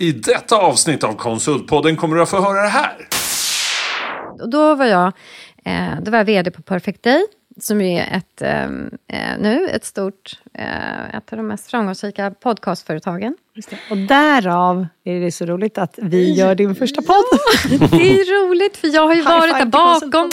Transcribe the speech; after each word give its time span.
I 0.00 0.12
detta 0.12 0.56
avsnitt 0.56 1.04
av 1.04 1.12
Konsultpodden 1.12 1.96
kommer 1.96 2.16
du 2.16 2.22
att 2.22 2.30
få 2.30 2.40
höra 2.40 2.62
det 2.62 2.68
här. 2.68 3.08
Och 4.40 4.50
då 4.50 4.74
var 4.74 4.84
jag, 4.86 5.12
eh, 5.64 6.00
då 6.02 6.10
var 6.10 6.18
jag 6.18 6.24
VD 6.24 6.50
på 6.50 6.62
Perfect 6.62 7.02
Day, 7.02 7.22
som 7.60 7.80
är 7.80 8.16
ett, 8.16 8.42
eh, 8.42 8.62
eh, 8.62 9.38
nu 9.38 9.68
ett 9.68 9.84
stort, 9.84 10.38
eh, 10.54 11.16
ett 11.16 11.32
av 11.32 11.36
de 11.36 11.46
mest 11.46 11.70
framgångsrika 11.70 12.30
podcastföretagen. 12.30 13.34
Och 13.90 13.96
därav 13.96 14.86
är 15.04 15.20
det 15.20 15.32
så 15.32 15.46
roligt 15.46 15.78
att 15.78 15.98
vi 16.02 16.32
gör 16.32 16.54
din 16.54 16.74
första 16.74 17.02
podd. 17.02 17.24
Det 17.90 18.10
är 18.20 18.48
roligt, 18.48 18.76
för 18.76 18.88
jag 18.88 19.06
har 19.06 19.14
ju 19.14 19.22
varit 19.22 19.58
där 19.58 19.66
bakom. 19.66 20.30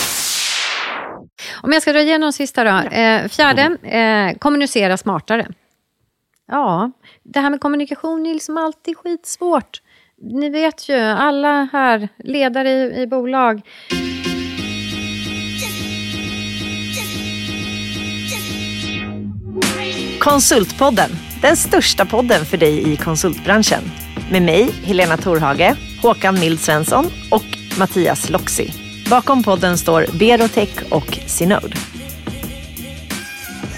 Om 1.62 1.72
jag 1.74 1.82
ska 1.82 1.94
dra 1.94 2.02
igenom 2.02 2.34
sista 2.34 2.64
då. 2.64 2.90
Eh, 2.90 3.28
fjärde, 3.28 3.78
eh, 3.84 4.38
kommunicera 4.38 4.98
smartare. 4.98 5.48
Ja, 6.48 6.92
det 7.24 7.40
här 7.40 7.50
med 7.50 7.60
kommunikation 7.60 8.26
är 8.26 8.34
liksom 8.34 8.58
alltid 8.58 8.98
skitsvårt. 8.98 9.82
Ni 10.22 10.50
vet 10.50 10.90
ju, 10.90 10.96
alla 10.96 11.70
här, 11.74 12.10
ledare 12.18 12.70
i, 12.70 13.02
i 13.02 13.08
bolag, 13.08 13.62
Konsultpodden, 20.26 21.10
den 21.42 21.56
största 21.56 22.06
podden 22.06 22.46
för 22.46 22.58
dig 22.58 22.94
i 22.94 22.98
konsultbranschen. 22.98 23.84
Med 24.32 24.42
mig, 24.42 24.70
Helena 24.84 25.18
Torhage, 25.18 25.76
Håkan 26.02 26.40
Mild 26.40 26.60
Svensson 26.60 27.06
och 27.32 27.78
Mattias 27.80 28.30
Loxi. 28.30 28.74
Bakom 29.10 29.44
podden 29.44 29.78
står 29.78 30.06
Berotech 30.20 30.94
och 30.94 31.20
Synode. 31.28 31.95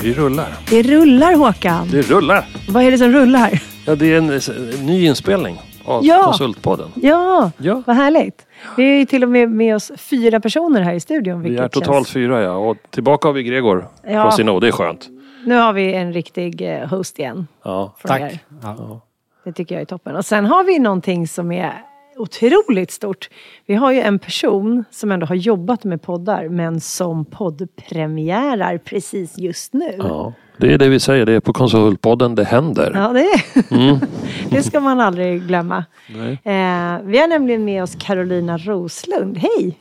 Vi 0.02 0.14
rullar. 0.14 0.48
Det 0.70 0.82
rullar 0.84 1.34
Håkan. 1.36 1.88
Det 1.92 2.02
rullar. 2.02 2.46
Vad 2.70 2.84
är 2.84 2.92
det 2.92 2.98
som 2.98 3.12
rullar? 3.12 3.62
Ja, 3.86 3.96
det 3.96 4.14
är 4.14 4.18
en, 4.18 4.30
en 4.30 4.86
ny 4.86 5.06
inspelning 5.06 5.62
av 5.86 6.06
Ja. 6.06 6.24
Konsultpodden. 6.24 6.90
Ja, 6.96 7.52
Ja. 7.58 7.84
vad 7.88 7.96
härligt. 7.96 8.46
Vi 8.78 8.84
är 8.94 8.98
ju 9.00 9.06
till 9.06 9.24
och 9.24 9.30
med 9.30 9.50
med 9.52 9.76
oss 9.76 9.92
fyra 9.98 10.40
personer 10.40 10.82
här 10.82 10.94
i 10.94 11.00
studion. 11.00 11.42
Vi 11.42 11.58
är 11.58 11.68
totalt 11.68 11.96
känns... 11.96 12.12
fyra 12.12 12.42
ja. 12.42 12.52
Och 12.56 12.78
tillbaka 12.90 13.28
har 13.28 13.34
vi 13.34 13.44
Gregor 13.44 13.88
Ja. 14.08 14.22
från 14.24 14.32
Sinode. 14.32 14.66
Det 14.66 14.70
är 14.70 14.72
skönt. 14.72 15.08
Nu 15.46 15.56
har 15.56 15.74
vi 15.74 15.94
en 15.94 16.14
riktig 16.14 16.62
eh, 16.62 16.88
host 16.88 17.20
igen. 17.20 17.48
Ja. 17.64 17.96
Tack. 18.04 18.40
Ja. 18.64 19.02
Det 19.44 19.54
tycker 19.54 19.76
jag 19.76 19.82
är 19.82 19.86
toppen. 19.86 20.16
Och 20.16 20.26
sen 20.26 20.46
har 20.46 20.64
vi 20.64 20.80
någonting 20.80 21.28
som 21.28 21.52
är 21.52 21.74
otroligt 22.18 22.92
stort. 22.92 23.30
Vi 23.66 23.76
har 23.76 23.92
ju 23.92 24.00
en 24.00 24.20
person 24.20 24.84
som 24.92 25.12
ändå 25.12 25.26
har 25.26 25.36
jobbat 25.36 25.84
med 25.84 26.02
poddar 26.02 26.50
men 26.50 26.82
som 26.82 27.26
poddpremiärar 27.26 28.78
precis 28.78 29.38
just 29.38 29.74
nu. 29.74 29.96
ja. 29.98 30.34
Det 30.60 30.74
är 30.74 30.78
det 30.78 30.90
vi 30.90 31.00
säger. 31.00 31.26
Det 31.26 31.34
är 31.34 31.40
på 31.40 31.54
Konsultpodden 31.54 32.36
det 32.36 32.44
händer. 32.44 32.92
Ja, 32.96 33.08
det, 33.08 33.20
är. 33.22 33.74
Mm. 33.74 34.00
det 34.50 34.64
ska 34.64 34.80
man 34.80 35.00
aldrig 35.00 35.42
glömma. 35.42 35.86
Nej. 36.10 36.32
Eh, 36.32 37.02
vi 37.04 37.18
har 37.18 37.28
nämligen 37.28 37.66
med 37.66 37.84
oss 37.84 37.96
Carolina 38.00 38.58
Roslund. 38.58 39.38
Hej! 39.38 39.78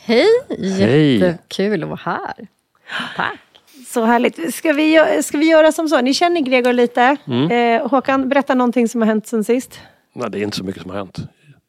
hej, 0.00 0.26
Hej. 0.58 1.18
jättekul 1.18 1.82
att 1.82 1.88
vara 1.88 2.00
här. 2.04 2.48
Tack. 3.16 3.38
Så 3.86 4.04
härligt. 4.04 4.54
Ska 4.54 4.72
vi, 4.72 5.20
ska 5.22 5.38
vi 5.38 5.50
göra 5.50 5.72
som 5.72 5.88
så? 5.88 6.00
Ni 6.00 6.14
känner 6.14 6.40
Gregor 6.40 6.72
lite. 6.72 7.16
Eh, 7.50 7.88
Håkan, 7.90 8.28
berätta 8.28 8.54
någonting 8.54 8.88
som 8.88 9.00
har 9.00 9.06
hänt 9.06 9.26
sen 9.26 9.44
sist. 9.44 9.80
Nej, 10.12 10.30
det 10.30 10.38
är 10.38 10.42
inte 10.42 10.56
så 10.56 10.64
mycket 10.64 10.82
som 10.82 10.90
har 10.90 10.98
hänt. 10.98 11.18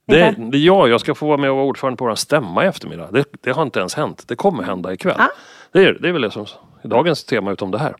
Det, 0.07 0.35
det, 0.51 0.57
ja, 0.57 0.87
jag 0.87 1.01
ska 1.01 1.15
få 1.15 1.27
vara 1.27 1.37
med 1.37 1.49
och 1.49 1.55
vara 1.55 1.65
ordförande 1.65 1.97
på 1.97 2.05
vår 2.05 2.15
stämma 2.15 2.65
i 2.65 2.67
eftermiddag. 2.67 3.09
Det, 3.11 3.25
det 3.41 3.51
har 3.51 3.63
inte 3.63 3.79
ens 3.79 3.95
hänt. 3.95 4.23
Det 4.27 4.35
kommer 4.35 4.63
hända 4.63 4.93
ikväll. 4.93 5.15
Ah. 5.19 5.27
Det, 5.71 5.79
är, 5.85 5.93
det 5.93 6.09
är 6.09 6.13
väl 6.13 6.21
det 6.21 6.31
som 6.31 6.45
dagens 6.83 7.23
tema 7.23 7.51
utom 7.51 7.71
det 7.71 7.77
här. 7.79 7.95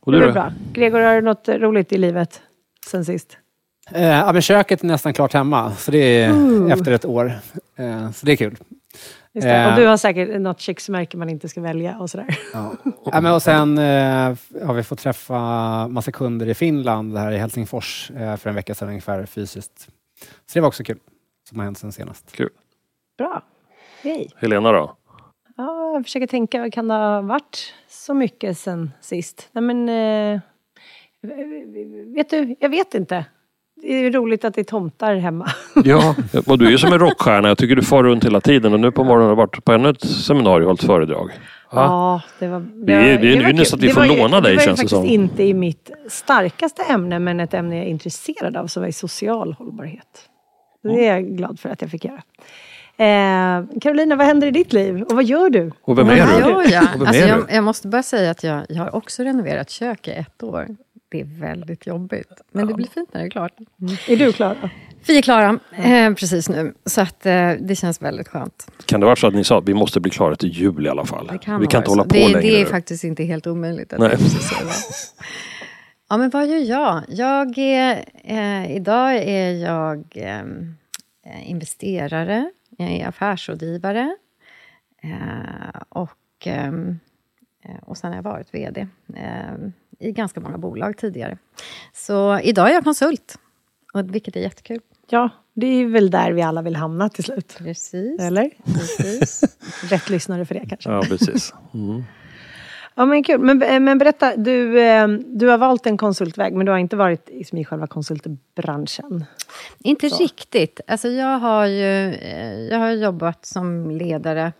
Och 0.00 0.12
Det 0.12 0.18
du 0.18 0.24
är 0.24 0.28
då? 0.28 0.32
bra. 0.32 0.52
Gregor, 0.72 1.00
har 1.00 1.14
du 1.14 1.20
något 1.20 1.48
roligt 1.48 1.92
i 1.92 1.98
livet 1.98 2.40
sen 2.86 3.04
sist? 3.04 3.36
Eh, 3.90 4.06
ja, 4.06 4.32
men 4.32 4.42
köket 4.42 4.82
är 4.82 4.86
nästan 4.86 5.12
klart 5.12 5.32
hemma, 5.32 5.74
så 5.74 5.90
det 5.90 5.98
är 6.22 6.72
efter 6.72 6.92
ett 6.92 7.04
år. 7.04 7.32
Eh, 7.76 8.10
så 8.10 8.26
det 8.26 8.32
är 8.32 8.36
kul. 8.36 8.56
Just 9.34 9.46
det. 9.46 9.54
Eh. 9.54 9.70
Och 9.70 9.80
du 9.80 9.86
har 9.86 9.96
säkert 9.96 10.40
något 10.40 10.60
köksmärke 10.60 11.16
man 11.16 11.28
inte 11.28 11.48
ska 11.48 11.60
välja 11.60 11.98
och 11.98 12.10
sådär. 12.10 12.38
Ja. 12.52 12.72
ja, 13.12 13.20
men 13.20 13.32
och 13.34 13.42
sen 13.42 13.78
eh, 13.78 13.84
har 14.66 14.74
vi 14.74 14.82
fått 14.82 14.98
träffa 14.98 15.38
massa 15.88 16.12
kunder 16.12 16.48
i 16.48 16.54
Finland, 16.54 17.18
här 17.18 17.32
i 17.32 17.38
Helsingfors, 17.38 18.10
eh, 18.10 18.36
för 18.36 18.50
en 18.50 18.56
vecka 18.56 18.74
sedan 18.74 18.88
ungefär 18.88 19.26
fysiskt. 19.26 19.80
Så 20.20 20.54
det 20.54 20.60
var 20.60 20.68
också 20.68 20.84
kul, 20.84 20.98
som 21.52 21.58
har 21.58 21.64
hänt 21.64 21.78
sen 21.78 21.92
senast. 21.92 22.32
Kul. 22.36 22.48
Bra. 23.18 23.42
Hej. 24.02 24.28
Helena 24.36 24.72
då? 24.72 24.96
Ja, 25.56 25.92
jag 25.94 26.04
försöker 26.04 26.26
tänka, 26.26 26.60
vad 26.60 26.72
kan 26.72 26.88
det 26.88 26.94
ha 26.94 27.20
varit 27.20 27.74
så 27.88 28.14
mycket 28.14 28.58
sen 28.58 28.90
sist? 29.00 29.48
Nej 29.52 29.62
men, 29.64 29.88
eh, 29.88 30.40
vet 32.14 32.30
du, 32.30 32.56
jag 32.60 32.68
vet 32.68 32.94
inte. 32.94 33.24
Det 33.82 33.92
är 33.94 34.10
roligt 34.10 34.44
att 34.44 34.54
det 34.54 34.60
är 34.60 34.64
tomtar 34.64 35.14
hemma. 35.14 35.48
Ja, 35.84 36.14
och 36.46 36.58
du 36.58 36.66
är 36.66 36.70
ju 36.70 36.78
som 36.78 36.92
en 36.92 36.98
rockstjärna. 36.98 37.48
Jag 37.48 37.58
tycker 37.58 37.76
du 37.76 37.82
far 37.82 38.02
runt 38.02 38.24
hela 38.24 38.40
tiden 38.40 38.72
och 38.72 38.80
nu 38.80 38.90
på 38.92 39.04
morgonen 39.04 39.28
har 39.28 39.36
du 39.36 39.36
varit 39.36 39.64
på 39.64 39.72
ännu 39.72 39.88
ett 39.88 40.00
seminarium 40.00 40.62
och 40.62 40.66
hållit 40.68 40.82
föredrag. 40.84 41.30
Ja. 41.70 41.76
Ja, 41.84 42.20
det 42.38 42.48
var... 42.48 42.60
Det 42.60 42.92
är- 42.92 43.18
det 43.20 43.32
är 43.32 43.40
var 43.42 43.46
ju 43.48 43.52
nästan 43.52 43.78
att 43.78 43.84
vi 43.84 43.88
får 43.88 44.00
var 44.00 44.06
ju- 44.06 44.16
låna 44.22 44.40
dig, 44.40 44.50
Det 44.52 44.56
var 44.56 44.62
ju 44.62 44.66
känns 44.66 44.78
det 44.80 44.82
faktiskt 44.82 44.90
som. 44.90 45.04
inte 45.06 45.42
i 45.42 45.54
mitt 45.54 45.90
starkaste 46.08 46.82
ämne, 46.82 47.18
men 47.18 47.40
ett 47.40 47.54
ämne 47.54 47.76
jag 47.76 47.84
är 47.86 47.90
intresserad 47.90 48.56
av, 48.56 48.66
som 48.66 48.82
är 48.84 48.90
social 48.92 49.52
hållbarhet. 49.52 50.28
Det 50.82 51.06
är 51.06 51.14
jag 51.14 51.36
glad 51.36 51.60
för 51.60 51.68
att 51.68 51.82
jag 51.82 51.90
fick 51.90 52.04
göra. 52.04 52.22
Eh, 52.96 53.64
Carolina, 53.80 54.16
vad 54.16 54.26
händer 54.26 54.46
i 54.46 54.50
ditt 54.50 54.72
liv? 54.72 55.02
Och 55.02 55.14
vad 55.14 55.24
gör 55.24 55.50
du? 55.50 55.72
Och 55.82 55.98
vem 55.98 56.08
är 56.08 56.14
du? 56.14 56.20
gör 56.20 56.72
jag? 56.72 56.88
Vem 56.92 57.06
Alltså, 57.06 57.22
jag, 57.22 57.44
jag 57.50 57.64
måste 57.64 57.88
bara 57.88 58.02
säga 58.02 58.30
att 58.30 58.44
jag, 58.44 58.66
jag 58.68 58.82
har 58.82 58.94
också 58.94 59.22
renoverat 59.22 59.70
kök 59.70 60.08
i 60.08 60.10
ett 60.10 60.42
år. 60.42 60.76
Det 61.08 61.20
är 61.20 61.24
väldigt 61.24 61.86
jobbigt. 61.86 62.40
Men 62.52 62.66
det 62.66 62.74
blir 62.74 62.86
fint 62.86 63.14
när 63.14 63.20
det 63.20 63.26
är 63.26 63.30
klart. 63.30 63.52
Är 64.08 64.16
du 64.16 64.32
klar? 64.32 64.56
då? 64.62 64.68
Vi 65.06 65.18
är 65.18 65.22
klara 65.22 65.58
eh, 65.76 66.14
precis 66.14 66.48
nu, 66.48 66.74
så 66.86 67.00
att, 67.00 67.26
eh, 67.26 67.50
det 67.60 67.76
känns 67.78 68.02
väldigt 68.02 68.28
skönt. 68.28 68.70
Kan 68.86 69.00
det 69.00 69.06
vara 69.06 69.16
så 69.16 69.26
att 69.26 69.34
ni 69.34 69.44
sa 69.44 69.58
att 69.58 69.68
vi 69.68 69.74
måste 69.74 70.00
bli 70.00 70.10
klara 70.10 70.36
till 70.36 70.48
jul 70.48 70.86
i 70.86 70.88
alla 70.88 71.04
fall? 71.04 71.26
Det 71.26 71.38
kan 71.38 71.60
vi 71.60 71.66
kan 71.66 71.80
inte 71.80 71.90
hålla 71.90 72.02
så. 72.02 72.08
på 72.08 72.14
det, 72.14 72.28
längre. 72.28 72.40
Det 72.40 72.60
är 72.60 72.64
faktiskt 72.64 73.04
inte 73.04 73.24
helt 73.24 73.46
omöjligt. 73.46 73.92
Att 73.92 73.98
Nej. 73.98 74.08
jag 74.12 74.20
måste 74.22 74.42
säga 74.42 74.60
det. 74.60 74.72
Ja, 76.12 76.16
men 76.18 76.30
vad 76.30 76.46
gör 76.46 76.58
jag? 76.58 77.02
jag 77.08 77.58
är, 77.58 78.04
eh, 78.24 78.76
idag 78.76 79.14
är 79.16 79.52
jag 79.52 80.04
eh, 80.14 81.50
investerare, 81.50 82.50
jag 82.78 82.90
är 82.90 83.06
affärsrådgivare 83.06 84.16
eh, 85.02 85.80
och, 85.88 86.46
eh, 86.46 86.72
och 87.82 87.96
sen 87.96 88.10
har 88.10 88.16
jag 88.16 88.22
varit 88.22 88.54
VD 88.54 88.88
eh, 89.14 89.54
i 89.98 90.12
ganska 90.12 90.40
många 90.40 90.58
bolag 90.58 90.96
tidigare. 90.96 91.38
Så 91.92 92.38
idag 92.38 92.70
är 92.70 92.74
jag 92.74 92.84
konsult, 92.84 93.38
och, 93.94 94.14
vilket 94.14 94.36
är 94.36 94.40
jättekul. 94.40 94.80
Ja, 95.08 95.30
det 95.54 95.66
är 95.66 95.86
väl 95.86 96.10
där 96.10 96.32
vi 96.32 96.42
alla 96.42 96.62
vill 96.62 96.76
hamna 96.76 97.08
till 97.08 97.24
slut. 97.24 97.54
Precis. 97.58 98.20
Eller? 98.20 98.50
Precis. 98.64 99.58
Rätt 99.90 100.10
lyssnare 100.10 100.46
för 100.46 100.54
det 100.54 100.66
kanske. 100.68 100.90
Ja, 100.90 101.02
precis. 101.08 101.54
Mm. 101.74 102.04
Ja, 102.94 103.06
men 103.06 103.24
kul. 103.24 103.40
Men, 103.40 103.62
eh, 103.62 103.80
men 103.80 103.98
berätta, 103.98 104.36
du, 104.36 104.80
eh, 104.80 105.08
du 105.08 105.48
har 105.48 105.58
valt 105.58 105.86
en 105.86 105.96
konsultväg, 105.96 106.54
men 106.54 106.66
du 106.66 106.72
har 106.72 106.78
inte 106.78 106.96
varit 106.96 107.28
liksom 107.32 107.58
i 107.58 107.64
själva 107.64 107.86
konsultbranschen. 107.86 109.24
Inte 109.78 110.06
riktigt. 110.06 110.80
Alltså 110.86 111.08
jag, 111.08 111.38
har 111.38 111.66
ju, 111.66 112.14
eh, 112.14 112.60
jag 112.60 112.78
har 112.78 112.90
jobbat 112.90 113.46
som 113.46 113.90
ledare, 113.90 114.52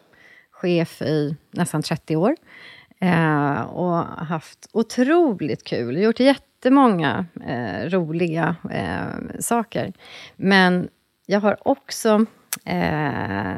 chef 0.51 1.03
i 1.03 1.37
nästan 1.51 1.83
30 1.83 2.17
år. 2.17 2.37
Eh, 3.01 3.61
och 3.61 4.05
haft 4.27 4.69
otroligt 4.73 5.65
kul. 5.65 5.99
Gjort 5.99 6.21
jättemånga 6.21 7.27
eh, 7.47 7.89
roliga 7.89 8.57
eh, 8.71 9.39
saker. 9.41 9.93
Men 10.37 10.89
jag 11.27 11.41
har 11.41 11.69
också... 11.69 12.27
Eh, 12.65 13.57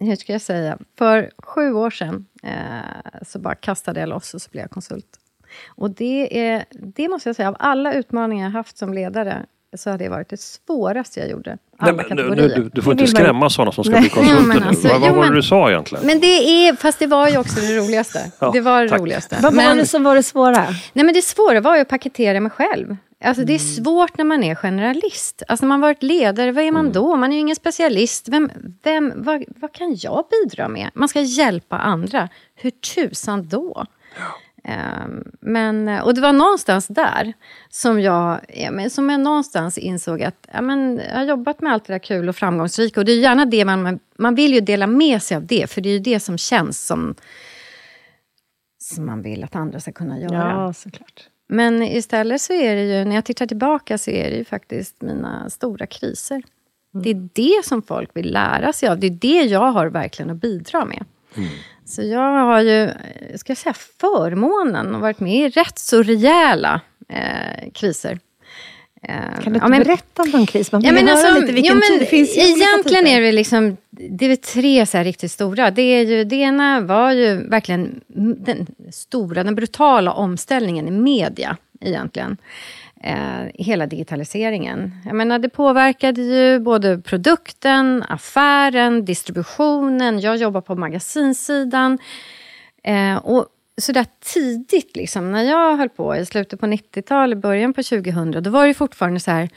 hur 0.00 0.16
ska 0.16 0.32
jag 0.32 0.42
säga? 0.42 0.78
För 0.98 1.30
sju 1.38 1.72
år 1.72 1.90
sedan 1.90 2.26
eh, 2.42 2.50
så 3.26 3.38
bara 3.38 3.54
kastade 3.54 4.00
jag 4.00 4.08
loss 4.08 4.34
och 4.34 4.42
så 4.42 4.50
blev 4.50 4.62
jag 4.62 4.70
konsult. 4.70 5.06
Och 5.68 5.90
det, 5.90 6.38
är, 6.48 6.64
det 6.70 7.08
måste 7.08 7.28
jag 7.28 7.36
säga, 7.36 7.48
av 7.48 7.56
alla 7.58 7.92
utmaningar 7.92 8.44
jag 8.46 8.52
haft 8.52 8.78
som 8.78 8.94
ledare 8.94 9.46
så 9.76 9.90
har 9.90 9.98
det 9.98 10.08
varit 10.08 10.28
det 10.28 10.40
svåraste 10.40 11.20
jag 11.20 11.28
gjorde. 11.30 11.58
Alla 11.78 11.92
Nej, 11.92 12.04
men, 12.08 12.16
nu, 12.16 12.22
kategorier. 12.22 12.56
nu, 12.58 12.62
du, 12.64 12.70
du 12.74 12.82
får 12.82 12.92
inte 12.92 13.04
vill 13.04 13.12
man- 13.14 13.22
skrämma 13.22 13.50
sådana 13.50 13.72
som 13.72 13.84
ska 13.84 13.92
Nej. 13.92 14.00
bli 14.00 14.10
konsulter 14.10 14.60
nu. 14.60 14.66
alltså, 14.66 14.88
vad 14.88 15.00
vad 15.00 15.10
jo, 15.10 15.14
var 15.16 15.22
det 15.22 15.28
men- 15.28 15.36
du 15.36 15.42
sa 15.42 15.70
egentligen? 15.70 16.06
Men 16.06 16.20
det 16.20 16.26
är, 16.66 16.76
fast 16.76 16.98
det 16.98 17.06
var 17.06 17.28
ju 17.28 17.38
också 17.38 17.60
det 17.60 17.76
roligaste. 17.78 18.30
Ja, 18.38 18.50
det 18.52 18.60
var 18.60 18.82
det 18.82 18.88
tack. 18.88 19.00
roligaste. 19.00 19.36
Vad 19.42 19.54
var 19.54 19.62
Men- 19.64 19.76
det 19.76 19.86
som 19.86 20.04
var 20.04 20.14
det 20.14 20.22
svåra? 20.22 20.66
Nej, 20.92 21.04
men 21.04 21.14
det 21.14 21.22
svåra 21.22 21.60
var 21.60 21.74
ju 21.76 21.82
att 21.82 21.88
paketera 21.88 22.40
mig 22.40 22.50
själv. 22.50 22.96
Alltså, 23.24 23.44
det 23.44 23.52
är 23.52 23.60
Mm. 23.74 23.84
svårt 23.84 24.18
när 24.18 24.24
man 24.24 24.44
är 24.44 24.54
generalist. 24.54 25.42
Alltså, 25.48 25.66
när 25.66 25.68
man 25.68 25.80
varit 25.80 26.02
ledare, 26.02 26.52
vad 26.52 26.64
är 26.64 26.72
man 26.72 26.80
Mm. 26.80 26.92
då? 26.92 27.16
Man 27.16 27.30
är 27.32 27.36
ju 27.36 27.40
ingen 27.40 27.56
specialist. 27.56 28.28
Vem, 28.28 28.50
vem, 28.82 29.12
vad, 29.16 29.44
vad 29.56 29.72
kan 29.72 29.94
jag 29.96 30.24
bidra 30.30 30.68
med? 30.68 30.90
Man 30.94 31.08
ska 31.08 31.20
hjälpa 31.20 31.78
andra. 31.78 32.28
Hur 32.54 32.70
tusan 32.70 33.48
då? 33.48 33.84
Ehm, 34.64 35.24
men, 35.40 35.88
och 35.88 36.14
det 36.14 36.20
var 36.20 36.32
någonstans 36.32 36.86
där 36.86 37.32
som 37.70 38.00
jag, 38.00 38.40
som 38.90 39.10
jag 39.10 39.20
någonstans 39.20 39.78
insåg 39.78 40.22
att 40.22 40.48
ja, 40.52 40.60
men, 40.60 41.00
jag 41.08 41.16
har 41.16 41.24
jobbat 41.24 41.60
med 41.60 41.72
allt 41.72 41.84
det 41.84 41.92
där 41.92 41.98
kul 41.98 42.28
och 42.28 42.36
framgångsrika. 42.36 43.00
Och 43.00 43.04
det 43.06 43.12
är 43.12 43.18
gärna 43.20 43.44
det 43.44 43.64
man, 43.64 43.98
man 44.18 44.34
vill 44.34 44.54
ju 44.54 44.60
dela 44.60 44.86
med 44.86 45.22
sig 45.22 45.36
av 45.36 45.46
det. 45.46 45.70
För 45.70 45.80
det 45.80 45.88
är 45.88 45.92
ju 45.92 45.98
det 45.98 46.20
som 46.20 46.38
känns 46.38 46.86
som, 46.86 47.14
som 48.78 49.06
man 49.06 49.22
vill 49.22 49.44
att 49.44 49.56
andra 49.56 49.80
ska 49.80 49.92
kunna 49.92 50.18
göra. 50.20 50.50
Ja, 50.50 50.72
såklart. 50.72 51.28
Men 51.46 51.82
istället 51.82 52.40
så 52.40 52.52
är 52.52 52.76
det 52.76 52.82
ju, 52.82 53.04
när 53.04 53.14
jag 53.14 53.24
tittar 53.24 53.46
tillbaka 53.46 53.98
så 53.98 54.10
är 54.10 54.30
det 54.30 54.36
ju 54.36 54.44
faktissk 54.44 54.94
mina 54.98 55.50
stora 55.50 55.86
kriser. 55.86 56.34
Mm. 56.34 57.04
Det 57.04 57.10
är 57.10 57.28
det 57.32 57.64
som 57.64 57.82
folk 57.82 58.10
vill 58.14 58.32
lära 58.32 58.72
sig 58.72 58.88
av. 58.88 58.98
Det 58.98 59.06
är 59.06 59.10
det 59.10 59.42
jag 59.42 59.72
har 59.72 59.86
verkligen 59.86 60.30
att 60.30 60.36
bidra 60.36 60.84
med. 60.84 61.04
Mm. 61.36 61.48
Så 61.84 62.02
jag 62.02 62.44
har 62.44 62.60
ju, 62.60 62.90
ska 63.36 63.50
jag 63.50 63.58
säga 63.58 63.74
förmånen 63.74 64.94
att 64.94 65.00
varit 65.00 65.20
med 65.20 65.34
i 65.34 65.48
rätt 65.48 65.78
så 65.78 66.02
rejäla 66.02 66.80
eh, 67.08 67.70
kriser. 67.72 68.18
Eh, 69.02 69.14
kan 69.14 69.42
du 69.44 69.48
inte 69.48 69.58
ja, 69.58 69.68
men, 69.68 69.82
berätta 69.82 70.22
om 70.22 70.30
någon 70.30 70.46
kris? 70.46 70.72
Man 70.72 70.82
ja, 70.82 70.92
men 70.92 71.08
alltså, 71.08 71.40
lite 71.40 71.52
vilken 71.52 71.74
ja, 71.74 71.82
men, 71.90 71.98
det 71.98 72.06
finns 72.06 72.36
Egentligen 72.36 73.06
är 73.06 73.20
det 73.20 73.32
liksom, 73.32 73.76
det 73.90 74.32
är 74.32 74.36
tre 74.36 74.86
så 74.86 74.98
riktigt 74.98 75.30
stora. 75.30 75.70
Det, 75.70 75.82
är 75.82 76.04
ju, 76.04 76.24
det 76.24 76.36
ena 76.36 76.80
var 76.80 77.12
ju 77.12 77.48
verkligen 77.48 78.00
den 78.36 78.66
stora, 78.92 79.44
den 79.44 79.54
brutala 79.54 80.12
omställningen 80.12 80.88
i 80.88 80.90
media 80.90 81.56
egentligen. 81.80 82.36
Eh, 83.00 83.50
hela 83.54 83.86
digitaliseringen. 83.86 84.92
Jag 85.04 85.14
menar, 85.14 85.38
det 85.38 85.48
påverkade 85.48 86.22
ju 86.22 86.58
både 86.58 86.98
produkten, 86.98 88.04
affären, 88.08 89.04
distributionen. 89.04 90.20
Jag 90.20 90.36
jobbar 90.36 90.60
på 90.60 90.74
magasinsidan. 90.74 91.98
Eh, 92.82 93.16
och 93.16 93.46
Sådär 93.80 94.06
tidigt, 94.20 94.96
liksom, 94.96 95.32
när 95.32 95.42
jag 95.42 95.76
höll 95.76 95.88
på 95.88 96.16
i 96.16 96.26
slutet 96.26 96.60
på 96.60 96.66
90-talet, 96.66 97.38
början 97.38 97.72
på 97.72 97.82
2000, 97.82 98.42
då 98.42 98.50
var 98.50 98.66
det 98.66 98.74
fortfarande 98.74 99.20
så 99.20 99.30
här, 99.30 99.48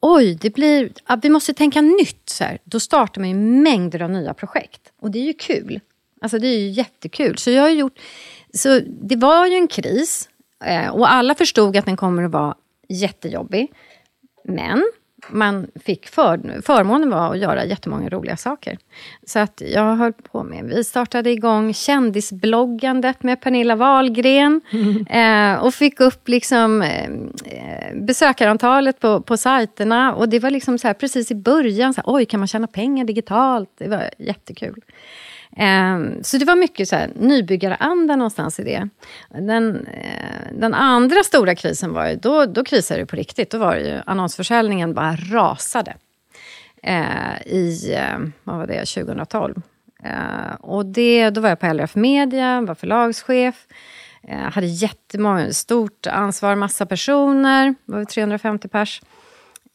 oj, 0.00 0.34
det 0.40 0.50
blir, 0.50 0.92
vi 1.22 1.28
måste 1.28 1.54
tänka 1.54 1.80
nytt. 1.80 2.28
Så 2.28 2.44
här. 2.44 2.58
Då 2.64 2.80
startar 2.80 3.20
man 3.20 3.28
ju 3.28 3.34
mängder 3.36 4.02
av 4.02 4.10
nya 4.10 4.34
projekt. 4.34 4.92
Och 5.00 5.10
det 5.10 5.18
är 5.18 5.24
ju 5.24 5.32
kul. 5.32 5.80
Alltså 6.20 6.38
det 6.38 6.46
är 6.46 6.58
ju 6.58 6.68
jättekul. 6.68 7.38
Så 7.38 7.50
jag 7.50 7.62
har 7.62 7.70
gjort, 7.70 7.98
så 8.54 8.80
det 8.86 9.16
var 9.16 9.46
ju 9.46 9.54
en 9.54 9.68
kris. 9.68 10.28
Eh, 10.64 10.88
och 10.88 11.12
alla 11.12 11.34
förstod 11.34 11.76
att 11.76 11.86
den 11.86 11.96
kommer 11.96 12.22
att 12.22 12.32
vara 12.32 12.54
jättejobbig. 12.88 13.72
Men 14.44 14.84
man 15.28 15.66
fick 15.84 16.08
för, 16.08 16.62
förmånen 16.62 17.10
var 17.10 17.32
att 17.32 17.38
göra 17.38 17.64
jättemånga 17.64 18.08
roliga 18.08 18.36
saker. 18.36 18.78
Så 19.26 19.38
att 19.38 19.62
jag 19.66 19.96
höll 19.96 20.12
på 20.12 20.42
med, 20.42 20.64
vi 20.64 20.84
startade 20.84 21.30
igång 21.30 21.74
kändisbloggandet 21.74 23.22
med 23.22 23.40
Pernilla 23.40 23.76
Wahlgren. 23.76 24.60
Mm. 24.72 25.06
Eh, 25.20 25.64
och 25.64 25.74
fick 25.74 26.00
upp 26.00 26.28
liksom, 26.28 26.82
eh, 26.82 27.10
besökarantalet 27.94 29.00
på, 29.00 29.20
på 29.20 29.36
sajterna. 29.36 30.14
Och 30.14 30.28
det 30.28 30.38
var 30.38 30.50
liksom 30.50 30.78
så 30.78 30.86
här, 30.86 30.94
precis 30.94 31.30
i 31.30 31.34
början, 31.34 31.94
så 31.94 32.00
här, 32.00 32.14
oj 32.14 32.26
kan 32.26 32.40
man 32.40 32.46
tjäna 32.46 32.66
pengar 32.66 33.04
digitalt? 33.04 33.70
Det 33.78 33.88
var 33.88 34.10
jättekul. 34.18 34.82
Ehm, 35.56 36.24
så 36.24 36.36
det 36.36 36.44
var 36.44 36.56
mycket 36.56 36.88
så 36.88 36.96
här, 36.96 37.10
nybyggaranda 37.16 38.16
någonstans 38.16 38.60
i 38.60 38.64
det. 38.64 38.88
Den, 39.28 39.86
eh, 39.86 40.58
den 40.58 40.74
andra 40.74 41.22
stora 41.22 41.54
krisen 41.54 41.92
var 41.92 42.08
ju, 42.08 42.16
då, 42.16 42.46
då 42.46 42.64
krisade 42.64 43.00
det 43.00 43.06
på 43.06 43.16
riktigt. 43.16 43.50
Då 43.50 43.58
var 43.58 43.74
det 43.74 43.80
ju 43.80 44.00
annonsförsäljningen 44.06 44.94
bara 44.94 45.09
rasade. 45.16 45.94
Eh, 46.82 47.42
I, 47.46 47.94
eh, 47.94 48.18
vad 48.44 48.56
var 48.56 48.66
det, 48.66 48.86
2012. 48.86 49.62
Eh, 50.04 50.54
och 50.60 50.86
det, 50.86 51.30
då 51.30 51.40
var 51.40 51.48
jag 51.48 51.60
på 51.60 51.66
LRF 51.66 51.94
Media, 51.94 52.60
var 52.60 52.74
förlagschef. 52.74 53.66
Eh, 54.22 54.38
hade 54.38 54.66
jättemånga, 54.66 55.52
stort 55.52 56.06
ansvar, 56.06 56.54
massa 56.54 56.86
personer, 56.86 57.74
var 57.84 58.04
350 58.04 58.68
pers. 58.68 59.02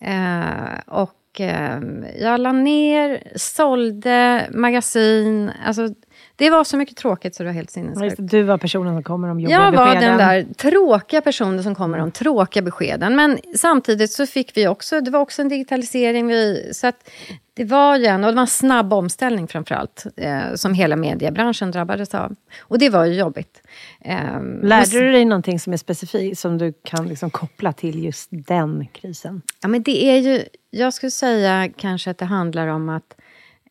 Eh, 0.01 0.79
och 0.85 1.41
eh, 1.41 1.79
jag 2.19 2.39
la 2.39 2.51
ner, 2.51 3.23
sålde 3.35 4.47
magasin. 4.51 5.51
Alltså, 5.65 5.89
det 6.35 6.49
var 6.49 6.63
så 6.63 6.77
mycket 6.77 6.97
tråkigt 6.97 7.35
så 7.35 7.43
det 7.43 7.49
var 7.49 7.53
helt 7.53 7.71
sinnessjukt. 7.71 8.15
Du 8.19 8.43
var 8.43 8.57
personen 8.57 8.95
som 8.95 9.03
kommer 9.03 9.27
om 9.27 9.39
jobbiga 9.39 9.59
Jag 9.61 9.71
var 9.71 9.85
beskeden. 9.85 10.17
den 10.17 10.27
där 10.27 10.53
tråkiga 10.53 11.21
personen 11.21 11.63
som 11.63 11.75
kommer 11.75 11.99
om 11.99 12.11
tråkiga 12.11 12.63
beskeden. 12.63 13.15
Men 13.15 13.39
samtidigt 13.55 14.11
så 14.11 14.25
fick 14.27 14.57
vi 14.57 14.67
också, 14.67 15.01
det 15.01 15.11
var 15.11 15.19
också 15.19 15.41
en 15.41 15.49
digitalisering. 15.49 16.27
Vi, 16.27 16.69
så 16.73 16.87
att 16.87 17.09
det 17.53 17.63
var 17.65 17.97
ju 17.97 18.05
en, 18.05 18.23
och 18.23 18.31
det 18.31 18.35
var 18.35 18.41
en 18.41 18.47
snabb 18.47 18.93
omställning 18.93 19.47
framförallt, 19.47 20.05
eh, 20.15 20.53
som 20.55 20.73
hela 20.73 20.95
mediebranschen 20.95 21.71
drabbades 21.71 22.15
av. 22.15 22.35
Och 22.59 22.79
det 22.79 22.89
var 22.89 23.05
ju 23.05 23.13
jobbigt. 23.13 23.61
Eh, 24.01 24.41
Lärde 24.61 24.99
du 24.99 25.11
dig 25.11 25.25
någonting 25.25 25.59
som 25.59 25.73
är 25.73 25.77
specifikt, 25.77 26.39
som 26.39 26.57
du 26.57 26.73
kan 26.83 27.07
liksom 27.07 27.29
koppla 27.29 27.73
till 27.73 28.03
just 28.03 28.27
den 28.31 28.87
krisen? 28.93 29.41
Ja, 29.61 29.67
men 29.67 29.83
det 29.83 30.05
är 30.05 30.17
ju, 30.17 30.43
jag 30.69 30.93
skulle 30.93 31.11
säga 31.11 31.69
kanske 31.77 32.11
att 32.11 32.17
det 32.17 32.25
handlar 32.25 32.67
om 32.67 32.89
att 32.89 33.15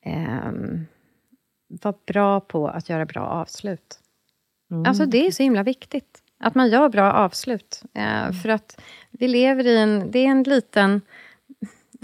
eh, 0.07 0.53
vara 1.69 1.95
bra 2.07 2.41
på 2.41 2.69
att 2.69 2.89
göra 2.89 3.07
bra 3.07 3.27
avslut. 3.27 3.99
Mm. 4.71 4.87
Alltså 4.87 5.07
det 5.07 5.27
är 5.27 5.31
så 5.31 5.43
himla 5.43 5.63
viktigt. 5.63 6.21
Att 6.41 6.55
man 6.55 6.71
gör 6.71 6.89
bra 6.89 7.13
avslut. 7.13 7.83
Eh, 7.95 8.33
för 8.33 8.49
att 8.49 8.81
vi 9.11 9.29
lever 9.29 9.67
i 9.67 9.77
en, 9.77 10.11
det 10.11 10.19
är 10.19 10.27
en 10.27 10.43
liten 10.43 11.01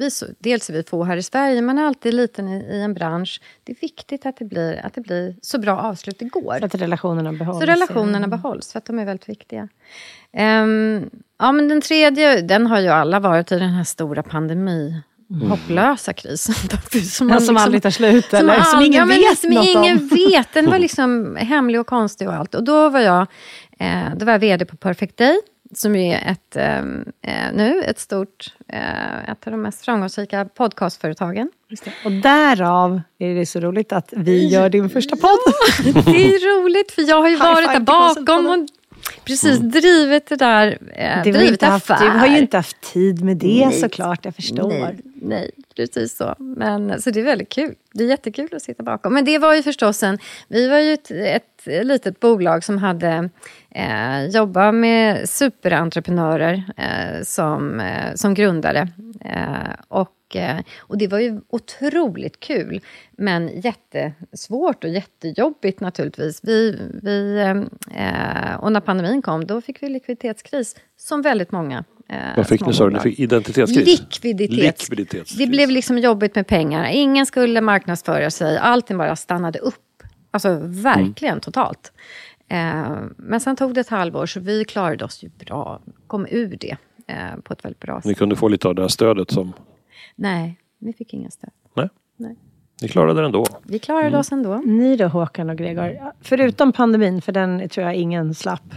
vi 0.01 0.11
dels 0.39 0.71
är 0.71 0.75
vi 0.75 0.83
få 0.83 1.05
här 1.05 1.17
i 1.17 1.23
Sverige, 1.23 1.63
men 1.63 1.79
alltid 1.79 2.15
liten 2.15 2.49
i, 2.49 2.57
i, 2.57 2.83
en 2.83 2.95
bransch. 2.95 3.41
Det 3.65 3.73
är 3.73 3.77
viktigt 3.81 4.27
att 4.27 4.37
det, 4.37 4.45
blir, 4.45 4.87
att 4.87 4.95
det 4.95 5.01
blir 5.01 5.37
så 5.43 5.59
bra 5.59 5.79
avslut 5.79 6.19
det 6.19 6.25
går. 6.25 6.59
Så 6.59 6.65
att 6.65 6.75
relationerna 6.75 7.33
behålls. 7.33 7.59
Så 7.59 7.67
relationerna 7.67 8.27
ja. 8.27 8.37
behålls, 8.37 8.73
för 8.73 8.79
att 8.79 8.85
de 8.85 8.99
är 8.99 9.05
väldigt 9.05 9.29
viktiga. 9.29 9.69
Um, 10.33 11.11
ja, 11.39 11.53
men 11.53 11.69
den 11.69 11.81
tredje, 11.81 12.41
den 12.41 12.67
har 12.67 12.81
ju 12.81 12.89
alla 12.89 13.21
varit 13.21 13.53
i 13.53 13.59
den 13.59 13.71
här 13.71 13.85
stora 13.85 14.23
pandemi 14.23 14.89
mm. 14.89 15.01
Hopplösa 15.49 16.13
krisen. 16.13 16.55
som, 17.05 17.27
man 17.27 17.37
liksom, 17.37 17.57
aldrig 17.57 17.83
tar 17.83 17.91
slut, 17.91 18.31
som 18.31 18.39
eller? 18.39 18.61
Som, 18.61 18.81
ingen 18.81 19.09
ja, 19.09 19.17
vet 19.17 19.39
som 19.39 19.51
något 19.51 19.67
ingen 19.67 19.99
om. 19.99 20.09
vet. 20.09 20.53
Den 20.53 20.71
var 20.71 20.79
liksom 20.79 21.37
hemlig 21.37 21.81
och 21.81 21.87
konstig 21.87 22.29
och 22.29 22.35
allt. 22.35 22.55
Och 22.55 22.65
då 22.65 22.89
var 22.89 23.01
jag, 23.01 23.27
eh, 23.79 24.17
då 24.17 24.27
var 24.27 24.33
jag 24.33 24.39
VD 24.39 24.65
på 24.65 24.77
Perfect 24.77 25.17
Day 25.17 25.41
som 25.75 25.97
är 25.97 26.31
ett, 26.31 26.57
ehm, 26.57 27.13
eh, 27.23 27.53
nu 27.55 27.83
ett 27.83 27.99
stort, 27.99 28.55
eh, 28.69 29.31
ett 29.31 29.47
av 29.47 29.51
de 29.51 29.63
mest 29.63 29.85
framgångsrika 29.85 30.45
podcastföretagen. 30.45 31.51
Och 32.05 32.13
därav 32.13 33.01
är 33.19 33.35
det 33.35 33.47
så 33.47 33.61
roligt 33.61 33.93
att 33.93 34.13
vi 34.17 34.49
gör 34.49 34.69
din 34.69 34.91
första 34.91 35.17
podd. 35.17 35.39
Ja, 35.85 35.93
det 35.93 36.35
är 36.35 36.63
roligt, 36.63 36.93
för 36.93 37.03
jag 37.09 37.17
har 37.17 37.29
ju 37.29 37.37
varit 37.37 37.73
där 37.73 37.81
bakom 37.81 38.47
och 38.47 38.69
precis 39.25 39.59
mm. 39.59 39.71
drivit 39.71 40.27
det 40.27 40.37
där, 40.37 40.79
eh, 40.93 41.23
du 41.25 41.33
drivit 41.33 41.63
haft, 41.63 41.89
Du 41.89 42.09
har 42.09 42.27
ju 42.27 42.39
inte 42.39 42.57
haft 42.57 42.81
tid 42.81 43.25
med 43.25 43.37
det 43.37 43.67
nej, 43.67 43.81
såklart, 43.81 44.25
jag 44.25 44.35
förstår. 44.35 44.69
Nej, 44.69 44.97
nej, 45.15 45.51
precis 45.77 46.17
så. 46.17 46.35
Men, 46.39 47.03
så 47.03 47.11
det 47.11 47.21
är 47.21 47.25
väldigt 47.25 47.49
kul. 47.49 47.75
Det 47.93 48.05
är 48.05 48.09
jättekul 48.09 48.49
att 48.53 48.63
sitta 48.63 48.83
bakom. 48.83 49.15
Men 49.15 49.25
det 49.25 49.39
var 49.39 49.55
ju 49.55 49.63
förstås 49.63 50.03
en, 50.03 50.19
vi 50.49 50.69
var 50.69 50.79
ju 50.79 50.93
ett, 50.93 51.11
ett 51.11 51.87
litet 51.87 52.21
bolag 52.21 52.65
som 52.65 52.79
hade 52.79 53.31
eh, 53.71 54.27
jobbat 54.27 54.75
med 54.75 55.29
superentreprenörer 55.29 56.63
eh, 56.77 57.23
som, 57.23 57.81
eh, 57.81 58.15
som 58.15 58.35
grundare. 58.35 58.89
Eh, 59.25 59.99
och, 60.31 60.37
eh, 60.37 60.61
och 60.79 60.99
det 60.99 61.09
var 61.09 61.19
ju 61.19 61.41
otroligt 61.49 62.41
kul, 62.41 62.81
men 63.13 63.61
jättesvårt 63.61 64.85
och 64.85 64.91
jättejobbigt 64.91 65.81
naturligtvis. 65.81 66.41
Vi, 66.43 66.79
vi, 67.03 67.39
eh, 67.95 68.55
och 68.55 68.73
när 68.73 68.81
pandemin 68.81 69.23
kom, 69.23 69.47
då 69.47 69.61
fick 69.61 69.83
vi 69.83 69.89
likviditetskris, 69.89 70.77
som 70.97 71.23
väldigt 71.23 71.53
många 71.53 71.85
vad 72.37 72.47
fick 72.47 72.67
ni 72.67 72.73
sa 72.73 72.85
du? 72.85 72.91
Ni 72.91 73.01
fick 73.01 73.19
identitetskris? 73.19 73.87
Likviditets. 73.87 74.91
Likviditetskris. 74.91 75.39
Det 75.39 75.47
blev 75.47 75.71
liksom 75.71 75.99
jobbigt 75.99 76.35
med 76.35 76.47
pengar. 76.47 76.89
Ingen 76.91 77.27
skulle 77.27 77.61
marknadsföra 77.61 78.31
sig. 78.31 78.59
Allting 78.59 78.99
bara 78.99 79.17
stannade 79.17 79.59
upp. 79.59 80.03
Alltså 80.31 80.61
verkligen 80.63 81.33
mm. 81.33 81.41
totalt. 81.41 81.93
Eh, 82.49 82.97
men 83.17 83.41
sen 83.41 83.57
tog 83.57 83.75
det 83.75 83.81
ett 83.81 83.89
halvår, 83.89 84.27
så 84.27 84.41
vi 84.41 84.65
klarade 84.65 85.05
oss 85.05 85.23
ju 85.23 85.31
bra. 85.47 85.81
Kom 86.07 86.27
ur 86.31 86.57
det 86.61 86.77
eh, 87.07 87.41
på 87.43 87.53
ett 87.53 87.65
väldigt 87.65 87.81
bra 87.81 87.97
sätt. 87.97 88.05
Ni 88.05 88.15
kunde 88.15 88.37
få 88.37 88.49
lite 88.49 88.69
av 88.69 88.75
det 88.75 88.83
här 88.83 88.89
stödet 88.89 89.31
som... 89.31 89.53
Nej, 90.21 90.57
vi 90.79 90.93
fick 90.93 91.15
inga 91.15 91.31
stöd. 91.31 91.51
Nej. 91.75 91.89
Nej. 92.17 92.37
Ni 92.83 92.89
klarade 92.89 93.21
det 93.21 93.27
ändå? 93.27 93.45
Vi 93.63 93.79
klarade 93.79 94.07
mm. 94.07 94.21
oss 94.21 94.33
ändå. 94.33 94.57
Ni 94.57 94.97
då 94.97 95.07
Håkan 95.07 95.51
och 95.51 95.57
Gregor, 95.57 96.13
förutom 96.21 96.73
pandemin, 96.73 97.23
för 97.23 97.33
den 97.33 97.69
tror 97.69 97.87
jag 97.87 97.95
ingen 97.95 98.35
slapp. 98.35 98.75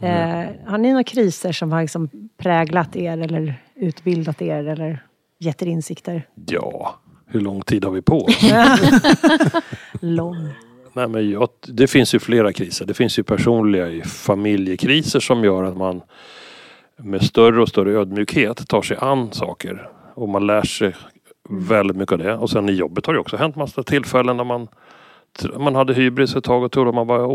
Eh, 0.00 0.44
har 0.64 0.78
ni 0.78 0.88
några 0.88 1.04
kriser 1.04 1.52
som 1.52 1.72
har 1.72 1.80
liksom 1.80 2.08
präglat 2.36 2.96
er 2.96 3.18
eller 3.18 3.54
utbildat 3.74 4.42
er 4.42 4.64
eller 4.64 5.02
gett 5.38 5.62
er 5.62 5.66
insikter? 5.66 6.26
Ja, 6.46 6.98
hur 7.26 7.40
lång 7.40 7.62
tid 7.62 7.84
har 7.84 7.92
vi 7.92 8.02
på 8.02 8.24
oss? 8.24 8.42
lång. 10.00 10.48
Nej, 10.92 11.08
men 11.08 11.30
jag, 11.30 11.48
det 11.68 11.86
finns 11.86 12.14
ju 12.14 12.18
flera 12.18 12.52
kriser. 12.52 12.86
Det 12.86 12.94
finns 12.94 13.18
ju 13.18 13.22
personliga 13.22 14.04
familjekriser 14.04 15.20
som 15.20 15.44
gör 15.44 15.64
att 15.64 15.76
man 15.76 16.02
med 16.96 17.22
större 17.22 17.62
och 17.62 17.68
större 17.68 17.92
ödmjukhet 17.92 18.68
tar 18.68 18.82
sig 18.82 18.96
an 19.00 19.32
saker. 19.32 19.90
Och 20.16 20.28
man 20.28 20.46
lär 20.46 20.62
sig 20.62 20.94
väldigt 21.48 21.96
mycket 21.96 22.12
av 22.12 22.18
det. 22.18 22.36
Och 22.36 22.50
sen 22.50 22.68
i 22.68 22.72
jobbet 22.72 23.06
har 23.06 23.14
det 23.14 23.20
också 23.20 23.36
hänt 23.36 23.56
massa 23.56 23.82
tillfällen 23.82 24.36
när 24.36 24.44
man 24.44 24.68
man 25.58 25.74
hade 25.74 25.94
hybris 25.94 26.36
ett 26.36 26.44
tag 26.44 26.62
och 26.62 26.72
trodde 26.72 26.92
man 26.92 27.06
var 27.06 27.26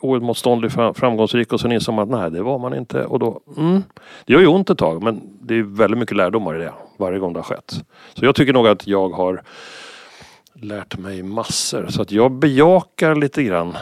oemotståndlig 0.00 0.72
framgångsrik 0.72 1.52
och 1.52 1.60
sen 1.60 1.72
insåg 1.72 1.94
man 1.94 2.02
att 2.02 2.20
nej 2.20 2.30
det 2.30 2.42
var 2.42 2.58
man 2.58 2.74
inte. 2.74 3.04
Och 3.04 3.18
då, 3.18 3.40
mm, 3.56 3.82
det 4.24 4.32
gör 4.32 4.40
ju 4.40 4.46
ont 4.46 4.70
ett 4.70 4.78
tag 4.78 5.02
men 5.02 5.20
det 5.40 5.54
är 5.54 5.62
väldigt 5.62 5.98
mycket 5.98 6.16
lärdomar 6.16 6.56
i 6.56 6.58
det 6.58 6.72
varje 6.96 7.18
gång 7.18 7.32
det 7.32 7.38
har 7.38 7.44
skett. 7.44 7.84
Så 8.14 8.24
jag 8.24 8.34
tycker 8.34 8.52
nog 8.52 8.66
att 8.66 8.86
jag 8.86 9.08
har 9.08 9.42
lärt 10.52 10.98
mig 10.98 11.22
massor. 11.22 11.86
Så 11.88 12.02
att 12.02 12.12
jag 12.12 12.32
bejakar 12.32 13.14
lite 13.14 13.42
grann 13.42 13.76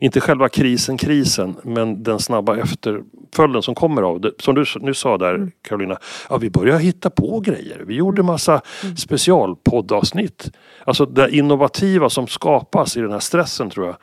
inte 0.00 0.20
själva 0.20 0.48
krisen, 0.48 0.96
krisen, 0.96 1.56
men 1.62 2.02
den 2.02 2.18
snabba 2.18 2.56
efterföljden 2.56 3.62
som 3.62 3.74
kommer 3.74 4.02
av 4.02 4.20
det. 4.20 4.32
Som 4.38 4.54
du 4.54 4.64
nu 4.80 4.94
sa 4.94 5.18
där 5.18 5.52
Carolina, 5.62 5.98
ja, 6.28 6.36
vi 6.36 6.50
börjar 6.50 6.78
hitta 6.78 7.10
på 7.10 7.40
grejer. 7.40 7.82
Vi 7.86 7.94
gjorde 7.94 8.22
massa 8.22 8.60
specialpoddavsnitt. 8.96 10.50
Alltså 10.84 11.06
det 11.06 11.36
innovativa 11.36 12.10
som 12.10 12.26
skapas 12.26 12.96
i 12.96 13.00
den 13.00 13.12
här 13.12 13.18
stressen 13.18 13.70
tror 13.70 13.86
jag. 13.86 13.96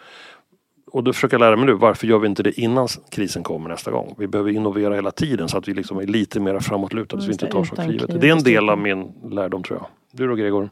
Och 0.91 1.03
då 1.03 1.13
försöker 1.13 1.33
jag 1.33 1.39
lära 1.39 1.55
mig 1.55 1.65
nu, 1.65 1.73
varför 1.73 2.07
gör 2.07 2.19
vi 2.19 2.27
inte 2.27 2.43
det 2.43 2.59
innan 2.59 2.87
krisen 3.09 3.43
kommer 3.43 3.69
nästa 3.69 3.91
gång? 3.91 4.15
Vi 4.17 4.27
behöver 4.27 4.51
innovera 4.51 4.95
hela 4.95 5.11
tiden 5.11 5.49
så 5.49 5.57
att 5.57 5.67
vi 5.67 5.73
liksom 5.73 5.97
är 5.97 6.07
lite 6.07 6.39
mer 6.39 6.59
framåtlutade 6.59 7.21
så 7.21 7.27
vi 7.27 7.33
inte 7.33 7.47
tar 7.47 7.63
så 7.63 7.75
för 7.75 7.91
givet. 7.91 8.21
Det 8.21 8.27
är 8.27 8.31
en 8.31 8.43
del 8.43 8.69
av 8.69 8.77
min 8.77 9.13
lärdom 9.31 9.63
tror 9.63 9.79
jag. 9.79 9.87
Du 10.11 10.27
då 10.27 10.35
Gregor? 10.35 10.69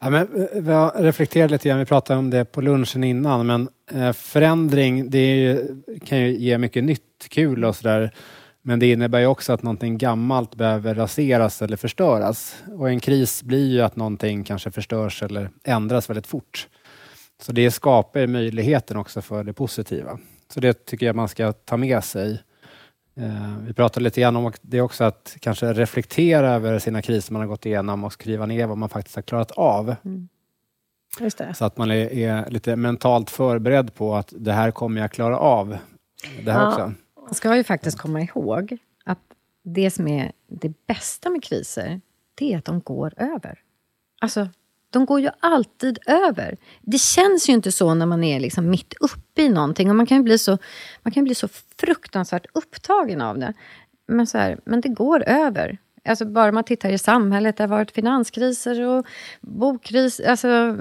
Ja, 0.00 0.10
men, 0.10 0.22
eh, 0.52 0.62
vi 0.62 0.72
har 0.72 1.02
reflekterat 1.02 1.50
lite 1.50 1.68
grann, 1.68 1.78
vi 1.78 1.84
pratade 1.84 2.18
om 2.18 2.30
det 2.30 2.44
på 2.44 2.60
lunchen 2.60 3.04
innan, 3.04 3.46
men 3.46 3.68
eh, 3.92 4.12
förändring 4.12 5.10
det 5.10 5.36
ju- 5.36 5.76
kan 6.04 6.18
ju 6.18 6.36
ge 6.36 6.58
mycket 6.58 6.84
nytt, 6.84 7.26
kul 7.30 7.64
och 7.64 7.76
sådär. 7.76 8.10
Men 8.62 8.78
det 8.78 8.90
innebär 8.92 9.18
ju 9.20 9.26
också 9.26 9.52
att 9.52 9.62
någonting 9.62 9.98
gammalt 9.98 10.54
behöver 10.54 10.94
raseras 10.94 11.62
eller 11.62 11.76
förstöras. 11.76 12.56
Och 12.78 12.88
en 12.90 13.00
kris 13.00 13.42
blir 13.42 13.70
ju 13.70 13.80
att 13.80 13.96
någonting 13.96 14.44
kanske 14.44 14.70
förstörs 14.70 15.22
eller 15.22 15.50
ändras 15.64 16.10
väldigt 16.10 16.26
fort. 16.26 16.68
Så 17.42 17.52
det 17.52 17.70
skapar 17.70 18.20
ju 18.20 18.26
möjligheten 18.26 18.96
också 18.96 19.22
för 19.22 19.44
det 19.44 19.52
positiva. 19.52 20.18
Så 20.54 20.60
det 20.60 20.86
tycker 20.86 21.06
jag 21.06 21.16
man 21.16 21.28
ska 21.28 21.52
ta 21.52 21.76
med 21.76 22.04
sig. 22.04 22.38
Eh, 23.16 23.56
Vi 23.66 23.72
pratade 23.72 24.04
lite 24.04 24.20
grann 24.20 24.36
om 24.36 24.52
det 24.62 24.80
också 24.80 25.04
att 25.04 25.36
kanske 25.40 25.72
reflektera 25.72 26.50
över 26.50 26.78
sina 26.78 27.02
kriser 27.02 27.32
man 27.32 27.40
har 27.42 27.46
gått 27.48 27.66
igenom 27.66 28.04
och 28.04 28.12
skriva 28.12 28.46
ner 28.46 28.66
vad 28.66 28.78
man 28.78 28.88
faktiskt 28.88 29.16
har 29.16 29.22
klarat 29.22 29.50
av. 29.50 29.94
Det. 31.18 31.54
Så 31.54 31.64
att 31.64 31.76
man 31.78 31.90
är, 31.90 32.12
är 32.12 32.50
lite 32.50 32.76
mentalt 32.76 33.30
förberedd 33.30 33.94
på 33.94 34.14
att 34.14 34.32
det 34.36 34.52
här 34.52 34.70
kommer 34.70 35.00
jag 35.00 35.12
klara 35.12 35.38
av. 35.38 35.76
Det 36.44 36.52
här 36.52 36.60
Ja. 36.60 36.68
också. 36.68 36.92
Man 37.24 37.34
ska 37.34 37.56
ju 37.56 37.64
faktiskt 37.64 37.98
komma 37.98 38.20
ihåg 38.20 38.78
att 39.04 39.18
det 39.64 39.90
som 39.90 40.08
är 40.08 40.32
det 40.48 40.86
bästa 40.86 41.30
med 41.30 41.42
kriser, 41.44 42.00
det 42.34 42.52
är 42.52 42.58
att 42.58 42.64
de 42.64 42.80
går 42.80 43.12
över. 43.16 43.58
Alltså, 44.20 44.48
de 44.90 45.06
går 45.06 45.20
ju 45.20 45.30
alltid 45.40 45.98
över. 46.06 46.56
Det 46.80 46.98
känns 46.98 47.48
ju 47.48 47.52
inte 47.52 47.72
så 47.72 47.94
när 47.94 48.06
man 48.06 48.24
är 48.24 48.40
liksom 48.40 48.70
mitt 48.70 48.94
uppe 49.00 49.42
i 49.42 49.48
någonting. 49.48 49.90
Och 49.90 49.96
man 49.96 50.06
kan 50.06 50.16
ju 50.16 50.22
bli 50.22 50.38
så, 50.38 50.58
man 51.02 51.12
kan 51.12 51.24
bli 51.24 51.34
så 51.34 51.48
fruktansvärt 51.80 52.46
upptagen 52.54 53.20
av 53.20 53.38
det. 53.38 53.52
Men, 54.08 54.26
så 54.26 54.38
här, 54.38 54.60
men 54.64 54.80
det 54.80 54.88
går 54.88 55.28
över. 55.28 55.78
Alltså 56.04 56.24
bara 56.24 56.52
man 56.52 56.64
tittar 56.64 56.90
i 56.90 56.98
samhället, 56.98 57.56
det 57.56 57.62
har 57.62 57.68
varit 57.68 57.90
finanskriser 57.90 58.82
och 58.82 59.06
bokkris, 59.40 60.20
alltså 60.20 60.78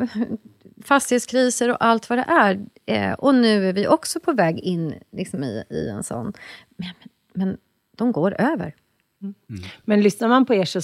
fastighetskriser 0.83 1.69
och 1.69 1.85
allt 1.85 2.09
vad 2.09 2.19
det 2.19 2.25
är. 2.27 2.65
Eh, 2.85 3.13
och 3.13 3.35
nu 3.35 3.69
är 3.69 3.74
vi 3.74 3.88
också 3.88 4.19
på 4.19 4.33
väg 4.33 4.59
in 4.59 4.93
liksom, 5.12 5.43
i, 5.43 5.63
i 5.69 5.89
en 5.89 6.03
sån. 6.03 6.33
Men, 6.77 6.89
men, 7.00 7.09
men 7.33 7.57
de 7.97 8.12
går 8.12 8.41
över. 8.41 8.75
Men 9.86 10.01
lyssnar 10.01 10.27
man 10.27 10.46
på 10.46 10.53
er 10.55 10.65
så 10.65 10.82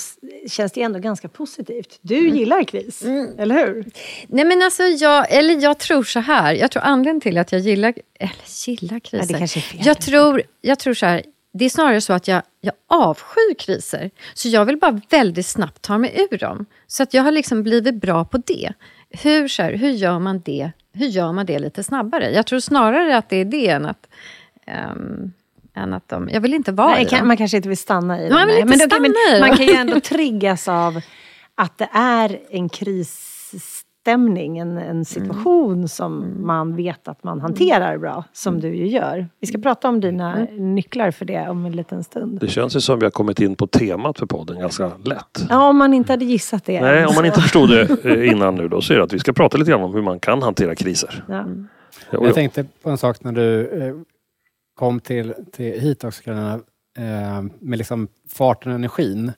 känns 0.50 0.72
det 0.72 0.82
ändå 0.82 1.00
ganska 1.00 1.28
positivt. 1.28 2.00
Du 2.02 2.18
Mm. 2.18 2.36
gillar 2.36 2.64
kris, 2.64 3.04
eller 3.38 3.56
hur? 3.56 3.86
Nej 4.28 4.46
men 4.46 4.62
alltså 4.62 4.84
jag, 4.84 5.32
eller 5.34 5.64
jag 5.64 5.78
tror 5.80 6.04
så 6.04 6.20
här, 6.20 6.54
jag 6.54 6.72
tror 6.72 6.84
anledningen 6.84 7.22
till 7.22 7.38
att 7.38 7.52
jag 7.52 7.62
gillar, 7.62 7.94
eller 8.20 8.34
gillar 8.68 9.00
kriser. 9.00 9.18
Ja, 9.18 9.34
det 9.34 9.38
kanske 9.40 9.60
är 9.60 9.62
fel. 9.62 9.80
Jag 9.84 10.02
tror, 10.02 10.42
jag 10.62 10.80
tror 10.80 10.94
så 10.94 11.06
här, 11.06 11.24
det 11.54 11.66
är 11.66 11.70
snarare 11.70 12.02
så 12.02 12.14
att 12.14 12.28
jag, 12.28 12.42
jag 12.62 12.74
avskyr 12.88 13.54
kriser. 13.60 14.12
Så 14.34 14.48
jag 14.50 14.66
vill 14.66 14.78
bara 14.78 15.02
väldigt 15.10 15.46
snabbt 15.46 15.82
ta 15.82 15.98
mig 15.98 16.28
ur 16.32 16.38
dem. 16.38 16.66
Så 16.88 17.04
att 17.04 17.14
jag 17.14 17.24
har 17.24 17.32
liksom 17.32 17.64
blivit 17.64 17.96
bra 17.96 18.26
på 18.26 18.38
det. 18.38 18.74
Hur, 19.10 19.48
så 19.48 19.62
här, 19.64 19.74
hur, 19.74 19.90
gör 19.90 20.20
man 20.20 20.40
det, 20.46 20.72
hur 20.94 21.08
gör 21.08 21.32
man 21.32 21.46
det 21.46 21.60
lite 21.60 21.84
snabbare? 21.84 22.32
Jag 22.32 22.46
tror 22.48 22.60
snarare 22.60 23.18
att 23.18 23.30
det 23.30 23.38
är 23.38 23.46
det 23.46 23.68
än 23.68 23.86
att, 23.86 24.08
ehm, 24.66 25.32
än 25.76 25.94
att 25.94 26.08
de... 26.10 26.30
Jag 26.34 26.42
vill 26.42 26.54
inte 26.54 26.72
vara 26.72 26.90
Nej, 26.90 27.04
i 27.06 27.06
kan, 27.06 27.20
dem. 27.20 27.28
man 27.28 27.38
kanske 27.38 27.58
inte 27.58 27.70
vill 27.70 27.78
stanna 27.78 28.22
i 28.22 28.30
Man 28.30 28.40
det. 28.40 28.46
vill 28.46 28.66
Nej, 28.66 28.74
inte 28.74 28.78
men 28.78 28.90
då 28.90 28.96
kan- 28.96 29.14
stanna 29.14 29.38
i. 29.38 29.50
Man 29.50 29.58
kan 29.58 29.66
ju 29.66 29.74
ändå 29.74 30.00
triggas 30.04 30.68
av 30.68 31.02
att 31.56 31.78
det 31.78 31.90
är 31.94 32.40
en 32.50 32.70
krisstämning, 32.70 34.58
en, 34.58 34.78
en 34.78 35.06
situation 35.06 35.88
som 35.88 36.36
man 36.46 36.76
vet 36.76 37.08
att 37.08 37.24
man 37.24 37.42
hanterar 37.42 37.98
bra, 37.98 38.24
som 38.34 38.60
du 38.60 38.76
ju 38.76 38.88
gör. 38.88 39.28
Vi 39.40 39.48
ska 39.48 39.58
prata 39.58 39.90
om 39.90 40.00
dina 40.00 40.48
nycklar 40.52 41.12
för 41.12 41.26
det 41.26 41.50
om 41.50 41.66
en 41.66 41.72
liten 41.72 42.04
stund. 42.04 42.40
Det 42.40 42.48
känns 42.48 42.76
ju 42.76 42.80
som 42.82 43.00
vi 43.00 43.06
har 43.06 43.12
kommit 43.12 43.40
in 43.40 43.56
på 43.56 43.68
temat 43.68 44.20
för 44.20 44.26
podden 44.26 44.60
ganska 44.60 44.92
lätt. 45.04 45.46
Ja, 45.50 45.70
om 45.70 45.78
man 45.78 45.94
inte 45.94 46.14
hade 46.14 46.26
gissat 46.26 46.66
det. 46.66 46.82
Nej, 46.82 47.02
än 47.02 47.08
om 47.08 47.16
man 47.16 47.26
inte 47.26 47.42
förstod 47.42 47.70
det 47.70 48.06
eh, 48.06 48.32
innan 48.32 48.56
nu 48.56 48.68
då 48.68 48.82
så 48.82 48.94
är 48.94 48.98
det 48.98 49.04
att 49.04 49.14
vi 49.14 49.20
ska 49.20 49.34
prata 49.34 49.58
lite 49.58 49.72
grann 49.72 49.84
om 49.84 49.94
hur 49.94 50.02
man 50.02 50.20
kan 50.20 50.42
hantera 50.42 50.76
kriser. 50.76 51.24
Ja. 51.30 51.46
Och 52.18 52.28
Jag 52.28 52.34
tänkte 52.36 52.66
på 52.84 52.90
en 52.90 52.98
sak 52.98 53.24
när 53.24 53.32
du 53.32 53.62
eh, 53.62 53.94
kom 54.82 55.00
till, 55.00 55.34
till 55.52 55.80
hit 55.82 56.04
också 56.04 56.24
Carolina, 56.24 56.54
eh, 56.98 57.44
med 57.60 57.78
liksom 57.78 58.08
farten 58.30 58.72
och 58.72 58.76
energin. 58.76 59.32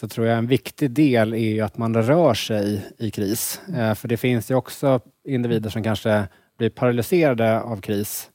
Så 0.00 0.08
tror 0.08 0.26
jag 0.26 0.38
en 0.38 0.46
viktig 0.46 0.90
del 0.90 1.34
är 1.34 1.38
ju 1.54 1.60
att 1.60 1.78
man 1.78 2.02
rör 2.02 2.34
sig 2.34 2.86
i 2.98 3.10
kris. 3.10 3.60
Eh, 3.76 3.94
för 3.94 4.08
det 4.08 4.16
finns 4.16 4.50
ju 4.50 4.54
också 4.54 5.00
individer 5.28 5.70
som 5.70 5.82
kanske 5.82 6.28
blir 6.58 6.70
paralyserade 6.70 7.60
av 7.60 7.80
kris. 7.80 8.30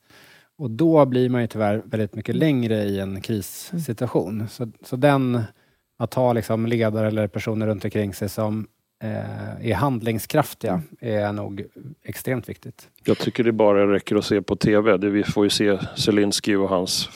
Och 0.57 0.71
då 0.71 1.05
blir 1.05 1.29
man 1.29 1.41
ju 1.41 1.47
tyvärr 1.47 1.81
väldigt 1.85 2.15
mycket 2.15 2.35
längre 2.35 2.83
i 2.83 2.99
en 2.99 3.21
krissituation. 3.21 4.47
Så, 4.49 4.71
så 4.83 4.95
den, 4.95 5.43
att 5.97 6.13
ha 6.13 6.33
liksom 6.33 6.65
ledare 6.65 7.07
eller 7.07 7.27
personer 7.27 7.67
runt 7.67 7.85
omkring 7.85 8.13
sig 8.13 8.29
som 8.29 8.67
är 9.01 9.73
handlingskraftiga 9.73 10.81
är 10.99 11.33
nog 11.33 11.63
extremt 12.03 12.49
viktigt. 12.49 12.89
Jag 13.03 13.17
tycker 13.17 13.43
det 13.43 13.51
bara 13.51 13.93
räcker 13.93 14.15
att 14.15 14.25
se 14.25 14.41
på 14.41 14.55
TV. 14.55 14.97
Det 14.97 15.09
vi 15.09 15.23
får 15.23 15.43
ju 15.43 15.49
se 15.49 15.77
Zelensky 15.95 16.55
och 16.55 16.69
hans 16.69 17.07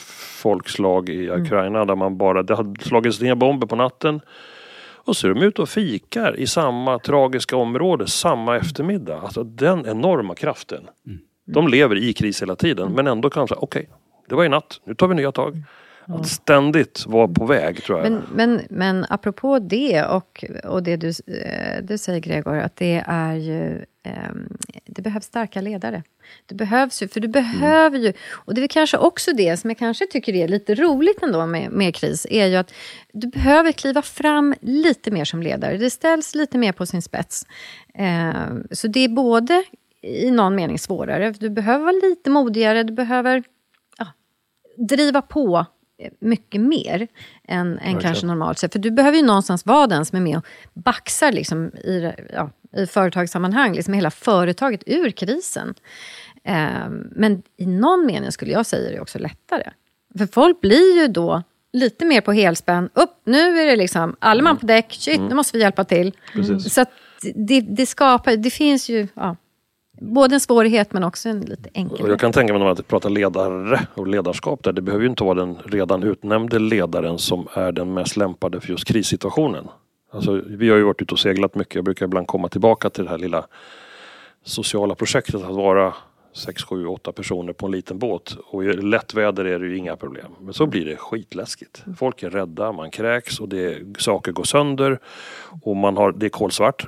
folkslag 0.42 1.08
i 1.08 1.30
Ukraina 1.30 1.84
där 1.84 1.96
man 1.96 2.16
bara, 2.16 2.42
det 2.42 2.54
har 2.54 2.82
slagits 2.82 3.20
ner 3.20 3.34
bomber 3.34 3.66
på 3.66 3.76
natten. 3.76 4.20
Och 5.06 5.16
så 5.16 5.28
är 5.28 5.34
de 5.34 5.42
ute 5.42 5.62
och 5.62 5.68
fikar 5.68 6.36
i 6.36 6.46
samma 6.46 6.98
tragiska 6.98 7.56
område 7.56 8.06
samma 8.06 8.56
eftermiddag. 8.56 9.20
Alltså 9.20 9.44
den 9.44 9.86
enorma 9.86 10.34
kraften. 10.34 10.88
De 11.44 11.68
lever 11.68 11.96
i 11.96 12.12
kris 12.12 12.42
hela 12.42 12.56
tiden 12.56 12.92
men 12.92 13.06
ändå 13.06 13.30
kan 13.30 13.40
de 13.40 13.48
säga 13.48 13.58
okej, 13.60 13.88
det 14.28 14.34
var 14.34 14.44
i 14.44 14.48
natt, 14.48 14.80
nu 14.84 14.94
tar 14.94 15.08
vi 15.08 15.14
nya 15.14 15.32
tag. 15.32 15.62
Att 16.08 16.28
ständigt 16.28 17.06
vara 17.06 17.28
på 17.28 17.46
väg 17.46 17.82
tror 17.82 17.98
jag. 17.98 18.12
Men, 18.12 18.22
men, 18.34 18.62
men 18.70 19.06
apropå 19.08 19.58
det 19.58 20.04
och, 20.04 20.44
och 20.64 20.82
det 20.82 20.96
du, 20.96 21.08
eh, 21.08 21.82
du 21.82 21.98
säger 21.98 22.20
Gregor, 22.20 22.56
att 22.58 22.76
det 22.76 23.04
är 23.06 23.34
ju... 23.34 23.84
ehm, 24.02 24.56
det 24.86 25.02
behövs 25.02 25.24
starka 25.24 25.60
ledare. 25.60 26.02
Det 26.46 26.54
behövs 26.54 27.02
ju, 27.02 27.08
för 27.08 27.20
du 27.20 27.28
behöver 27.28 27.98
ju... 27.98 28.12
Och 28.32 28.54
det 28.54 28.62
är 28.62 28.68
kanske 28.68 28.96
också 28.96 29.32
det 29.32 29.56
som 29.56 29.70
jag 29.70 29.78
kanske 29.78 30.06
tycker 30.06 30.34
är 30.34 30.48
lite 30.48 30.74
roligt 30.74 31.22
ändå 31.22 31.46
med, 31.46 31.70
med 31.70 31.94
kris, 31.94 32.26
är 32.30 32.46
ju 32.46 32.56
att 32.56 32.72
du 33.12 33.26
behöver 33.26 33.72
kliva 33.72 34.02
fram 34.02 34.54
lite 34.60 35.10
mer 35.10 35.24
som 35.24 35.42
ledare. 35.42 35.76
Det 35.76 35.90
ställs 35.90 36.34
lite 36.34 36.58
mer 36.58 36.72
på 36.72 36.86
sin 36.86 37.02
spets. 37.02 37.46
Ehm, 37.94 38.66
så 38.70 38.88
det 38.88 39.00
är 39.00 39.08
både 39.08 39.64
i 40.02 40.30
någon 40.30 40.54
mening 40.54 40.78
svårare, 40.78 41.30
du 41.30 41.50
behöver 41.50 41.84
vara 41.84 42.08
lite 42.10 42.30
modigare, 42.30 42.82
du 42.82 42.92
behöver 42.92 43.44
ja, 43.98 44.06
driva 44.76 45.22
på 45.22 45.66
mycket 46.20 46.60
mer 46.60 47.08
än, 47.48 47.78
än 47.78 48.00
kanske 48.00 48.26
normalt 48.26 48.58
sett. 48.58 48.72
För 48.72 48.78
du 48.78 48.90
behöver 48.90 49.16
ju 49.16 49.24
någonstans 49.24 49.66
vara 49.66 49.86
den 49.86 50.04
som 50.04 50.16
är 50.16 50.22
med 50.22 50.36
och 50.36 50.44
baxar 50.74 51.32
liksom 51.32 51.66
i, 51.66 52.12
ja, 52.32 52.50
i 52.76 52.86
företagssammanhang, 52.86 53.74
liksom 53.74 53.94
hela 53.94 54.10
företaget 54.10 54.82
ur 54.86 55.10
krisen. 55.10 55.74
Eh, 56.44 56.88
men 57.10 57.42
i 57.56 57.66
någon 57.66 58.06
mening 58.06 58.32
skulle 58.32 58.52
jag 58.52 58.66
säga 58.66 58.90
det 58.90 58.96
är 58.96 59.00
också 59.00 59.18
lättare. 59.18 59.70
För 60.18 60.26
folk 60.26 60.60
blir 60.60 61.00
ju 61.00 61.08
då 61.08 61.42
lite 61.72 62.04
mer 62.04 62.20
på 62.20 62.32
helspänn. 62.32 62.88
Upp, 62.94 63.20
nu 63.24 63.60
är 63.60 63.66
det 63.66 63.76
liksom 63.76 64.16
alla 64.18 64.42
man 64.42 64.56
på 64.56 64.66
däck. 64.66 64.92
Shit, 64.92 65.20
nu 65.20 65.34
måste 65.34 65.56
vi 65.56 65.62
hjälpa 65.62 65.84
till. 65.84 66.12
Precis. 66.32 66.74
Så 66.74 66.84
det, 67.34 67.60
det 67.60 67.86
skapar, 67.86 68.36
det 68.36 68.50
finns 68.50 68.88
ju 68.88 69.08
ja, 69.14 69.36
både 70.00 70.34
en 70.34 70.40
svårighet 70.40 70.92
men 70.92 71.04
också 71.04 71.28
en 71.28 71.40
lite 71.40 71.68
Och 71.68 71.76
enkelhet. 71.76 72.08
jag 72.08 72.20
kan 72.20 72.32
tänka 72.32 72.52
mig 72.52 72.58
när 72.60 72.66
man 72.66 72.76
pratar 72.76 73.10
ledare 73.10 73.86
och 73.94 74.06
ledarskap 74.06 74.64
där. 74.64 74.72
Det 74.72 74.82
behöver 74.82 75.04
ju 75.04 75.10
inte 75.10 75.24
vara 75.24 75.34
den 75.34 75.58
redan 75.64 76.02
utnämnde 76.02 76.58
ledaren 76.58 77.18
som 77.18 77.48
är 77.54 77.72
den 77.72 77.94
mest 77.94 78.16
lämpade 78.16 78.60
för 78.60 78.68
just 78.70 78.84
krissituationen. 78.84 79.68
Alltså, 80.12 80.42
vi 80.46 80.70
har 80.70 80.76
ju 80.76 80.82
varit 80.82 81.02
ute 81.02 81.14
och 81.14 81.18
seglat 81.20 81.54
mycket. 81.54 81.74
Jag 81.74 81.84
brukar 81.84 82.06
ibland 82.06 82.26
komma 82.26 82.48
tillbaka 82.48 82.90
till 82.90 83.04
det 83.04 83.10
här 83.10 83.18
lilla 83.18 83.46
sociala 84.44 84.94
projektet 84.94 85.34
att 85.34 85.54
vara 85.54 85.94
6, 86.36 86.62
7, 86.64 86.86
8 86.86 87.12
personer 87.12 87.52
på 87.52 87.66
en 87.66 87.72
liten 87.72 87.98
båt. 87.98 88.36
Och 88.46 88.64
i 88.64 88.72
lätt 88.72 89.14
väder 89.14 89.44
är 89.44 89.58
det 89.58 89.66
ju 89.66 89.76
inga 89.76 89.96
problem. 89.96 90.32
Men 90.40 90.54
så 90.54 90.66
blir 90.66 90.84
det 90.84 90.96
skitläskigt. 90.96 91.84
Folk 91.98 92.22
är 92.22 92.30
rädda, 92.30 92.72
man 92.72 92.90
kräks 92.90 93.40
och 93.40 93.48
det, 93.48 93.78
saker 93.98 94.32
går 94.32 94.44
sönder. 94.44 94.98
Och 95.62 95.76
man 95.76 95.96
har, 95.96 96.12
det 96.12 96.26
är 96.26 96.30
kolsvart. 96.30 96.86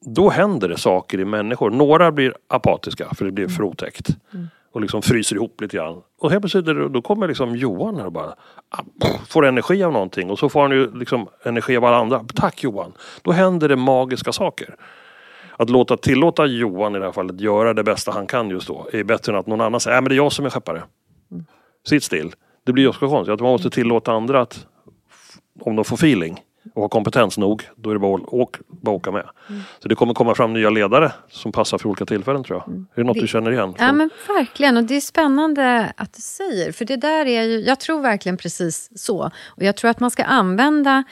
Då 0.00 0.28
händer 0.30 0.68
det 0.68 0.76
saker 0.76 1.20
i 1.20 1.24
människor. 1.24 1.70
Några 1.70 2.12
blir 2.12 2.34
apatiska 2.48 3.08
för 3.14 3.24
det 3.24 3.32
blir 3.32 3.48
för 3.48 3.62
otäckt. 3.62 4.08
Och 4.72 4.80
liksom 4.80 5.02
fryser 5.02 5.36
ihop 5.36 5.60
lite 5.60 5.76
grann. 5.76 6.02
Och 6.18 6.30
helt 6.30 6.42
plötsligt 6.42 6.92
då 6.92 7.02
kommer 7.02 7.28
liksom 7.28 7.56
Johan 7.56 7.96
här 7.96 8.06
och 8.06 8.12
bara 8.12 8.34
ah, 8.68 8.82
får 9.28 9.46
energi 9.46 9.82
av 9.82 9.92
någonting. 9.92 10.30
Och 10.30 10.38
så 10.38 10.48
får 10.48 10.62
han 10.62 10.70
ju 10.70 10.98
liksom 10.98 11.28
energi 11.42 11.76
av 11.76 11.84
alla 11.84 11.96
andra. 11.96 12.24
Tack 12.34 12.62
Johan! 12.64 12.92
Då 13.22 13.32
händer 13.32 13.68
det 13.68 13.76
magiska 13.76 14.32
saker. 14.32 14.74
Att 15.56 15.70
låta 15.70 15.96
tillåta 15.96 16.46
Johan 16.46 16.96
i 16.96 16.98
det 16.98 17.04
här 17.04 17.12
fallet 17.12 17.40
göra 17.40 17.74
det 17.74 17.84
bästa 17.84 18.12
han 18.12 18.26
kan 18.26 18.50
just 18.50 18.68
då 18.68 18.88
är 18.92 19.04
bättre 19.04 19.32
än 19.32 19.38
att 19.38 19.46
någon 19.46 19.60
annan 19.60 19.80
säger 19.80 19.98
att 19.98 20.04
det 20.04 20.14
är 20.14 20.16
jag 20.16 20.32
som 20.32 20.46
är 20.46 20.50
skeppare. 20.50 20.82
Sitt 21.86 22.04
still. 22.04 22.32
Det 22.66 22.72
blir 22.72 22.84
ju 22.84 22.88
också 22.88 23.08
konstigt 23.08 23.32
att 23.32 23.40
man 23.40 23.50
måste 23.50 23.70
tillåta 23.70 24.12
andra 24.12 24.40
att 24.40 24.66
om 25.60 25.76
de 25.76 25.84
får 25.84 25.96
feeling 25.96 26.40
och 26.74 26.82
har 26.82 26.88
kompetens 26.88 27.38
nog, 27.38 27.68
då 27.76 27.90
är 27.90 27.94
det 27.94 28.00
bara 28.00 28.14
att 28.14 28.28
åk, 28.28 28.56
bara 28.68 28.96
åka 28.96 29.10
med. 29.10 29.26
Så 29.82 29.88
det 29.88 29.94
kommer 29.94 30.14
komma 30.14 30.34
fram 30.34 30.52
nya 30.52 30.70
ledare 30.70 31.12
som 31.30 31.52
passar 31.52 31.78
för 31.78 31.88
olika 31.88 32.06
tillfällen 32.06 32.44
tror 32.44 32.58
jag. 32.66 32.74
Är 32.74 32.84
det 32.94 33.02
något 33.04 33.14
Det- 33.14 33.20
du 33.20 33.26
känner 33.28 33.50
igen? 33.52 33.74
Ja, 33.78 33.92
men 33.92 34.10
verkligen. 34.28 34.76
Och 34.76 34.84
det 34.84 34.96
är 34.96 35.00
spännande 35.00 35.92
att 35.96 36.12
du 36.12 36.22
säger. 36.22 36.72
För 36.72 36.84
det 36.84 36.96
där 36.96 37.26
är 37.26 37.42
ju, 37.42 37.60
jag 37.60 37.80
tror 37.80 38.00
verkligen 38.00 38.36
precis 38.36 38.90
så. 38.96 39.30
Och 39.46 39.62
jag 39.62 39.76
tror 39.76 39.90
att 39.90 40.00
man 40.00 40.10
ska 40.10 40.24
använda... 40.24 41.04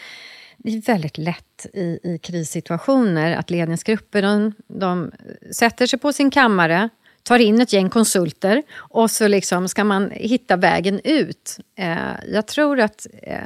Det 0.59 0.71
är 0.77 0.83
väldigt 0.83 1.19
lätt 1.19 1.67
i, 1.75 1.99
i 2.03 2.19
krissituationer 2.23 3.37
att 3.37 3.51
ledningsgrupper 3.51 4.23
de, 4.23 4.53
de 4.69 5.11
sätter 5.53 5.87
sig 5.87 5.99
på 5.99 6.13
sin 6.13 6.31
kammare 6.31 6.89
tar 7.26 7.38
in 7.38 7.61
ett 7.61 7.73
gäng 7.73 7.90
konsulter 7.90 8.62
och 8.78 9.11
så 9.11 9.28
liksom 9.28 9.68
ska 9.68 9.85
man 9.85 10.11
hitta 10.11 10.56
vägen 10.56 11.00
ut. 11.04 11.59
Eh, 11.78 11.97
jag 12.33 12.47
tror 12.47 12.80
att 12.80 13.06
eh, 13.23 13.38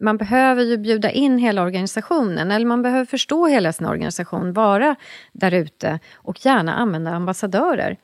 man 0.00 0.16
behöver 0.16 0.62
ju 0.62 0.76
bjuda 0.76 1.10
in 1.10 1.38
hela 1.38 1.62
organisationen, 1.62 2.50
eller 2.50 2.66
man 2.66 2.82
behöver 2.82 3.04
förstå 3.04 3.46
hela 3.46 3.72
sin 3.72 3.86
organisation, 3.86 4.52
vara 4.52 4.96
där 5.32 5.54
ute 5.54 5.98
och 6.14 6.46
gärna 6.46 6.74
använda 6.74 7.10
ambassadörer. 7.10 7.96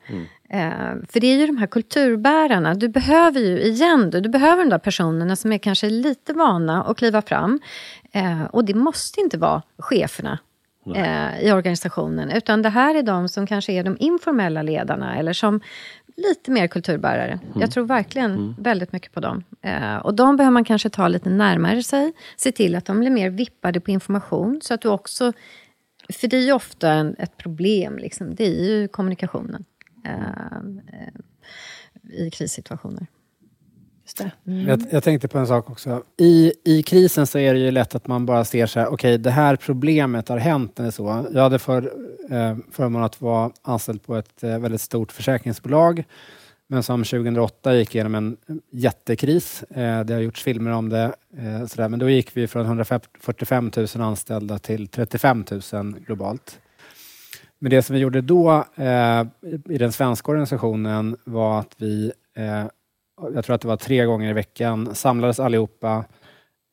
Eh, 0.49 0.93
för 1.09 1.19
det 1.19 1.27
är 1.27 1.37
ju 1.37 1.47
de 1.47 1.57
här 1.57 1.67
kulturbärarna, 1.67 2.73
du 2.73 2.87
behöver 2.87 3.39
ju, 3.39 3.61
igen 3.61 4.09
du, 4.09 4.21
du 4.21 4.29
behöver 4.29 4.63
de 4.63 4.69
där 4.69 4.77
personerna 4.77 5.35
som 5.35 5.51
är 5.51 5.57
kanske 5.57 5.89
lite 5.89 6.33
vana 6.33 6.83
att 6.83 6.97
kliva 6.97 7.21
fram. 7.21 7.59
Eh, 8.11 8.43
och 8.43 8.65
det 8.65 8.73
måste 8.73 9.21
inte 9.21 9.37
vara 9.37 9.61
cheferna 9.77 10.39
eh, 10.85 11.41
i 11.41 11.51
organisationen. 11.51 12.31
Utan 12.31 12.61
det 12.61 12.69
här 12.69 12.95
är 12.95 13.03
de 13.03 13.29
som 13.29 13.47
kanske 13.47 13.73
är 13.73 13.83
de 13.83 13.97
informella 13.99 14.61
ledarna 14.61 15.17
eller 15.17 15.33
som 15.33 15.61
lite 16.17 16.51
mer 16.51 16.67
kulturbärare. 16.67 17.39
Jag 17.55 17.71
tror 17.71 17.85
verkligen 17.85 18.55
väldigt 18.57 18.91
mycket 18.91 19.11
på 19.11 19.19
dem. 19.19 19.43
Eh, 19.61 19.95
och 19.95 20.13
de 20.13 20.37
behöver 20.37 20.53
man 20.53 20.63
kanske 20.63 20.89
ta 20.89 21.07
lite 21.07 21.29
närmare 21.29 21.83
sig. 21.83 22.13
Se 22.37 22.51
till 22.51 22.75
att 22.75 22.85
de 22.85 22.99
blir 22.99 23.09
mer 23.09 23.29
vippade 23.29 23.79
på 23.79 23.91
information. 23.91 24.59
Så 24.63 24.73
att 24.73 24.81
du 24.81 24.89
också... 24.89 25.33
För 26.09 26.27
det 26.27 26.37
är 26.37 26.41
ju 26.41 26.51
ofta 26.51 26.91
en, 26.91 27.15
ett 27.19 27.37
problem, 27.37 27.97
liksom. 27.97 28.35
det 28.35 28.45
är 28.45 28.63
ju 28.63 28.87
kommunikationen 28.87 29.65
eh, 30.05 30.11
eh, 30.99 32.23
i 32.25 32.31
krissituationer. 32.31 33.07
Just 34.11 34.17
det. 34.17 34.51
Jag, 34.71 34.83
jag 34.91 35.03
tänkte 35.03 35.27
på 35.27 35.37
en 35.37 35.47
sak 35.47 35.69
också. 35.69 36.03
I, 36.17 36.53
I 36.63 36.83
krisen 36.83 37.27
så 37.27 37.39
är 37.39 37.53
det 37.53 37.59
ju 37.59 37.71
lätt 37.71 37.95
att 37.95 38.07
man 38.07 38.25
bara 38.25 38.45
ser 38.45 38.65
så 38.65 38.79
här, 38.79 38.87
okej 38.87 39.17
det 39.17 39.31
här 39.31 39.55
problemet 39.55 40.27
har 40.27 40.37
hänt 40.37 40.79
eller 40.79 40.91
så. 40.91 41.25
Jag 41.33 41.41
hade 41.41 41.59
för, 41.59 41.83
eh, 42.29 42.57
förmånen 42.71 43.05
att 43.05 43.21
vara 43.21 43.51
anställd 43.61 44.03
på 44.03 44.15
ett 44.15 44.43
eh, 44.43 44.59
väldigt 44.59 44.81
stort 44.81 45.11
försäkringsbolag. 45.11 46.03
Men 46.67 46.83
som 46.83 47.03
2008 47.03 47.75
gick 47.75 47.95
igenom 47.95 48.15
en 48.15 48.37
jättekris. 48.71 49.63
Eh, 49.63 50.03
det 50.03 50.13
har 50.13 50.21
gjorts 50.21 50.43
filmer 50.43 50.71
om 50.71 50.89
det. 50.89 51.13
Eh, 51.37 51.65
sådär. 51.65 51.89
Men 51.89 51.99
då 51.99 52.09
gick 52.09 52.37
vi 52.37 52.47
från 52.47 52.65
145 52.65 53.71
000 53.77 53.87
anställda 53.95 54.59
till 54.59 54.87
35 54.87 55.45
000 55.73 55.95
globalt. 56.05 56.59
Men 57.59 57.69
det 57.69 57.81
som 57.81 57.93
vi 57.93 57.99
gjorde 57.99 58.21
då 58.21 58.65
eh, 58.75 59.25
i 59.69 59.77
den 59.77 59.91
svenska 59.91 60.31
organisationen 60.31 61.17
var 61.23 61.59
att 61.59 61.75
vi 61.77 62.11
eh, 62.35 62.65
jag 63.33 63.45
tror 63.45 63.55
att 63.55 63.61
det 63.61 63.67
var 63.67 63.77
tre 63.77 64.05
gånger 64.05 64.29
i 64.29 64.33
veckan, 64.33 64.95
samlades 64.95 65.39
allihopa 65.39 66.05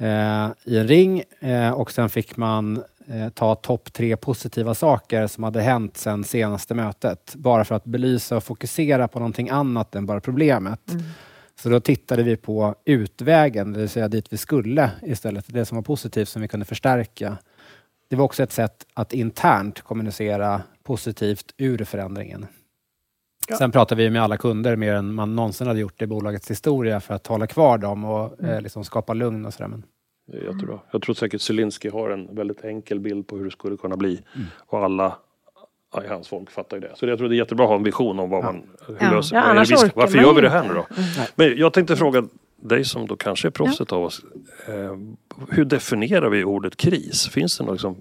eh, 0.01 0.49
i 0.65 0.79
en 0.79 0.89
ring 0.89 1.23
eh, 1.41 1.71
och 1.71 1.91
sen 1.91 2.09
fick 2.09 2.37
man 2.37 2.83
eh, 3.07 3.29
ta 3.29 3.55
topp 3.55 3.93
tre 3.93 4.17
positiva 4.17 4.75
saker 4.75 5.27
som 5.27 5.45
hade 5.45 5.61
hänt 5.61 5.97
sen 5.97 6.25
senaste 6.25 6.75
mötet. 6.75 7.35
Bara 7.35 7.65
för 7.65 7.75
att 7.75 7.85
belysa 7.85 8.37
och 8.37 8.45
fokusera 8.45 9.09
på 9.09 9.19
någonting 9.19 9.49
annat 9.49 9.95
än 9.95 10.07
bara 10.07 10.21
problemet. 10.21 10.81
Så 11.63 11.69
då 11.69 11.81
tittade 11.81 12.23
vi 12.23 12.37
på 12.37 12.75
utvägen, 12.85 13.73
det 13.73 13.79
vill 13.79 13.89
säga 13.89 14.09
dit 14.09 14.33
vi 14.33 14.37
skulle 14.37 14.91
istället. 15.03 15.45
Det 15.49 15.65
som 15.65 15.77
var 15.77 15.83
positivt 15.83 16.29
som 16.29 16.43
vi 16.43 16.49
kunde 16.49 16.67
förstärka. 16.67 17.37
Det 18.09 18.17
var 18.17 18.25
också 18.25 18.43
ett 18.43 18.53
sätt 18.53 18.87
att 18.95 19.13
internt 19.13 19.81
kommunicera 19.81 20.63
positivt 20.83 21.55
ur 21.57 21.85
förändringen. 21.85 22.47
Sen 23.59 23.73
pratar 23.73 23.97
vi 23.97 24.11
med 24.11 24.23
alla 24.23 24.37
kunder 24.37 24.77
mer 24.77 24.95
än 24.95 25.15
man 25.15 25.37
någonsin 25.37 25.67
hade 25.67 25.81
gjort 25.81 26.03
i 26.03 26.07
bolagets 26.07 26.51
historia 26.51 27.01
för 27.01 27.15
att 27.15 27.27
hålla 27.27 27.47
kvar 27.47 27.79
dem 27.79 28.05
och 28.05 28.45
eh, 28.45 28.61
liksom 28.61 28.85
skapa 28.85 29.15
lugn 29.15 29.47
och 29.47 29.55
sådär. 29.55 29.69
Men 29.69 29.83
Det 30.27 30.37
är 30.39 30.43
jättebra. 30.53 30.79
Jag 30.91 31.03
tror 31.03 31.15
säkert 31.15 31.41
Zelensky 31.41 31.91
har 31.91 32.11
en 32.11 32.35
väldigt 32.35 32.65
enkel 32.65 33.01
bild 33.01 33.27
på 33.27 33.37
hur 33.37 33.45
det 33.45 33.51
skulle 33.51 33.77
kunna 33.77 33.97
bli. 33.97 34.21
Och 34.57 34.79
alla 34.85 35.17
i 36.05 36.09
hans 36.09 36.29
folk 36.29 36.51
fattar 36.51 36.77
ju 36.77 36.81
det. 36.81 36.93
Så 36.95 37.07
jag 37.07 37.19
tror 37.19 37.29
det 37.29 37.35
är 37.35 37.39
jättebra 37.39 37.65
att 37.65 37.69
ha 37.71 37.77
en 37.77 37.83
vision 37.83 38.19
om 38.19 38.31
vad 38.31 38.45
man 38.45 38.63
hur 38.87 38.97
Ja. 39.01 39.11
löser. 39.11 39.37
Ja, 39.37 39.43
annars 39.43 39.71
vi 39.71 39.77
ska- 39.77 39.87
orkar 39.87 40.01
varför 40.01 40.17
man 40.17 40.25
gör 40.25 40.35
vi 40.35 40.41
det 40.41 40.51
här 40.51 40.69
nu 40.69 40.75
då? 40.75 40.87
Men 41.35 41.57
jag 41.57 41.73
tänkte 41.73 41.97
fråga 41.97 42.25
dig 42.63 42.85
som 42.85 43.07
då 43.07 43.17
kanske 43.17 43.49
är 43.49 43.51
proffset 43.53 43.93
av 43.93 44.03
oss. 44.05 44.21
Eh, 44.69 44.97
hur 45.51 45.65
definierar 45.65 46.29
vi 46.31 46.45
ordet 46.45 46.77
kris? 46.77 47.29
Finns 47.29 47.59
det 47.59 47.65
något 47.65 47.73
liksom, 47.73 47.97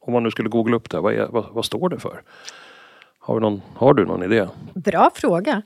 om 0.00 0.12
man 0.12 0.22
nu 0.22 0.30
skulle 0.30 0.48
googla 0.48 0.76
upp 0.76 0.90
det, 0.90 1.00
vad, 1.00 1.14
är, 1.14 1.26
vad, 1.30 1.44
vad 1.50 1.64
står 1.64 1.88
det 1.88 1.98
för? 1.98 2.22
Har, 3.26 3.34
vi 3.34 3.40
någon, 3.40 3.62
har 3.74 3.94
du 3.94 4.06
någon 4.06 4.22
idé? 4.22 4.46
Bra 4.74 5.10
fråga. 5.14 5.62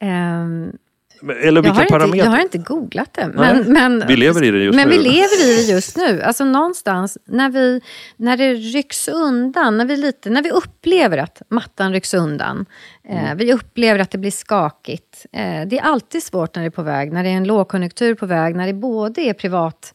Men- 0.00 1.36
Eller 1.36 1.64
jag, 1.64 1.74
har 1.74 2.04
inte, 2.04 2.18
jag 2.18 2.26
har 2.26 2.40
inte 2.40 2.58
googlat 2.58 3.12
det. 3.12 3.26
Nej, 3.34 3.54
Men, 3.54 3.72
men, 3.72 4.04
vi 4.08 4.16
lever 4.16 4.44
i 4.44 4.50
det 4.50 4.58
just 4.58 4.76
men 4.76 4.88
nu. 4.88 4.96
vi 4.96 5.02
lever 5.02 5.44
i 5.44 5.56
det 5.56 5.72
just 5.72 5.96
nu. 5.96 6.22
Alltså 6.22 6.44
någonstans 6.44 7.18
när, 7.24 7.50
vi, 7.50 7.80
när 8.16 8.36
det 8.36 8.54
rycks 8.54 9.08
undan, 9.08 9.76
när 9.76 9.84
vi, 9.84 9.96
lite, 9.96 10.30
när 10.30 10.42
vi 10.42 10.50
upplever 10.50 11.18
att 11.18 11.42
mattan 11.48 11.92
rycks 11.92 12.14
undan. 12.14 12.66
Mm. 13.08 13.24
Eh, 13.24 13.34
vi 13.34 13.52
upplever 13.52 13.98
att 14.00 14.10
det 14.10 14.18
blir 14.18 14.30
skakigt. 14.30 15.26
Eh, 15.32 15.66
det 15.66 15.78
är 15.78 15.82
alltid 15.82 16.22
svårt 16.22 16.54
när 16.54 16.62
det 16.62 16.68
är 16.68 16.70
på 16.70 16.82
väg, 16.82 17.12
när 17.12 17.22
det 17.24 17.28
är 17.30 17.36
en 17.36 17.44
lågkonjunktur 17.44 18.14
på 18.14 18.26
väg, 18.26 18.56
när 18.56 18.66
det 18.66 18.74
både 18.74 19.20
är 19.20 19.32
privat 19.34 19.94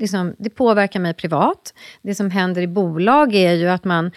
Liksom, 0.00 0.34
det 0.38 0.50
påverkar 0.50 1.00
mig 1.00 1.14
privat. 1.14 1.74
Det 2.02 2.14
som 2.14 2.30
händer 2.30 2.62
i 2.62 2.66
bolag 2.66 3.34
är 3.34 3.52
ju 3.52 3.68
att 3.68 3.84
man... 3.84 4.10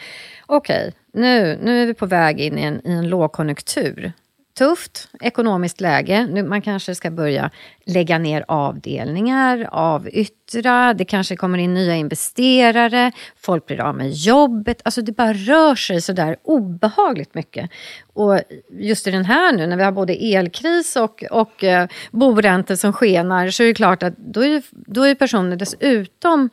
Okej, 0.46 0.94
nu, 1.14 1.60
nu 1.64 1.82
är 1.82 1.86
vi 1.86 1.94
på 1.94 2.06
väg 2.06 2.40
in 2.40 2.58
i 2.58 2.62
en, 2.62 2.88
i 2.88 2.92
en 2.92 3.10
lågkonjunktur. 3.10 4.14
Tufft 4.58 5.08
ekonomiskt 5.22 5.82
läge. 5.82 6.28
Nu, 6.32 6.44
man 6.44 6.62
kanske 6.62 6.96
ska 6.96 7.12
börja 7.12 7.50
lägga 7.86 8.18
ner 8.18 8.46
avdelningar, 8.48 9.70
avyttra. 9.72 10.94
Det 10.94 11.06
kanske 11.06 11.36
kommer 11.36 11.58
in 11.58 11.74
nya 11.74 11.96
investerare. 11.96 13.12
Folk 13.38 13.66
blir 13.66 13.82
av 13.82 13.96
med 13.96 14.12
jobbet. 14.12 14.82
Alltså 14.86 15.02
det 15.02 15.12
bara 15.12 15.34
rör 15.34 15.76
sig 15.76 16.02
så 16.02 16.14
där 16.14 16.36
obehagligt 16.44 17.36
mycket. 17.36 17.70
Och 18.14 18.40
just 18.72 19.08
i 19.08 19.12
den 19.12 19.26
här 19.26 19.54
nu 19.54 19.68
när 19.68 19.78
vi 19.78 19.84
har 19.84 19.92
både 19.92 20.14
elkris 20.14 20.96
och, 20.96 21.24
och 21.32 21.64
eh, 21.64 21.88
boräntor 22.12 22.76
som 22.76 22.94
skenar 22.94 23.50
så 23.50 23.64
är 23.64 23.68
det 23.68 23.74
klart 23.74 24.04
att 24.04 24.18
då 24.18 24.42
är, 24.44 24.48
ju- 24.48 24.62
då 24.72 25.04
är 25.04 25.16
personer 25.16 25.56
dessutom 25.56 26.50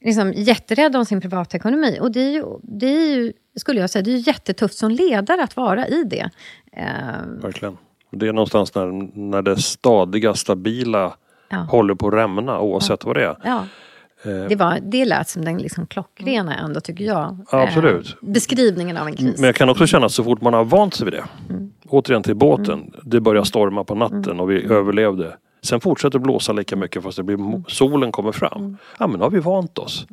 liksom 0.00 0.32
jätterädda 0.32 0.98
om 0.98 1.04
sin 1.04 1.20
privatekonomi. 1.20 1.98
Och 2.00 2.12
det 2.12 2.20
är 2.20 2.30
ju, 2.30 2.44
det 2.62 2.86
är 2.86 3.16
ju 3.16 3.32
skulle 3.58 3.80
jag 3.80 3.90
säga, 3.90 4.02
det 4.02 4.10
är 4.12 4.28
jättetufft 4.28 4.74
som 4.74 4.90
ledare 4.90 5.42
att 5.42 5.56
vara 5.56 5.86
i 5.88 6.04
det. 6.04 6.30
Eh, 6.72 6.84
Verkligen. 7.42 7.76
Det 8.10 8.28
är 8.28 8.32
någonstans 8.32 8.74
när, 8.74 8.86
när 9.18 9.42
det 9.42 9.56
stadiga, 9.56 10.34
stabila 10.34 11.14
Ja. 11.50 11.56
håller 11.56 11.94
på 11.94 12.08
att 12.08 12.14
rämna 12.14 12.60
oavsett 12.60 13.04
vad 13.04 13.16
det 13.16 13.24
är. 13.24 13.36
ja. 13.44 13.64
Eh, 14.24 14.48
Det, 14.48 14.56
var, 14.56 14.78
det 14.82 15.04
lät 15.04 15.28
som 15.28 15.44
den 15.44 15.58
liksom 15.58 15.86
klockrena 15.86 16.54
ändå, 16.54 16.80
tycker 16.80 17.04
jag. 17.04 17.38
Ja, 17.52 17.62
absolut. 17.62 18.06
Eh, 18.22 18.28
beskrivningen 18.28 18.96
av 18.96 19.06
en 19.06 19.16
kris. 19.16 19.34
Men 19.38 19.46
jag 19.46 19.54
kan 19.54 19.68
också 19.68 19.86
känna 19.86 20.06
att 20.06 20.12
så 20.12 20.24
fort 20.24 20.40
man 20.40 20.54
har 20.54 20.64
vant 20.64 20.94
sig 20.94 21.04
vid 21.04 21.14
det. 21.14 21.24
Återigen 21.88 22.22
till 22.22 22.34
båten. 22.36 22.92
Det 23.02 23.20
börjar 23.20 23.44
storma 23.44 23.84
på 23.84 23.94
natten 23.94 24.40
och 24.40 24.50
vi 24.50 24.64
överlevde. 24.64 25.36
Sen 25.62 25.80
fortsätter 25.80 26.18
det 26.18 26.22
blåsa 26.22 26.52
lika 26.52 26.76
mycket 26.76 27.02
fast 27.02 27.16
det 27.16 27.22
blir, 27.22 27.36
mo- 27.36 27.64
solen 27.68 28.12
kommer 28.12 28.32
fram. 28.32 28.76
Ja 28.98 29.06
men 29.06 29.18
då 29.18 29.26
har 29.26 29.30
vi 29.30 29.40
vant 29.40 29.78
oss. 29.78 30.06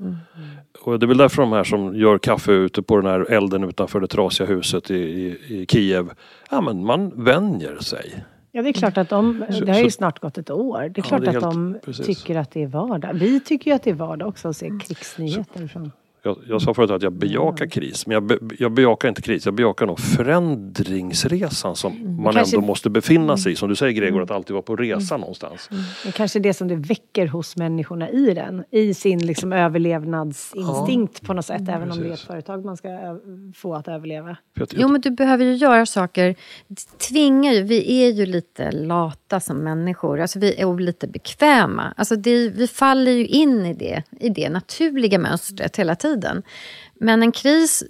Och 0.88 1.00
det 1.00 1.06
är 1.06 1.08
väl 1.08 1.18
därför 1.18 1.42
de 1.42 1.52
här 1.52 1.64
som 1.64 1.96
gör 1.96 2.18
kaffe 2.18 2.52
ute 2.52 2.82
på 2.82 2.98
den 2.98 3.06
här 3.06 3.32
elden 3.32 3.64
utanför 3.64 4.00
det 4.00 4.08
trasiga 4.08 4.48
huset 4.48 4.92
i, 4.92 4.96
i, 4.96 5.38
i 5.62 5.66
Kiev. 5.70 6.10
Ja 6.52 6.62
men 6.62 6.86
man 6.86 7.12
vänjer 7.24 7.78
sig. 7.80 8.24
Ja, 8.52 8.62
det 8.62 8.70
är 8.70 8.74
klart 8.74 8.98
att 8.98 9.10
de, 9.10 9.46
Så- 9.50 9.66
det 9.66 9.72
har 9.72 9.80
ju 9.80 9.86
så- 9.86 9.96
snart 9.96 10.20
gått 10.20 10.38
ett 10.38 10.50
år. 10.50 10.80
Det 10.80 10.86
är 10.86 10.92
Ja, 10.96 11.04
klart 11.04 11.22
det 11.22 11.28
är 11.28 11.28
att 11.28 11.34
helt- 11.44 11.44
de 11.56 11.78
precis. 11.86 12.06
tycker 12.06 12.36
att 12.40 12.52
det 12.52 12.64
är 12.64 12.68
vardag. 12.68 13.14
Vi 13.14 13.40
tycker 13.40 13.72
ju 13.72 13.76
att 13.76 13.84
det 13.84 13.90
är 13.90 13.94
vardag 13.94 14.28
också 14.28 14.48
att 14.48 14.58
se 14.58 14.72
krigsnyheter. 14.88 15.68
Från. 15.68 15.92
Jag, 16.26 16.38
jag 16.48 16.62
sa 16.62 16.74
förut 16.74 16.92
att 16.92 17.02
jag 17.04 17.14
bejakar 17.14 17.66
kris, 17.66 18.08
men 18.08 18.14
jag, 18.14 18.24
be, 18.24 18.38
jag 18.60 18.72
bejakar 18.72 19.10
inte 19.10 19.22
kris. 19.22 19.46
Jag 19.46 19.54
bejakar 19.56 19.86
nog 19.86 20.00
förändringsresan 20.00 21.76
som 21.76 22.16
man 22.24 22.34
kanske- 22.34 22.56
ändå 22.56 22.68
måste 22.68 22.90
befinna 22.90 23.38
sig 23.38 23.52
i. 23.52 23.56
Som 23.56 23.70
du 23.70 23.76
säger 23.76 23.94
Gregor, 23.94 24.24
att 24.24 24.32
alltid 24.32 24.54
vara 24.54 24.62
på 24.64 24.76
resa 24.76 25.18
någonstans. 25.18 25.70
Det 26.04 26.10
är 26.10 26.12
kanske 26.12 26.40
det 26.40 26.54
som 26.54 26.68
det 26.68 26.76
väcker 26.76 27.28
hos 27.28 27.56
människorna 27.56 28.10
i 28.10 28.34
den. 28.34 28.64
I 28.72 28.94
sin 28.94 29.26
liksom 29.26 29.54
överlevnadsinstinkt 29.54 31.22
på 31.26 31.34
något 31.34 31.46
sätt. 31.46 31.62
även 31.70 31.92
om 31.92 31.98
det 32.00 32.04
är 32.04 32.06
ett 32.06 32.12
precis. 32.12 32.28
företag 32.28 32.66
man 32.66 32.78
ska 32.78 32.90
få 33.56 33.74
att 33.76 33.88
överleva. 33.88 34.38
Jo, 34.70 34.88
men 34.88 35.02
du 35.02 35.12
behöver 35.12 35.46
ju 35.46 35.54
göra 35.56 35.86
saker. 35.86 36.36
Det 36.68 36.98
tvingar 37.10 37.54
ju, 37.54 37.64
vi 37.64 38.04
är 38.04 38.12
ju 38.12 38.26
lite 38.26 38.72
lata 38.72 39.40
som 39.40 39.58
människor. 39.58 40.20
Alltså 40.22 40.40
vi 40.40 40.62
är 40.62 40.80
lite 40.80 41.08
bekväma. 41.08 41.94
Alltså 41.98 42.16
det, 42.16 42.50
vi 42.50 42.68
faller 42.68 43.12
ju 43.12 43.26
in 43.26 43.66
i 43.66 43.74
det, 43.74 44.04
i 44.20 44.30
det 44.30 44.50
naturliga 44.50 45.20
mönstret 45.20 45.78
hela 45.78 45.96
tiden. 45.96 46.15
Men 46.94 47.24
en 47.24 47.32
kris 47.32 47.84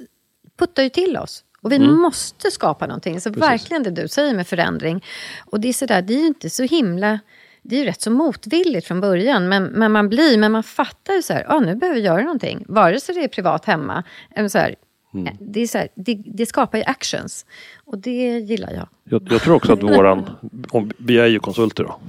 puttar 0.58 0.84
ju 0.84 0.90
till 0.90 1.18
oss. 1.18 1.44
Och 1.62 1.72
vi 1.72 1.80
måste 1.80 2.52
skapa 2.52 2.88
någonting. 2.88 3.22
Så 3.22 3.30
verkligen 3.30 3.84
det 3.84 3.92
du 3.92 4.08
säger 4.08 4.36
med 4.36 4.48
förändring. 4.48 5.04
Och 5.46 5.60
det 5.60 5.68
är 5.68 5.74
sådär, 5.74 6.02
det 6.02 6.14
är 6.14 6.20
ju 6.20 6.28
inte 6.28 6.50
så 6.50 6.64
himla... 6.64 7.20
Det 7.62 7.76
är 7.76 7.80
ju 7.80 7.86
rätt 7.86 8.02
så 8.02 8.12
motvilligt 8.12 8.88
från 8.88 9.02
början, 9.02 9.50
men, 9.50 9.64
men 9.64 9.92
man 9.92 10.10
blir, 10.10 10.38
men 10.38 10.52
man 10.52 10.64
fattar 10.64 11.14
ju 11.14 11.22
så 11.22 11.34
här, 11.34 11.46
ah, 11.48 11.60
nu 11.60 11.76
behöver 11.76 12.00
vi 12.00 12.06
göra 12.06 12.22
någonting. 12.22 12.66
Vare 12.68 13.00
sig 13.00 13.16
det 13.16 13.24
är 13.24 13.28
privat 13.28 13.66
hemma, 13.66 14.04
eller 14.36 14.50
så 14.50 14.58
här, 14.58 14.76
det, 15.40 15.62
är 15.62 15.68
så 15.68 15.78
här, 15.78 15.88
det, 15.96 16.24
det 16.26 16.46
skapar 16.46 16.78
ju 16.78 16.84
actions. 16.84 17.46
Och 17.86 17.98
det 17.98 18.40
gillar 18.40 18.72
jag. 18.72 18.88
Jag, 19.04 19.28
jag 19.32 19.42
tror 19.42 19.56
också 19.56 19.74
att 19.74 19.84
våran, 19.98 20.30
om, 20.70 20.92
vi 20.98 21.18
är 21.18 21.28
ju 21.28 21.40
konsulter 21.40 21.84
då. 21.84 22.00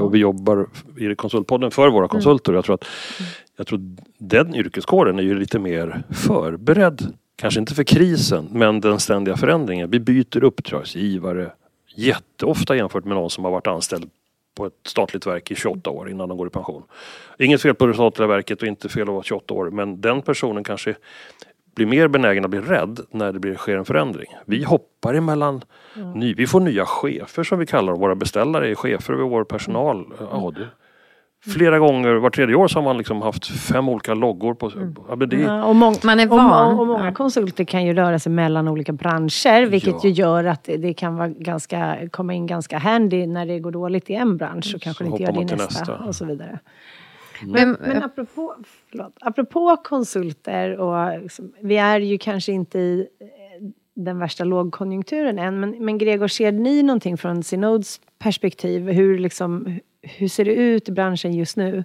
Och 0.00 0.14
vi 0.14 0.18
jobbar 0.18 0.66
i 0.96 1.14
konsultpodden 1.14 1.70
för 1.70 1.88
våra 1.88 2.08
konsulter. 2.08 2.52
Jag 2.52 2.64
tror 2.64 2.74
att 2.74 2.84
jag 3.56 3.66
tror 3.66 3.80
den 4.18 4.54
yrkeskåren 4.54 5.18
är 5.18 5.22
ju 5.22 5.38
lite 5.38 5.58
mer 5.58 6.02
förberedd. 6.10 7.14
Kanske 7.36 7.60
inte 7.60 7.74
för 7.74 7.84
krisen, 7.84 8.48
men 8.52 8.80
den 8.80 9.00
ständiga 9.00 9.36
förändringen. 9.36 9.90
Vi 9.90 10.00
byter 10.00 10.44
uppdragsgivare 10.44 11.50
jätteofta 11.94 12.76
jämfört 12.76 13.04
med 13.04 13.16
någon 13.16 13.30
som 13.30 13.44
har 13.44 13.50
varit 13.50 13.66
anställd 13.66 14.10
på 14.56 14.66
ett 14.66 14.72
statligt 14.86 15.26
verk 15.26 15.50
i 15.50 15.54
28 15.54 15.90
år 15.90 16.10
innan 16.10 16.28
de 16.28 16.38
går 16.38 16.46
i 16.46 16.50
pension. 16.50 16.82
Inget 17.38 17.62
fel 17.62 17.74
på 17.74 17.86
det 17.86 17.94
statliga 17.94 18.28
verket 18.28 18.62
och 18.62 18.68
inte 18.68 18.88
fel 18.88 19.02
att 19.02 19.08
vara 19.08 19.22
28 19.22 19.54
år, 19.54 19.70
men 19.70 20.00
den 20.00 20.22
personen 20.22 20.64
kanske 20.64 20.94
blir 21.74 21.86
mer 21.86 22.08
benägen 22.08 22.44
att 22.44 22.50
bli 22.50 22.60
rädd 22.60 23.00
när 23.10 23.32
det 23.32 23.38
blir, 23.38 23.54
sker 23.54 23.76
en 23.76 23.84
förändring. 23.84 24.28
Vi 24.46 24.64
hoppar 24.64 25.14
emellan, 25.14 25.62
ny, 26.14 26.34
vi 26.34 26.46
får 26.46 26.60
nya 26.60 26.86
chefer 26.86 27.44
som 27.44 27.58
vi 27.58 27.66
kallar 27.66 27.92
dem. 27.92 28.00
Våra 28.00 28.14
beställare 28.14 28.70
är 28.70 28.74
chefer 28.74 29.14
över 29.14 29.24
vår 29.24 29.44
personal. 29.44 30.06
Ja, 30.20 30.52
det, 30.56 30.68
flera 31.54 31.78
gånger, 31.78 32.14
var 32.14 32.30
tredje 32.30 32.54
år 32.54 32.68
så 32.68 32.78
har 32.78 32.84
man 32.84 32.98
liksom 32.98 33.22
haft 33.22 33.46
fem 33.46 33.88
olika 33.88 34.14
loggor 34.14 34.54
på 34.54 34.72
ja, 35.08 35.16
men 35.16 35.28
det, 35.28 35.36
Ja, 35.36 35.64
och, 35.64 35.76
mång- 35.76 36.06
Man 36.06 36.20
är 36.20 36.32
och, 36.32 36.36
van. 36.38 36.74
må- 36.74 36.80
och 36.80 36.86
många 36.86 37.12
konsulter 37.12 37.64
kan 37.64 37.84
ju 37.86 37.94
röra 37.94 38.18
sig 38.18 38.32
mellan 38.32 38.68
olika 38.68 38.92
branscher 38.92 39.66
vilket 39.66 39.94
Ja. 39.94 40.00
ju 40.04 40.10
gör 40.10 40.44
att 40.44 40.64
det, 40.64 40.76
det 40.76 40.94
kan 40.94 41.16
vara 41.16 41.28
ganska, 41.28 41.96
komma 42.10 42.34
in 42.34 42.46
ganska 42.46 42.78
handy 42.78 43.26
när 43.26 43.46
det 43.46 43.58
går 43.58 43.70
dåligt 43.70 44.10
i 44.10 44.14
en 44.14 44.36
bransch 44.36 44.72
och 44.74 44.80
kanske 44.82 45.04
Så 45.04 45.10
inte 45.10 45.22
gör 45.22 45.32
det 45.32 45.40
i 45.40 45.44
nästa, 45.44 45.64
nästa. 45.64 45.94
och 45.94 46.14
så 46.14 46.24
vidare. 46.24 46.58
Men, 47.42 47.52
Men, 47.52 47.76
men 47.80 48.02
apropå, 48.02 48.54
förlåt, 48.90 49.12
apropå 49.20 49.76
konsulter 49.84 50.76
och 50.80 51.22
liksom, 51.22 51.52
vi 51.60 51.76
är 51.76 52.00
ju 52.00 52.18
kanske 52.18 52.52
inte 52.52 52.78
i 52.78 53.06
den 53.96 54.18
värsta 54.18 54.44
lågkonjunkturen 54.44 55.38
än 55.38 55.60
men, 55.60 55.84
men 55.84 55.98
Gregor, 55.98 56.28
ser 56.28 56.52
ni 56.52 56.82
någonting 56.82 57.16
från 57.18 57.42
Synods 57.42 58.00
perspektiv? 58.18 58.88
Hur, 58.90 59.18
liksom, 59.18 59.78
hur 60.02 60.28
ser 60.28 60.44
det 60.44 60.54
ut 60.54 60.88
i 60.88 60.92
branschen 60.92 61.32
just 61.34 61.56
nu? 61.56 61.84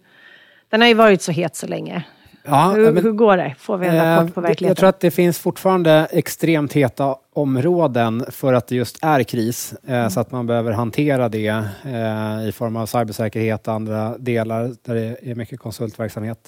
Den 0.69 0.82
har 0.82 0.88
ju 0.88 0.93
varit 0.93 1.21
så 1.21 1.32
het 1.32 1.56
så 1.56 1.67
länge. 1.67 2.04
Ja, 2.43 2.74
hur, 2.76 2.91
men- 2.91 3.04
hur 3.04 3.12
går 3.12 3.38
det? 3.38 3.56
Får 3.60 3.78
vi 3.78 3.88
en 3.88 3.95
Eh, 3.95 4.04
rapport 4.04 4.34
på 4.34 4.41
verkligheten? 4.41 4.67
Jag 4.67 4.78
tror 4.78 4.89
att 4.89 5.00
det 5.00 5.12
finns 5.12 5.39
fortfarande 5.39 6.08
extremt 6.12 6.74
heta 6.74 7.15
områden 7.34 8.26
för 8.30 8.54
att 8.54 8.67
det 8.67 8.76
just 8.76 8.97
är 9.02 9.24
kris. 9.24 9.74
Eh, 9.88 10.08
Så 10.10 10.19
att 10.19 10.32
man 10.32 10.47
behöver 10.47 10.71
hantera 10.71 11.30
det 11.30 11.47
eh, 11.47 12.47
i 12.47 12.52
form 12.56 12.76
av 12.76 12.86
cybersäkerhet 12.86 13.67
och 13.67 13.74
andra 13.74 14.17
delar 14.17 14.71
där 14.86 14.95
det 14.95 15.17
är 15.32 15.36
mycket 15.36 15.60
konsultverksamhet. 15.60 16.39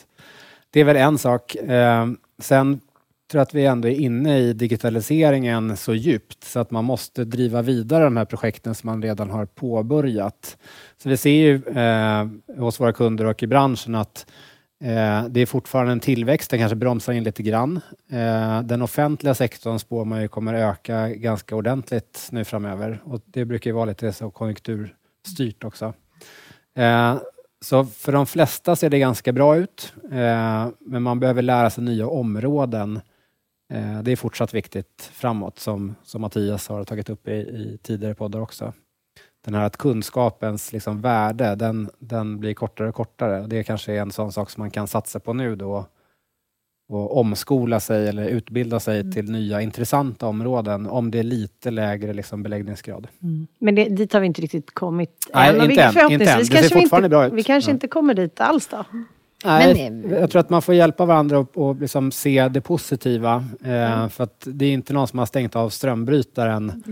Det 0.71 0.79
är 0.79 0.83
väl 0.85 0.95
en 0.97 1.17
sak. 1.17 1.55
Sen 2.41 2.79
tror 3.31 3.41
att 3.41 3.53
vi 3.53 3.65
ändå 3.65 3.87
är 3.87 3.99
inne 3.99 4.39
i 4.39 4.53
digitaliseringen 4.53 5.77
så 5.77 5.95
djupt 5.95 6.43
så 6.43 6.59
att 6.59 6.71
man 6.71 6.85
måste 6.85 7.25
driva 7.25 7.61
vidare 7.61 8.03
de 8.03 8.17
här 8.17 8.25
projekten 8.25 8.75
som 8.75 8.89
man 8.89 9.01
redan 9.01 9.29
har 9.29 9.45
påbörjat. 9.45 10.57
Så 11.03 11.09
vi 11.09 11.17
ser 11.17 11.29
ju 11.29 11.61
eh, 11.65 12.27
hos 12.57 12.79
våra 12.79 12.93
kunder 12.93 13.25
och 13.25 13.43
i 13.43 13.47
branschen 13.47 13.95
att 13.95 14.25
Eh, 14.83 15.25
det 15.29 15.41
är 15.41 15.45
fortfarande 15.45 15.91
en 15.91 15.99
tillväxt, 15.99 16.49
den 16.49 16.59
kanske 16.59 16.75
bromsar 16.75 17.13
in 17.13 17.23
lite 17.23 17.43
grann. 17.43 17.81
Eh, 18.11 18.61
den 18.61 18.81
offentliga 18.81 19.33
sektorn 19.33 19.79
spår 19.79 20.05
man 20.05 20.21
ju 20.21 20.27
kommer 20.27 20.53
öka 20.53 21.09
ganska 21.09 21.55
ordentligt 21.55 22.27
nu 22.31 22.43
framöver 22.43 23.01
och 23.05 23.21
det 23.25 23.45
brukar 23.45 23.69
ju 23.69 23.75
vara 23.75 23.85
lite 23.85 24.13
så 24.13 24.31
konjunkturstyrt 24.31 25.63
också. 25.63 25.93
Eh, 26.75 27.17
så 27.61 27.85
för 27.85 28.11
de 28.11 28.25
flesta 28.25 28.75
ser 28.75 28.89
det 28.89 28.99
ganska 28.99 29.31
bra 29.31 29.55
ut, 29.57 29.93
eh, 30.11 30.67
men 30.79 31.03
man 31.03 31.19
behöver 31.19 31.41
lära 31.41 31.69
sig 31.69 31.83
nya 31.83 32.07
områden. 32.07 33.01
Eh, 33.73 34.01
det 34.03 34.11
är 34.11 34.15
fortsatt 34.15 34.53
viktigt 34.53 35.11
framåt, 35.13 35.59
som, 35.59 35.95
som 36.03 36.21
Mattias 36.21 36.67
har 36.67 36.83
tagit 36.83 37.09
upp 37.09 37.27
i, 37.27 37.31
i 37.31 37.79
tidigare 37.83 38.15
poddar 38.15 38.39
också. 38.41 38.73
Den 39.45 39.53
här 39.53 39.63
att 39.65 39.77
kunskapens 39.77 40.73
liksom 40.73 41.01
värde, 41.01 41.55
den, 41.55 41.89
den 41.99 42.39
blir 42.39 42.53
kortare 42.53 42.89
och 42.89 42.95
kortare. 42.95 43.47
Det 43.47 43.63
kanske 43.63 43.93
är 43.93 44.01
en 44.01 44.11
sån 44.11 44.31
sak 44.31 44.49
som 44.49 44.61
man 44.61 44.71
kan 44.71 44.87
satsa 44.87 45.19
på 45.19 45.33
nu 45.33 45.55
då. 45.55 45.85
Och 46.89 47.17
omskola 47.17 47.79
sig 47.79 48.07
eller 48.07 48.25
utbilda 48.27 48.79
sig 48.79 49.11
till 49.11 49.31
nya 49.31 49.61
intressanta 49.61 50.27
områden 50.27 50.87
om 50.87 51.11
det 51.11 51.19
är 51.19 51.23
lite 51.23 51.71
lägre 51.71 52.13
liksom 52.13 52.43
beläggningsgrad. 52.43 53.07
Men 53.59 53.75
det, 53.75 53.85
dit 53.85 54.13
har 54.13 54.19
vi 54.19 54.27
inte 54.27 54.41
riktigt 54.41 54.73
kommit 54.73 55.27
Nej, 55.33 55.49
än. 55.49 55.71
Inte 55.71 55.83
än, 55.83 56.11
inte 56.11 56.31
än. 56.31 56.39
Det 56.39 56.45
ser 56.45 56.61
fortfarande 56.81 57.05
inte, 57.05 57.09
bra 57.09 57.27
ut. 57.27 57.33
Vi 57.33 57.43
kanske 57.43 57.71
Ja. 57.71 57.73
inte 57.73 57.87
kommer 57.87 58.13
dit 58.13 58.39
alls 58.39 58.67
då. 58.67 58.85
Nej, 59.43 59.91
Men- 59.91 60.11
jag 60.11 60.29
tror 60.31 60.39
att 60.39 60.49
man 60.49 60.61
får 60.61 60.75
hjälpa 60.75 61.05
varandra 61.05 61.39
och, 61.39 61.57
och 61.57 61.75
liksom 61.75 62.11
se 62.11 62.47
det 62.47 62.61
positiva. 62.61 63.45
Eh, 63.65 64.07
För 64.07 64.23
att 64.23 64.43
det 64.45 64.65
är 64.65 64.73
inte 64.73 64.93
någon 64.93 65.07
som 65.07 65.19
har 65.19 65.25
stängt 65.25 65.55
av 65.55 65.69
strömbrytaren 65.69 66.83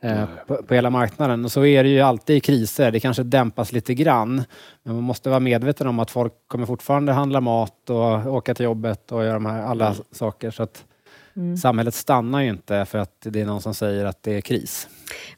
eh, 0.00 0.24
på, 0.46 0.56
på 0.56 0.74
hela 0.74 0.90
marknaden. 0.90 1.44
Och 1.44 1.52
så 1.52 1.64
är 1.64 1.82
det 1.84 1.88
ju 1.90 2.00
alltid 2.00 2.36
i 2.36 2.40
kriser. 2.40 2.90
Det 2.90 3.00
kanske 3.00 3.22
dämpas 3.22 3.72
lite 3.72 3.94
grann. 3.94 4.42
Men 4.82 4.94
man 4.94 5.04
måste 5.04 5.28
vara 5.30 5.40
medveten 5.40 5.86
om 5.86 5.98
att 5.98 6.10
folk 6.10 6.32
kommer 6.48 6.66
fortfarande 6.66 7.12
handla 7.12 7.40
mat 7.40 7.90
och 7.90 8.26
åka 8.34 8.54
till 8.54 8.64
jobbet 8.64 9.12
och 9.12 9.24
göra 9.24 9.34
de 9.34 9.46
här 9.46 9.62
alla 9.62 9.94
saker. 10.12 10.50
Så 10.50 10.62
att 10.62 10.84
samhället 11.62 11.94
stannar 11.94 12.40
ju 12.40 12.50
inte 12.50 12.84
för 12.84 12.98
att 12.98 13.20
det 13.20 13.40
är 13.40 13.46
någon 13.46 13.60
som 13.60 13.74
säger 13.74 14.04
att 14.04 14.22
det 14.22 14.36
är 14.36 14.40
kris. 14.40 14.88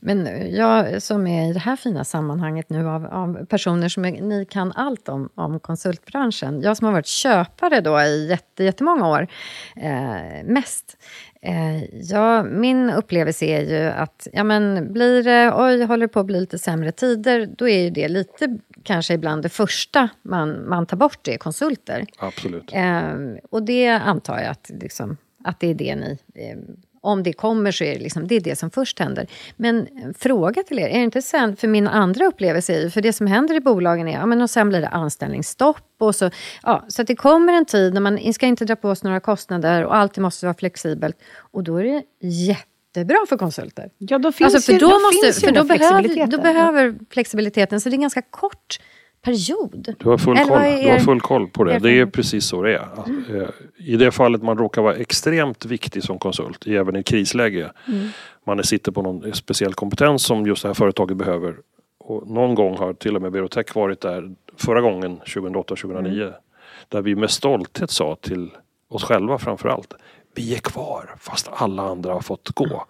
Men 0.00 0.50
jag 0.54 1.02
som 1.02 1.26
är 1.26 1.50
i 1.50 1.52
det 1.52 1.58
här 1.58 1.76
fina 1.76 2.04
sammanhanget 2.04 2.70
nu 2.70 2.88
av, 2.88 3.06
av 3.06 3.44
personer 3.44 3.88
som 3.88 4.04
är, 4.04 4.22
ni 4.22 4.44
kan 4.44 4.72
allt 4.72 5.08
om, 5.08 5.28
om 5.34 5.60
konsultbranschen. 5.60 6.60
Jag 6.62 6.76
som 6.76 6.84
har 6.84 6.92
varit 6.92 7.06
köpare 7.06 7.80
då 7.80 8.00
i 8.00 8.28
jätte, 8.28 8.64
jättemånga 8.64 9.08
år, 9.08 9.28
eh, 9.76 10.44
mest. 10.44 10.96
Eh, 11.42 11.84
ja, 11.84 12.42
min 12.42 12.90
upplevelse 12.90 13.44
är 13.44 13.60
ju 13.60 13.90
att 13.90 14.28
ja, 14.32 14.44
men 14.44 14.92
blir 14.92 15.22
det, 15.22 15.52
oj, 15.54 15.84
håller 15.84 16.06
på 16.06 16.20
att 16.20 16.26
bli 16.26 16.40
lite 16.40 16.58
sämre 16.58 16.92
tider, 16.92 17.48
då 17.56 17.68
är 17.68 17.78
ju 17.78 17.90
det 17.90 18.08
lite 18.08 18.58
kanske 18.82 19.14
ibland 19.14 19.42
det 19.42 19.48
första 19.48 20.08
man, 20.22 20.68
man 20.68 20.86
tar 20.86 20.96
bort, 20.96 21.18
det 21.22 21.34
är 21.34 21.38
konsulter. 21.38 22.04
absolut. 22.18 22.72
Eh, 22.72 23.14
och 23.50 23.62
det 23.62 23.88
antar 23.88 24.38
jag 24.38 24.50
att, 24.50 24.70
liksom, 24.80 25.16
att 25.46 25.60
det 25.60 25.70
är 25.70 25.74
det 25.74 25.96
ni... 25.96 26.18
Eh, 26.34 26.56
om 27.00 27.22
det 27.22 27.32
kommer 27.32 27.72
så 27.72 27.84
är 27.84 27.94
det, 27.94 28.00
liksom, 28.00 28.28
det 28.28 28.34
är 28.34 28.40
det 28.40 28.56
som 28.56 28.70
först 28.70 28.98
händer. 28.98 29.26
Men 29.56 29.88
en 30.02 30.14
fråga 30.14 30.62
till 30.62 30.78
er, 30.78 30.88
är 30.88 30.98
det 30.98 31.04
inte 31.04 31.22
sen, 31.22 31.56
för 31.56 31.68
min 31.68 31.88
andra 31.88 32.26
upplevelse 32.26 32.74
är 32.74 32.82
ju, 32.82 32.90
för 32.90 33.00
det 33.00 33.12
som 33.12 33.26
händer 33.26 33.54
i 33.54 33.60
bolagen 33.60 34.08
är, 34.08 34.12
ja 34.12 34.26
men 34.26 34.42
och 34.42 34.50
sen 34.50 34.68
blir 34.68 34.80
det 34.80 34.88
anställningsstopp 34.88 35.86
och 35.98 36.14
så, 36.14 36.30
ja, 36.62 36.84
så 36.88 37.02
att 37.02 37.08
det 37.08 37.16
kommer 37.16 37.52
en 37.52 37.64
tid 37.64 37.94
när 37.94 38.00
man 38.00 38.32
ska 38.32 38.46
inte 38.46 38.64
dra 38.64 38.76
på 38.76 38.94
sig 38.94 39.08
några 39.08 39.20
kostnader 39.20 39.84
och 39.84 39.96
alltid 39.96 40.22
måste 40.22 40.46
vara 40.46 40.54
flexibelt. 40.54 41.16
Och 41.36 41.64
då 41.64 41.76
är 41.76 41.84
det 41.84 42.02
jättebra 42.28 43.18
för 43.28 43.36
konsulter. 43.36 43.90
Ja, 43.98 44.18
då 44.18 44.32
finns 44.32 44.54
Alltså, 44.54 44.72
ju, 44.72 44.78
för 44.78 44.86
då, 44.86 44.92
då 44.92 44.98
måste, 45.00 45.26
ju 45.26 45.32
för 45.32 45.52
då, 45.52 45.64
behöver, 45.64 46.02
flexibiliteten. 46.02 46.30
då 46.30 46.38
behöver 46.38 46.94
flexibiliteten, 47.10 47.80
så 47.80 47.88
det 47.88 47.96
är 47.96 47.98
ganska 47.98 48.22
kort 48.22 48.78
period. 49.26 49.94
Du 49.98 50.08
har 50.08 50.18
full 50.18 50.36
Eller 50.36 50.48
koll, 50.48 50.58
är 50.58 50.82
du 50.82 50.90
har 50.90 50.98
full 50.98 51.20
koll 51.20 51.48
på 51.48 51.64
det. 51.64 51.78
Det 51.78 51.98
är 52.00 52.06
precis 52.06 52.44
så 52.44 52.62
det 52.62 52.74
är. 52.74 52.88
Eh, 53.42 53.48
I 53.76 53.96
det 53.96 54.10
fallet 54.10 54.42
man 54.42 54.58
råkar 54.58 54.82
vara 54.82 54.94
extremt 54.94 55.64
viktig 55.64 56.02
som 56.02 56.18
konsult, 56.18 56.66
även 56.66 56.96
i 56.96 57.02
krisläge. 57.02 57.72
Man 58.46 58.64
sitter 58.64 58.92
på 58.92 59.02
någon 59.02 59.34
speciell 59.34 59.74
kompetens 59.74 60.22
som 60.22 60.46
just 60.46 60.62
det 60.62 60.68
här 60.68 60.74
företaget 60.74 61.16
behöver. 61.16 61.56
Och 61.98 62.30
någon 62.30 62.54
gång 62.54 62.76
har 62.76 62.92
till 62.92 63.16
och 63.16 63.22
med 63.22 63.32
Berotech 63.32 63.74
varit 63.74 64.00
där 64.00 64.34
förra 64.56 64.80
gången, 64.80 65.20
2008-2009. 65.20 66.32
Där 66.88 67.02
vi 67.02 67.14
med 67.14 67.30
stolthet 67.30 67.90
sa 67.90 68.16
till 68.20 68.50
oss 68.88 69.04
själva 69.04 69.38
framför 69.38 69.68
allt. 69.68 69.94
Vi 70.34 70.54
är 70.54 70.58
kvar 70.58 71.14
fast 71.18 71.48
alla 71.52 71.82
andra 71.82 72.12
har 72.12 72.20
fått 72.20 72.48
gå. 72.48 72.84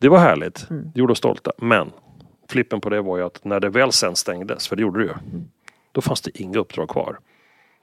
Det 0.00 0.08
var 0.08 0.18
härligt. 0.18 0.66
Det 0.68 1.00
gjorde 1.00 1.12
oss 1.12 1.18
stolta. 1.18 1.52
Men 1.58 1.90
flippen 2.48 2.80
på 2.80 2.90
det 2.90 3.00
var 3.00 3.16
ju 3.16 3.24
att 3.24 3.44
när 3.44 3.60
det 3.60 3.68
väl 3.68 3.92
sen 3.92 4.16
stängdes, 4.16 4.68
för 4.68 4.76
det 4.76 4.82
gjorde 4.82 4.98
det 4.98 5.04
ju. 5.04 5.14
Då 5.92 6.00
fanns 6.00 6.20
det 6.20 6.40
inga 6.40 6.58
uppdrag 6.58 6.88
kvar. 6.88 7.18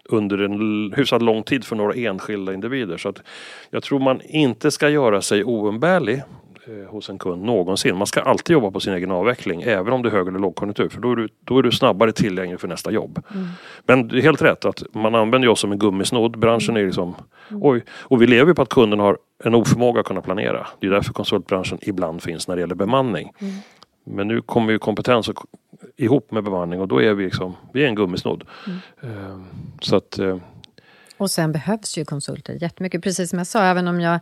Under 0.05 0.37
en 0.37 0.93
hyfsat 0.93 1.21
lång 1.21 1.43
tid 1.43 1.63
för 1.63 1.75
några 1.75 1.93
enskilda 1.93 2.53
individer. 2.53 2.97
Så 2.97 3.09
att 3.09 3.21
jag 3.69 3.83
tror 3.83 3.99
man 3.99 4.21
inte 4.21 4.71
ska 4.71 4.89
göra 4.89 5.21
sig 5.21 5.43
oumbärlig 5.43 6.21
eh, 6.67 6.89
hos 6.89 7.09
en 7.09 7.17
kund 7.17 7.43
någonsin. 7.43 7.95
Man 7.95 8.07
ska 8.07 8.21
alltid 8.21 8.53
jobba 8.53 8.71
på 8.71 8.79
sin 8.79 8.93
egen 8.93 9.11
avveckling 9.11 9.61
även 9.61 9.93
om 9.93 10.01
det 10.01 10.09
är 10.09 10.11
hög 10.11 10.27
eller 10.27 10.39
lågkonjunktur. 10.39 10.89
För 10.89 11.01
då 11.01 11.11
är 11.11 11.15
du, 11.15 11.27
då 11.39 11.57
är 11.57 11.63
du 11.63 11.71
snabbare 11.71 12.11
tillgänglig 12.11 12.59
för 12.59 12.67
nästa 12.67 12.91
jobb. 12.91 13.19
Men 13.85 14.07
det 14.07 14.17
är 14.17 14.21
helt 14.21 14.41
rätt 14.41 14.65
att 14.65 14.83
man 14.93 15.15
använder 15.15 15.47
oss 15.47 15.59
som 15.59 15.71
en 15.71 15.79
gummisnodd. 15.79 16.39
Branschen 16.39 16.77
är 16.77 16.85
liksom 16.85 17.15
oj. 17.51 17.83
Och 17.89 18.21
vi 18.21 18.27
lever 18.27 18.53
på 18.53 18.61
att 18.61 18.69
kunden 18.69 18.99
har 18.99 19.17
en 19.43 19.55
oförmåga 19.55 19.99
att 19.99 20.07
kunna 20.07 20.21
planera. 20.21 20.67
Det 20.79 20.87
är 20.87 20.91
därför 20.91 21.13
konsultbranschen 21.13 21.77
ibland 21.81 22.23
finns 22.23 22.47
när 22.47 22.55
det 22.55 22.61
gäller 22.61 22.75
bemanning. 22.75 23.31
Men 24.03 24.27
nu 24.27 24.41
kommer 24.41 24.71
ju 24.71 24.79
kompetens 24.79 25.29
och, 25.29 25.45
ihop 25.97 26.31
med 26.31 26.43
bemanning 26.43 26.81
och 26.81 26.87
då 26.87 27.01
är 27.01 27.13
vi 27.13 27.25
liksom, 27.25 27.55
vi 27.73 27.83
är 27.83 27.87
en 27.87 27.95
gummisnodd. 27.95 28.43
Eh, 29.03 29.39
Så 29.81 29.95
att 29.95 30.19
eh, 30.19 30.37
Och 31.17 31.31
sen 31.31 31.51
behövs 31.51 31.97
ju 31.97 32.05
konsulter 32.05 32.57
jättemycket. 32.61 33.03
Precis 33.03 33.29
som 33.29 33.37
jag 33.39 33.47
sa, 33.47 33.63
även 33.63 33.87
om 33.87 34.01
jag 34.01 34.19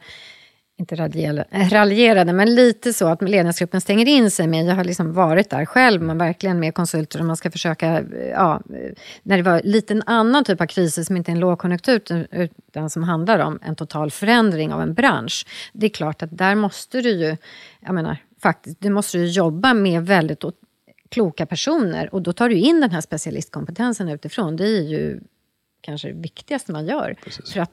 inte 0.77 0.95
raljerade, 0.95 1.45
raljerade 1.71 2.33
men 2.33 2.55
lite 2.55 2.93
så 2.93 3.07
att 3.07 3.21
ledningsgruppen 3.21 3.81
stänger 3.81 4.07
in 4.07 4.31
sig. 4.31 4.47
Men 4.47 4.65
jag 4.65 4.75
har 4.75 4.83
liksom 4.83 5.13
varit 5.13 5.49
där 5.49 5.65
själv, 5.65 6.01
men 6.01 6.17
verkligen 6.17 6.59
med 6.59 6.73
konsulter 6.73 7.19
och 7.19 7.25
man 7.25 7.37
ska 7.37 7.51
försöka, 7.51 8.03
ja, 8.31 8.61
när 9.23 9.37
det 9.37 9.43
var 9.43 9.61
lite 9.63 9.93
en 9.93 10.03
annan 10.05 10.43
typ 10.43 10.61
av 10.61 10.65
kriser 10.65 11.03
som 11.03 11.17
inte 11.17 11.31
är 11.31 11.33
en 11.33 11.39
lågkonjunktur 11.39 12.27
utan 12.31 12.89
som 12.89 13.03
handlar 13.03 13.39
om 13.39 13.59
en 13.61 13.75
total 13.75 14.11
förändring 14.11 14.73
av 14.73 14.81
en 14.81 14.93
bransch. 14.93 15.45
Det 15.73 15.85
är 15.85 15.89
klart 15.89 16.23
att 16.23 16.37
där 16.37 16.55
måste 16.55 17.01
du 17.01 17.09
ju, 17.09 17.37
jag 17.79 17.95
menar, 17.95 18.17
faktiskt, 18.41 18.77
du 18.79 18.89
måste 18.89 19.17
ju 19.17 19.25
jobba 19.25 19.73
med 19.73 20.05
väldigt 20.05 20.43
kloka 21.09 21.45
personer 21.45 22.13
och 22.15 22.21
då 22.21 22.33
tar 22.33 22.49
du 22.49 22.55
in 22.55 22.81
den 22.81 22.91
här 22.91 23.01
specialistkompetensen 23.01 24.09
utifrån. 24.09 24.55
Det 24.55 24.65
är 24.65 24.81
ju 24.81 25.19
kanske 25.81 26.07
det 26.07 26.21
viktigaste 26.21 26.71
man 26.71 26.85
gör. 26.85 27.15
Precis. 27.23 27.53
För 27.53 27.59
att, 27.59 27.71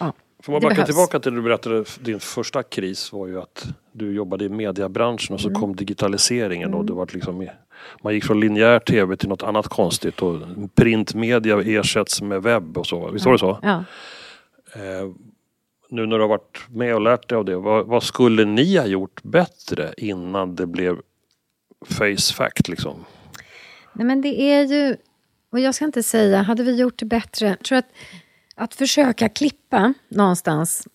ja, 0.00 0.12
Får 0.42 0.52
man 0.52 0.60
backa 0.62 0.86
tillbaka 0.86 1.20
till 1.20 1.32
det 1.32 1.38
du 1.38 1.42
berättade, 1.42 1.84
din 2.00 2.20
första 2.20 2.62
kris 2.62 3.12
var 3.12 3.26
ju 3.26 3.40
att 3.40 3.66
du 3.92 4.12
jobbade 4.14 4.44
i 4.44 4.48
mediebranschen 4.48 5.34
och 5.34 5.40
så 5.40 5.48
Mm. 5.48 5.60
kom 5.60 5.76
digitaliseringen 5.76 6.74
och 6.74 6.84
det 6.84 6.92
var 6.92 7.08
liksom, 7.12 7.48
man 8.02 8.14
gick 8.14 8.24
från 8.24 8.40
linjär 8.40 8.78
tv 8.78 9.16
till 9.16 9.28
något 9.28 9.42
annat 9.42 9.68
konstigt 9.68 10.22
och 10.22 10.36
printmedia 10.74 11.60
ersätts 11.62 12.22
med 12.22 12.42
webb 12.42 12.78
och 12.78 12.86
så. 12.86 13.10
Visst 13.10 13.24
var 13.26 13.32
det 13.32 13.38
så? 13.38 13.58
Ja. 13.62 13.84
Eh, 14.74 15.08
nu 15.88 16.06
när 16.06 16.16
du 16.16 16.22
har 16.22 16.28
varit 16.28 16.60
med 16.68 16.94
och 16.94 17.00
lärt 17.00 17.28
dig 17.28 17.38
av 17.38 17.44
det, 17.44 17.56
vad, 17.56 17.86
vad 17.86 18.02
skulle 18.02 18.44
ni 18.44 18.76
ha 18.76 18.86
gjort 18.86 19.22
bättre 19.22 19.94
innan 19.96 20.54
det 20.54 20.66
blev 20.66 20.96
face 21.84 22.34
fact 22.34 22.68
liksom? 22.68 23.04
Nej, 23.92 24.06
men 24.06 24.20
det 24.20 24.40
är 24.40 24.64
ju... 24.64 24.96
Och 25.50 25.60
jag 25.60 25.74
ska 25.74 25.84
inte 25.84 26.02
säga, 26.02 26.42
hade 26.42 26.62
vi 26.62 26.76
gjort 26.76 26.98
det 26.98 27.06
bättre? 27.06 27.46
Jag 27.46 27.58
tror 27.58 27.78
att, 27.78 27.92
att 28.54 28.74
försöka 28.74 29.28
klippa 29.28 29.94
någonstans, 30.08 30.88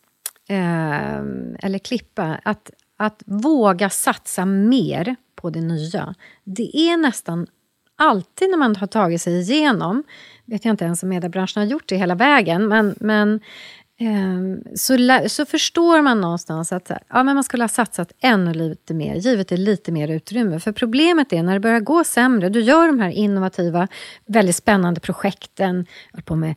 eh, 0.49 1.17
eller 1.59 1.79
klippa, 1.79 2.39
att, 2.43 2.71
att 2.97 3.23
våga 3.25 3.89
satsa 3.89 4.45
mer 4.45 5.15
på 5.35 5.49
det 5.49 5.61
nya. 5.61 6.15
Det 6.43 6.77
är 6.77 6.97
nästan 6.97 7.47
alltid 7.99 8.49
när 8.49 8.57
man 8.57 8.75
har 8.75 8.87
tagit 8.87 9.21
sig 9.21 9.39
igenom, 9.39 10.03
vet 10.45 10.65
jag 10.65 10.73
inte 10.73 10.85
ens 10.85 11.03
om 11.03 11.09
mediebranschen 11.09 11.63
har 11.63 11.67
gjort 11.67 11.87
det 11.89 11.95
hela 11.95 12.15
vägen, 12.15 12.67
men, 12.67 12.95
men 12.99 13.39
Ehm, 14.01 14.63
så, 14.75 14.97
så 15.27 15.45
förstår 15.45 16.01
man 16.01 16.21
någonstans 16.21 16.71
att 16.71 16.91
ja, 17.09 17.23
men 17.23 17.35
man 17.35 17.43
skulle 17.43 17.63
ha 17.63 17.69
satsat 17.69 18.11
ännu 18.19 18.53
lite 18.53 18.93
mer, 18.93 19.15
givet 19.15 19.47
det 19.47 19.57
lite 19.57 19.91
mer 19.91 20.07
utrymme. 20.07 20.59
För 20.59 20.71
problemet 20.71 21.33
är 21.33 21.43
när 21.43 21.53
det 21.53 21.59
börjar 21.59 21.79
gå 21.79 22.03
sämre, 22.03 22.49
du 22.49 22.61
gör 22.61 22.87
de 22.87 22.99
här 22.99 23.09
innovativa, 23.09 23.87
väldigt 24.25 24.55
spännande 24.55 24.99
projekten, 24.99 25.85
jag 26.11 26.17
höll 26.17 26.23
på 26.23 26.35
med 26.35 26.55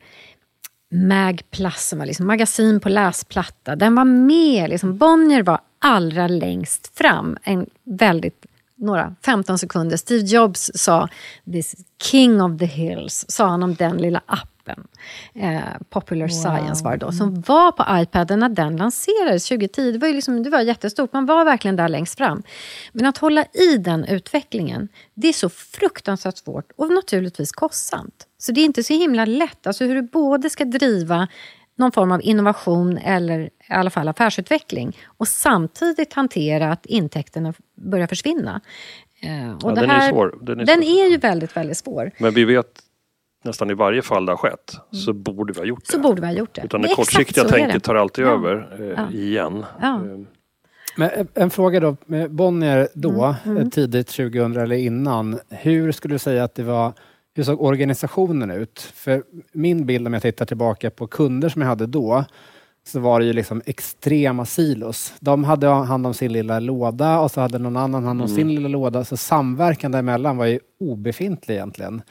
Magplus, 0.95 1.89
som 1.89 1.99
var 1.99 2.07
liksom 2.07 2.27
magasin 2.27 2.81
på 2.81 2.89
läsplatta. 2.89 3.77
Den 3.77 3.95
var 3.95 4.05
med, 4.05 4.71
liksom, 4.71 4.99
Bonnier 4.99 5.43
var 5.43 5.61
allra 5.79 6.29
längst 6.29 6.99
fram. 6.99 7.37
En 7.43 7.67
väldigt, 7.85 8.47
några 8.77 9.15
15 9.25 9.59
sekunder. 9.59 9.97
Steve 9.97 10.27
Jobs 10.27 10.71
sa 10.75 11.09
“This 11.53 11.75
king 12.03 12.43
of 12.43 12.59
the 12.59 12.67
hills”, 12.67 13.25
sa 13.29 13.49
han 13.49 13.63
om 13.63 13.75
den 13.75 13.97
lilla 13.97 14.23
appen. 14.27 14.52
Eh, 15.35 15.61
Popular 15.91 16.29
Science 16.29 16.85
var 16.85 16.91
det 16.93 17.07
då, 17.07 17.13
som 17.13 17.41
var 17.41 17.73
på 17.73 17.85
iPaden 18.03 18.39
när 18.39 18.49
den 18.49 18.77
lanserades 18.77 19.49
2010. 19.49 19.93
Det 19.93 19.99
var, 19.99 20.09
ju 20.09 20.15
liksom, 20.15 20.43
det 20.43 20.51
var 20.51 20.61
jättestort, 20.61 21.13
man 21.13 21.27
var 21.27 21.45
verkligen 21.45 21.77
där 21.77 21.89
längst 21.89 22.19
fram. 22.19 22.43
Men 22.93 23.07
att 23.07 23.19
hålla 23.19 23.45
i 23.45 23.77
den 23.77 24.05
utvecklingen, 24.05 24.89
det 25.15 25.29
är 25.29 25.33
så 25.33 25.49
fruktansvärt 25.49 26.37
svårt 26.39 26.73
och 26.77 26.93
naturligtvis 26.93 27.53
kostsamt. 27.53 28.27
Så 28.39 28.53
det 28.53 28.61
är 28.61 28.65
inte 28.65 28.83
så 28.83 28.93
himla 28.93 29.25
lätt, 29.25 29.67
alltså 29.67 29.85
hur 29.85 29.95
du 29.95 30.03
både 30.03 30.51
ska 30.51 30.65
driva 30.65 31.29
någon 31.77 31.93
form 31.93 32.13
av 32.13 32.21
innovation 32.23 32.99
eller 32.99 33.41
i 33.41 33.51
alla 33.69 33.91
fall 33.91 34.09
affärsutveckling 34.09 34.97
och 35.07 35.29
samtidigt 35.29 36.13
hantera 36.13 36.73
att 36.73 36.87
intäkterna 36.87 37.55
börjar 37.75 38.07
försvinna. 38.07 38.61
Eh, 39.23 39.51
och 39.53 39.63
Ja, 39.63 39.69
det 39.69 39.81
den 39.81 39.91
är 39.91 39.95
här, 39.95 40.11
svår. 40.11 40.39
Den 40.43 40.61
är 40.61 40.65
den 40.65 40.83
svår. 40.83 40.91
är 40.91 41.11
ju 41.11 41.17
väldigt, 41.17 41.57
väldigt 41.57 41.77
svår. 41.79 42.11
Men 42.19 42.35
vi 42.35 42.45
vet 42.45 42.83
nästan 43.43 43.71
i 43.71 43.75
varje 43.75 44.03
fall 44.03 44.27
det 44.27 44.33
har 44.33 44.37
skett 44.37 44.77
så 44.91 45.13
borde 45.13 45.53
vi 45.53 45.59
ha 45.59 45.67
gjort 45.67 45.85
det. 45.87 45.95
Mm. 45.95 46.03
Så 46.03 46.09
borde 46.09 46.21
vi 46.21 46.27
ha 46.27 46.35
gjort 46.35 46.55
det. 46.55 46.63
Utan 46.65 46.83
Det 46.83 46.89
det 46.89 46.95
kortsiktiga 46.95 47.45
tänket 47.45 47.73
det. 47.75 47.81
tar 47.81 47.95
alltid 47.95 48.25
Ja. 48.25 48.29
över 48.31 48.77
eh, 48.81 48.87
Ja. 48.87 49.11
igen. 49.19 49.65
Ja. 49.81 49.95
Eh, 49.97 50.19
Men 50.97 51.11
en- 51.11 51.29
en 51.35 51.51
fråga 51.51 51.81
då, 51.81 51.97
med 52.07 52.31
Bonnier 52.31 52.89
då, 52.95 53.35
Mm, 53.45 53.57
eh, 53.57 53.69
tidigt 53.69 54.09
2000 54.09 54.63
eller 54.63 54.77
innan. 54.77 55.39
Hur 55.51 55.93
skulle 55.93 56.15
du 56.15 56.19
säga 56.19 56.45
att 56.45 56.55
det 56.55 56.63
var, 56.63 56.93
hur 57.35 57.43
såg 57.45 57.63
organisationen 57.63 58.51
ut? 58.51 58.81
För 58.95 59.23
min 59.53 59.87
bild 59.87 60.07
om 60.07 60.13
jag 60.13 60.23
tittar 60.23 60.45
tillbaka 60.47 60.91
på 60.91 61.07
kunder 61.07 61.49
som 61.49 61.63
jag 61.63 61.69
hade 61.69 61.87
då, 61.87 62.25
så 62.87 63.01
var 63.01 63.21
det 63.21 63.27
ju 63.27 63.33
liksom 63.33 63.63
extrema 63.67 64.45
silos. 64.45 65.15
De 65.21 65.45
hade 65.45 65.67
hand 65.67 66.07
om 66.07 66.15
sin 66.15 66.33
lilla 66.33 66.59
låda 66.61 67.19
och 67.21 67.31
så 67.31 67.41
hade 67.41 67.59
någon 67.59 67.77
annan 67.77 68.05
hand 68.05 68.21
om 68.23 68.27
Mm. 68.27 68.37
sin 68.37 68.55
lilla 68.55 68.69
låda. 68.69 69.05
Så 69.05 69.17
samverkan 69.17 69.93
däremellan 69.93 70.37
var 70.37 70.47
ju 70.47 70.61
obefintlig 70.81 71.55
egentligen. 71.55 72.03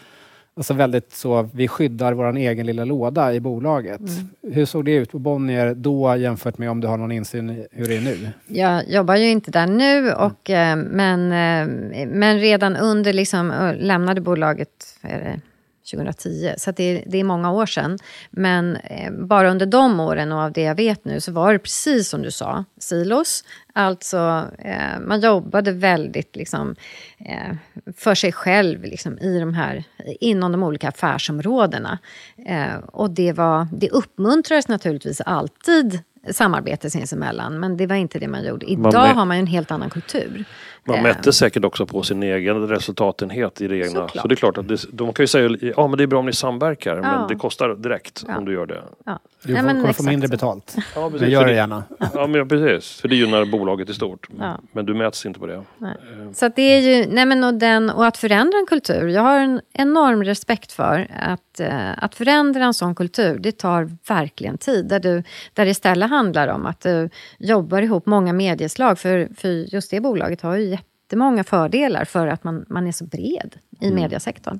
Alltså 0.56 0.74
väldigt 0.74 1.14
så, 1.14 1.50
vi 1.54 1.68
skyddar 1.68 2.14
vår 2.14 2.38
egen 2.38 2.66
lilla 2.66 2.86
låda 2.86 3.34
i 3.34 3.40
bolaget. 3.40 4.00
Mm. 4.00 4.54
Hur 4.54 4.66
såg 4.66 4.86
det 4.86 4.92
ut 4.92 5.12
på 5.12 5.20
Bonnier 5.20 5.74
då 5.76 6.16
jämfört 6.16 6.58
med 6.58 6.72
om 6.72 6.82
du 6.82 6.88
har 6.88 6.98
någon 6.98 7.12
insyn 7.12 7.50
i 7.50 7.68
hur 7.72 7.86
det 7.86 7.98
är 7.98 8.02
nu? 8.02 8.30
Jag 8.48 8.90
jobbar 8.90 9.16
ju 9.16 9.30
inte 9.30 9.52
där 9.52 9.68
nu, 9.68 10.12
och, 10.12 10.50
eh, 10.50 10.76
men, 10.76 11.32
eh, 11.32 12.06
men 12.08 12.40
redan 12.40 12.76
under, 12.76 13.14
liksom, 13.14 13.52
eh, 13.52 13.76
lämnade 13.76 14.22
bolaget 14.22 14.70
är 15.02 15.20
det, 15.20 15.42
2010, 15.91 16.54
så 16.58 16.72
det, 16.72 16.84
är, 16.84 17.04
det 17.08 17.17
är 17.20 17.24
många 17.24 17.52
år 17.52 17.65
sedan. 17.65 17.98
Men 18.32 18.76
eh, 18.76 19.12
bara 19.12 19.52
under 19.52 19.65
de 19.65 20.00
åren 20.00 20.32
och 20.32 20.39
av 20.39 20.52
det 20.52 20.62
jag 20.62 20.76
vet 20.76 21.06
nu 21.06 21.22
så 21.22 21.32
var 21.32 21.54
det 21.54 21.60
precis 21.60 22.10
som 22.10 22.22
du 22.22 22.32
sa, 22.32 22.65
silos. 22.80 23.44
Alltså, 23.74 24.48
eh, 24.60 25.00
man 25.08 25.20
jobbade 25.22 25.72
väldigt 25.72 26.36
liksom, 26.36 26.76
eh, 27.20 27.56
för 27.98 28.15
sig 28.15 28.32
själv 28.32 28.84
liksom, 28.84 29.17
i 29.20 29.39
de 29.39 29.54
här, 29.54 29.84
inom 30.20 30.52
de 30.52 30.63
olika 30.63 30.89
affärsområdena. 30.89 32.00
Eh, 32.46 32.76
och 32.76 33.10
det, 33.10 33.34
var, 33.34 33.67
det 33.72 33.89
uppmuntrades 33.89 34.67
naturligvis 34.67 35.22
alltid 35.22 36.00
samarbete 36.32 36.89
sinsemellan, 36.89 37.60
men 37.60 37.78
det 37.78 37.88
var 37.88 37.96
inte 37.96 38.20
det 38.20 38.28
man 38.28 38.44
gjorde. 38.44 38.65
Man 38.78 38.89
Idag 38.89 39.10
mä- 39.10 39.13
har 39.13 39.26
man 39.26 39.38
en 39.38 39.48
helt 39.48 39.72
annan 39.72 39.89
kultur. 39.89 40.46
Man 40.84 40.96
Eh, 40.98 41.04
mätte 41.04 41.34
säkert 41.34 41.65
också 41.65 41.86
på 41.86 42.04
sin 42.04 42.24
egen 42.24 42.67
resultatenhet 42.67 43.62
i 43.62 43.67
det 43.67 43.76
egna. 43.78 43.88
Såklart. 43.88 44.22
Så 44.22 44.28
det 44.28 44.34
är 44.34 44.36
klart 44.36 44.58
att 44.58 44.67
det, 44.67 44.86
de 44.91 45.13
kan 45.13 45.24
ju 45.24 45.28
säga 45.28 45.58
ja 45.78 45.88
men 45.88 45.98
det 45.98 46.04
är 46.04 46.08
bra 46.08 46.20
om 46.20 46.26
ni 46.26 46.34
samverkar 46.34 46.96
Ja. 46.96 47.02
men 47.02 47.28
det 47.28 47.36
kostar 47.36 47.76
direkt 47.76 48.24
Ja. 48.28 48.38
om 48.38 48.46
du 48.46 48.54
gör 48.54 48.65
det. 48.65 48.82
Ja. 49.06 49.20
Du 49.44 49.54
Nej, 49.54 49.62
får, 49.62 49.67
men 49.67 49.82
kommer 49.82 49.94
få 49.94 50.04
mindre 50.04 50.28
betalt. 50.28 50.76
Ja, 50.96 51.10
Men 51.10 51.30
gör 51.30 51.41
För 51.41 51.48
det 51.48 51.54
gärna. 51.54 51.84
Ja 52.13 52.28
men 52.28 52.48
precis, 52.48 53.02
för 53.02 53.08
det 53.08 53.15
gynnar 53.15 53.46
bolaget 53.46 53.89
i 53.89 53.94
stort. 53.94 54.30
Ja. 54.39 54.60
Men 54.72 54.86
du 54.86 54.94
mäts 54.94 55.26
inte 55.26 55.39
på 55.39 55.46
det. 55.48 55.63
Nej. 55.78 55.96
Så 56.34 56.46
att 56.46 56.56
det 56.56 56.62
är 56.62 56.80
ju, 56.80 57.06
nej 57.12 57.26
men 57.26 57.44
och, 57.44 57.54
den, 57.54 57.89
och 57.89 58.06
att 58.06 58.17
förändra 58.17 58.58
en 58.58 58.65
kultur, 58.65 59.08
jag 59.08 59.22
har 59.22 59.39
en 59.39 59.62
enorm 59.74 60.24
respekt 60.24 60.72
för 60.72 61.08
att, 61.20 61.60
eh, 61.60 62.04
att 62.04 62.15
förändra 62.15 62.63
en 62.63 62.74
sån 62.74 62.96
kultur, 62.96 63.39
det 63.39 63.52
tar 63.52 63.89
verkligen 64.08 64.58
tid. 64.58 64.86
Där, 64.88 65.00
du, 65.00 65.24
där 65.54 65.65
det 65.65 65.72
istället 65.72 66.10
handlar 66.10 66.48
om 66.48 66.65
att 66.65 66.82
du 66.82 67.10
jobbar 67.39 67.82
ihop 67.82 68.06
många 68.06 68.34
medieslag, 68.34 69.00
för, 69.00 69.30
för 69.38 69.48
just 69.74 69.91
det 69.91 70.00
bolaget 70.02 70.41
har 70.41 70.56
ju 70.56 70.72
jättemånga 71.12 71.43
fördelar 71.43 72.06
för 72.06 72.28
att 72.28 72.43
man, 72.43 72.65
man 72.69 72.88
är 72.88 72.91
så 72.91 73.06
bred 73.06 73.56
i 73.80 73.91
mediesektorn. 73.91 74.60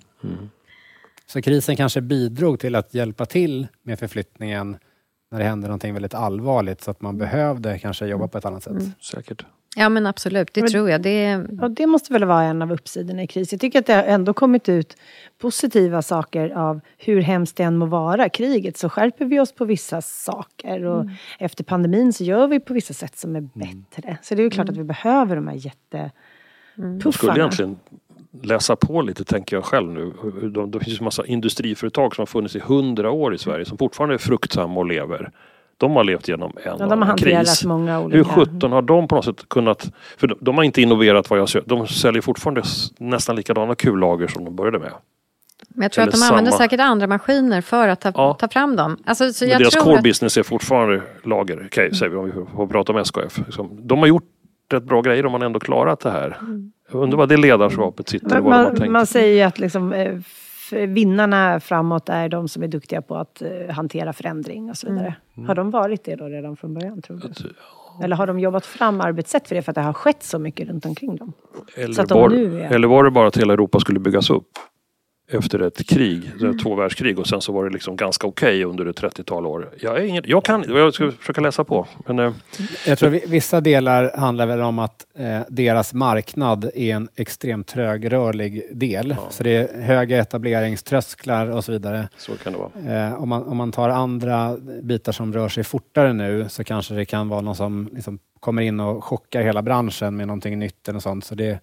Så 1.26 1.42
krisen 1.42 1.76
kanske 1.76 2.02
bidrog 2.02 2.60
till 2.60 2.76
att 2.76 2.94
hjälpa 2.94 3.26
till 3.26 3.68
med 3.84 4.00
förflyttningen 4.00 4.78
när 5.32 5.40
det 5.40 5.46
hände 5.46 5.68
någonting 5.68 5.94
väldigt 5.94 6.14
allvarligt 6.14 6.82
så 6.82 6.92
att 6.92 7.02
man 7.02 7.18
behövde 7.18 7.80
kanske 7.80 8.06
jobba 8.06 8.28
på 8.28 8.38
ett 8.38 8.46
annat 8.46 8.64
sätt. 8.64 8.84
Säkert. 9.02 9.46
Ja 9.76 9.90
men 9.90 10.06
absolut, 10.06 10.54
det 10.54 10.62
Men- 10.62 10.72
tror 10.72 10.90
jag. 10.90 11.02
Det, 11.02 11.36
Och 11.62 11.72
det 11.72 11.88
måste 11.88 12.14
väl 12.14 12.24
vara 12.26 12.44
en 12.44 12.62
av 12.62 12.72
uppsidorna 12.72 13.24
i 13.24 13.28
kris. 13.28 13.52
Jag 13.52 13.62
tycker 13.62 13.80
att 13.80 13.86
det 13.86 13.94
har 13.94 14.04
ändå 14.04 14.34
kommit 14.34 14.70
ut 14.70 14.98
positiva 15.42 16.02
saker 16.02 16.50
av 16.50 16.80
hur 16.98 17.22
hemskt 17.22 17.58
det 17.58 17.64
än 17.64 17.78
må 17.78 17.86
vara, 17.86 18.30
kriget, 18.30 18.78
så 18.78 18.90
skärper 18.90 19.26
vi 19.26 19.40
oss 19.40 19.52
på 19.52 19.66
vissa 19.66 20.02
saker. 20.02 20.84
Och 20.84 21.06
efter 21.40 21.64
pandemin 21.64 22.14
så 22.14 22.24
gör 22.24 22.48
vi 22.48 22.60
på 22.60 22.74
vissa 22.74 22.94
sätt 22.94 23.18
som 23.18 23.36
är 23.36 23.42
bättre. 23.42 24.18
Så 24.22 24.36
det 24.36 24.42
är 24.42 24.44
ju 24.44 24.50
klart 24.50 24.70
att 24.70 24.78
vi 24.78 24.84
behöver 24.84 25.36
de 25.36 25.48
här 25.48 25.56
Man 26.76 27.00
skulle 27.00 27.10
jättepuffarna. 27.12 27.36
egentligen 27.38 27.80
läsa 28.44 28.76
på 28.76 29.02
lite 29.02 29.24
tänker 29.24 29.56
jag 29.56 29.66
själv 29.66 29.92
nu. 29.92 30.14
De, 30.54 30.72
det 30.72 30.80
finns 30.80 31.00
ju 31.02 31.04
massa 31.04 31.26
industriföretag 31.26 32.16
som 32.16 32.22
har 32.22 32.26
funnits 32.28 32.56
i 32.56 32.60
hundra 32.60 33.12
år 33.12 33.34
i 33.34 33.38
Sverige 33.38 33.66
som 33.66 33.78
fortfarande 33.78 34.16
är 34.16 34.20
fruktsamma 34.20 34.80
och 34.80 34.86
lever. 34.86 35.32
De 35.78 35.92
har 35.96 36.04
levt 36.04 36.28
igenom 36.28 36.52
en, 36.56 36.76
Ja, 36.80 36.86
de 36.88 37.02
har 37.02 37.12
en 37.12 37.18
kris. 37.18 37.66
många 37.66 38.00
olika... 38.00 38.18
Hur 38.18 38.24
sjutton 38.24 38.72
har 38.72 38.82
de 38.82 39.08
på 39.08 39.16
något 39.16 39.26
sätt 39.26 39.50
kunnat... 39.50 39.92
För 40.18 40.28
de, 40.28 40.36
de 40.42 40.58
har 40.58 40.64
inte 40.64 40.82
innoverat 40.82 41.30
vad 41.30 41.40
jag 41.40 41.50
ser. 41.50 41.64
De 41.66 41.88
säljer 41.88 42.22
fortfarande 42.22 42.64
nästan 42.98 43.36
likadana 43.36 43.76
kullager 43.76 44.28
som 44.28 44.46
de 44.46 44.56
började 44.56 44.80
med. 44.80 44.92
men 45.70 45.82
jag 45.84 45.92
tror 45.92 46.04
att 46.04 46.12
de 46.12 46.18
Eller 46.18 46.28
använder 46.28 46.52
samma- 46.52 46.58
säkert 46.64 46.80
andra 46.80 47.08
maskiner 47.08 47.62
för 47.62 47.88
att 47.88 48.02
ta, 48.02 48.12
Ja. 48.16 48.34
ta 48.34 48.48
fram 48.48 48.76
dem. 48.76 48.98
Alltså, 49.06 49.34
så 49.34 49.46
Men 49.46 49.52
jag 49.52 49.62
deras 49.62 49.74
tror 49.74 49.84
core 49.84 49.98
att, 49.98 50.04
business 50.04 50.38
är 50.38 50.44
fortfarande 50.44 51.02
lager. 51.24 51.64
Okej, 51.66 51.96
säger 51.96 52.10
vi 52.10 52.18
om 52.18 52.26
vi 52.26 52.32
får 52.56 52.68
prata 52.68 52.92
om 52.94 52.98
SKF. 52.98 53.38
Liksom. 53.38 53.70
De 53.88 54.00
har 54.00 54.08
gjort 54.08 54.24
rätt 54.74 54.84
bra 54.84 55.02
grejer 55.02 55.26
om 55.26 55.32
man 55.32 55.42
ändå 55.42 55.60
klarat 55.60 56.00
det 56.00 56.12
här. 56.12 56.38
Jag 56.92 57.04
undrar 57.04 57.18
vad 57.18 57.30
det 57.30 57.38
ledarskapet 57.38 58.10
sitter 58.10 58.38
och 58.38 58.44
vad 58.44 58.54
de 58.54 58.58
har 58.58 58.64
man, 58.64 58.76
tänkt. 58.76 58.92
man 58.92 59.06
säger 59.06 59.36
ju 59.36 59.42
att 59.42 59.60
liksom, 59.60 59.94
eh, 59.94 60.18
vinnarna 60.88 61.60
framåt 61.60 62.10
är 62.10 62.30
de 62.30 62.48
som 62.48 62.64
är 62.64 62.68
duktiga 62.68 63.02
på 63.02 63.16
att 63.16 63.42
eh, 63.42 63.76
hantera 63.76 64.14
förändring 64.14 64.70
och 64.70 64.78
så 64.78 64.88
vidare. 64.90 65.16
Har 65.48 65.56
de 65.56 65.72
varit 65.72 66.04
det 66.04 66.16
då 66.16 66.26
redan 66.26 66.56
från 66.58 66.74
början 66.74 67.02
tror 67.02 67.18
du? 67.18 68.04
Eller 68.04 68.16
har 68.16 68.28
de 68.28 68.40
jobbat 68.40 68.66
fram 68.66 69.02
arbetssätt 69.02 69.48
för 69.48 69.56
det 69.56 69.62
för 69.62 69.72
att 69.72 69.76
det 69.76 69.82
har 69.82 69.94
skett 69.94 70.24
så 70.24 70.40
mycket 70.40 70.70
runt 70.70 70.86
omkring 70.86 71.16
dem? 71.16 71.34
Så 71.76 71.82
Eller 71.82 72.02
att 72.02 72.10
de 72.10 72.20
var, 72.22 72.30
nu 72.30 72.62
är- 72.62 72.72
eller 72.74 72.88
var 72.88 73.04
det 73.04 73.12
bara 73.12 73.28
att 73.28 73.38
hela 73.38 73.54
Europa 73.54 73.80
skulle 73.80 74.00
byggas 74.00 74.30
upp 74.30 74.48
efter 75.34 75.60
ett 75.60 75.88
krig, 75.90 76.32
mm. 76.42 76.58
två 76.58 76.76
världskrig 76.76 77.20
och 77.20 77.28
sen 77.28 77.42
så 77.42 77.52
var 77.52 77.64
det 77.66 77.70
liksom 77.70 77.96
ganska 77.96 78.28
okej 78.28 78.64
under 78.64 78.86
ett 78.86 79.02
30-tal 79.02 79.46
år. 79.46 79.70
Jag, 79.80 79.98
är 79.98 80.02
ingen, 80.02 80.24
jag 80.28 80.46
kan, 80.46 80.64
jag 80.68 80.94
ska 80.94 81.12
försöka 81.12 81.42
läsa 81.42 81.64
på. 81.64 81.88
Men, 82.08 82.20
eh, 82.20 82.34
Jag 82.88 83.00
tror 83.00 83.10
vi- 83.10 83.24
vissa 83.28 83.62
delar 83.62 84.18
handlar 84.18 84.46
väl 84.46 84.62
om 84.62 84.80
att 84.80 85.06
eh, 85.18 85.40
deras 85.50 85.94
marknad 85.94 86.66
är 86.76 86.96
en 86.96 87.10
extremt 87.16 87.68
trögrörlig 87.68 88.64
del. 88.72 89.16
Så 89.30 89.44
det 89.44 89.56
är 89.56 89.82
höga 89.82 90.18
etableringströsklar 90.18 91.48
och 91.48 91.66
så 91.66 91.72
vidare. 91.72 92.10
så 92.18 92.32
kan 92.32 92.54
det 92.54 92.60
vara. 92.60 93.06
Eh, 93.08 93.22
om, 93.22 93.30
man, 93.30 93.44
om 93.44 93.58
man 93.58 93.72
tar 93.72 93.90
andra 93.90 94.58
bitar 94.84 95.12
som 95.12 95.34
rör 95.34 95.50
sig 95.50 95.64
fortare 95.64 96.14
nu 96.14 96.46
så 96.50 96.64
kanske 96.64 96.94
det 96.94 97.06
kan 97.06 97.30
vara 97.30 97.42
någon 97.42 97.56
som 97.56 97.90
liksom 97.94 98.20
kommer 98.40 98.62
in 98.62 98.80
och 98.80 99.04
chockar 99.04 99.42
hela 99.42 99.62
branschen 99.62 100.16
med 100.18 100.28
någonting 100.28 100.60
nytt 100.60 100.90
eller 100.90 101.00
sånt. 101.00 101.26
Så 101.26 101.36
det, 101.36 101.60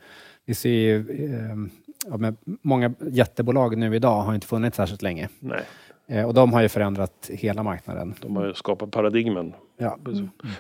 vi 0.47 0.55
ser 0.55 0.71
ju, 0.71 0.97
eh, 0.99 1.57
ja, 2.07 2.17
men 2.17 2.37
många 2.63 2.95
jättebolag 3.01 3.77
nu 3.79 3.97
idag 3.97 4.21
har 4.21 4.35
inte 4.35 4.47
funnits 4.47 4.77
särskilt 4.77 5.03
länge. 5.03 5.29
Nej, 5.41 5.63
Eh, 6.11 6.27
och 6.27 6.35
de 6.35 6.53
har 6.53 6.63
ju 6.63 6.69
förändrat 6.69 7.31
hela 7.33 7.63
marknaden. 7.63 8.15
de 8.23 8.37
har 8.37 8.47
ju 8.47 8.55
skapat 8.55 8.91
paradigmen. 8.91 9.55
Ja. 9.79 9.99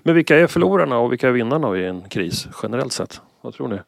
Men 0.02 0.14
vilka 0.14 0.36
är 0.36 0.46
förlorarna 0.46 0.98
och 0.98 1.12
vilka 1.12 1.28
är 1.28 1.32
vinnarna 1.32 1.76
i 1.76 1.86
en 1.86 2.02
kris 2.08 2.48
generellt 2.62 2.92
sett? 2.92 3.20
Vad 3.40 3.54
tror 3.54 3.68
ni? 3.68 3.78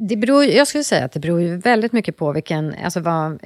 Det 0.00 0.16
beror, 0.16 0.44
jag 0.44 0.66
skulle 0.66 0.84
säga 0.84 1.04
att 1.04 1.12
det 1.12 1.20
beror 1.20 1.40
ju 1.40 1.56
väldigt 1.56 1.92
mycket 1.92 2.16
på 2.16 2.32
vilken... 2.32 2.74
Alltså 2.84 3.00
vad, 3.00 3.40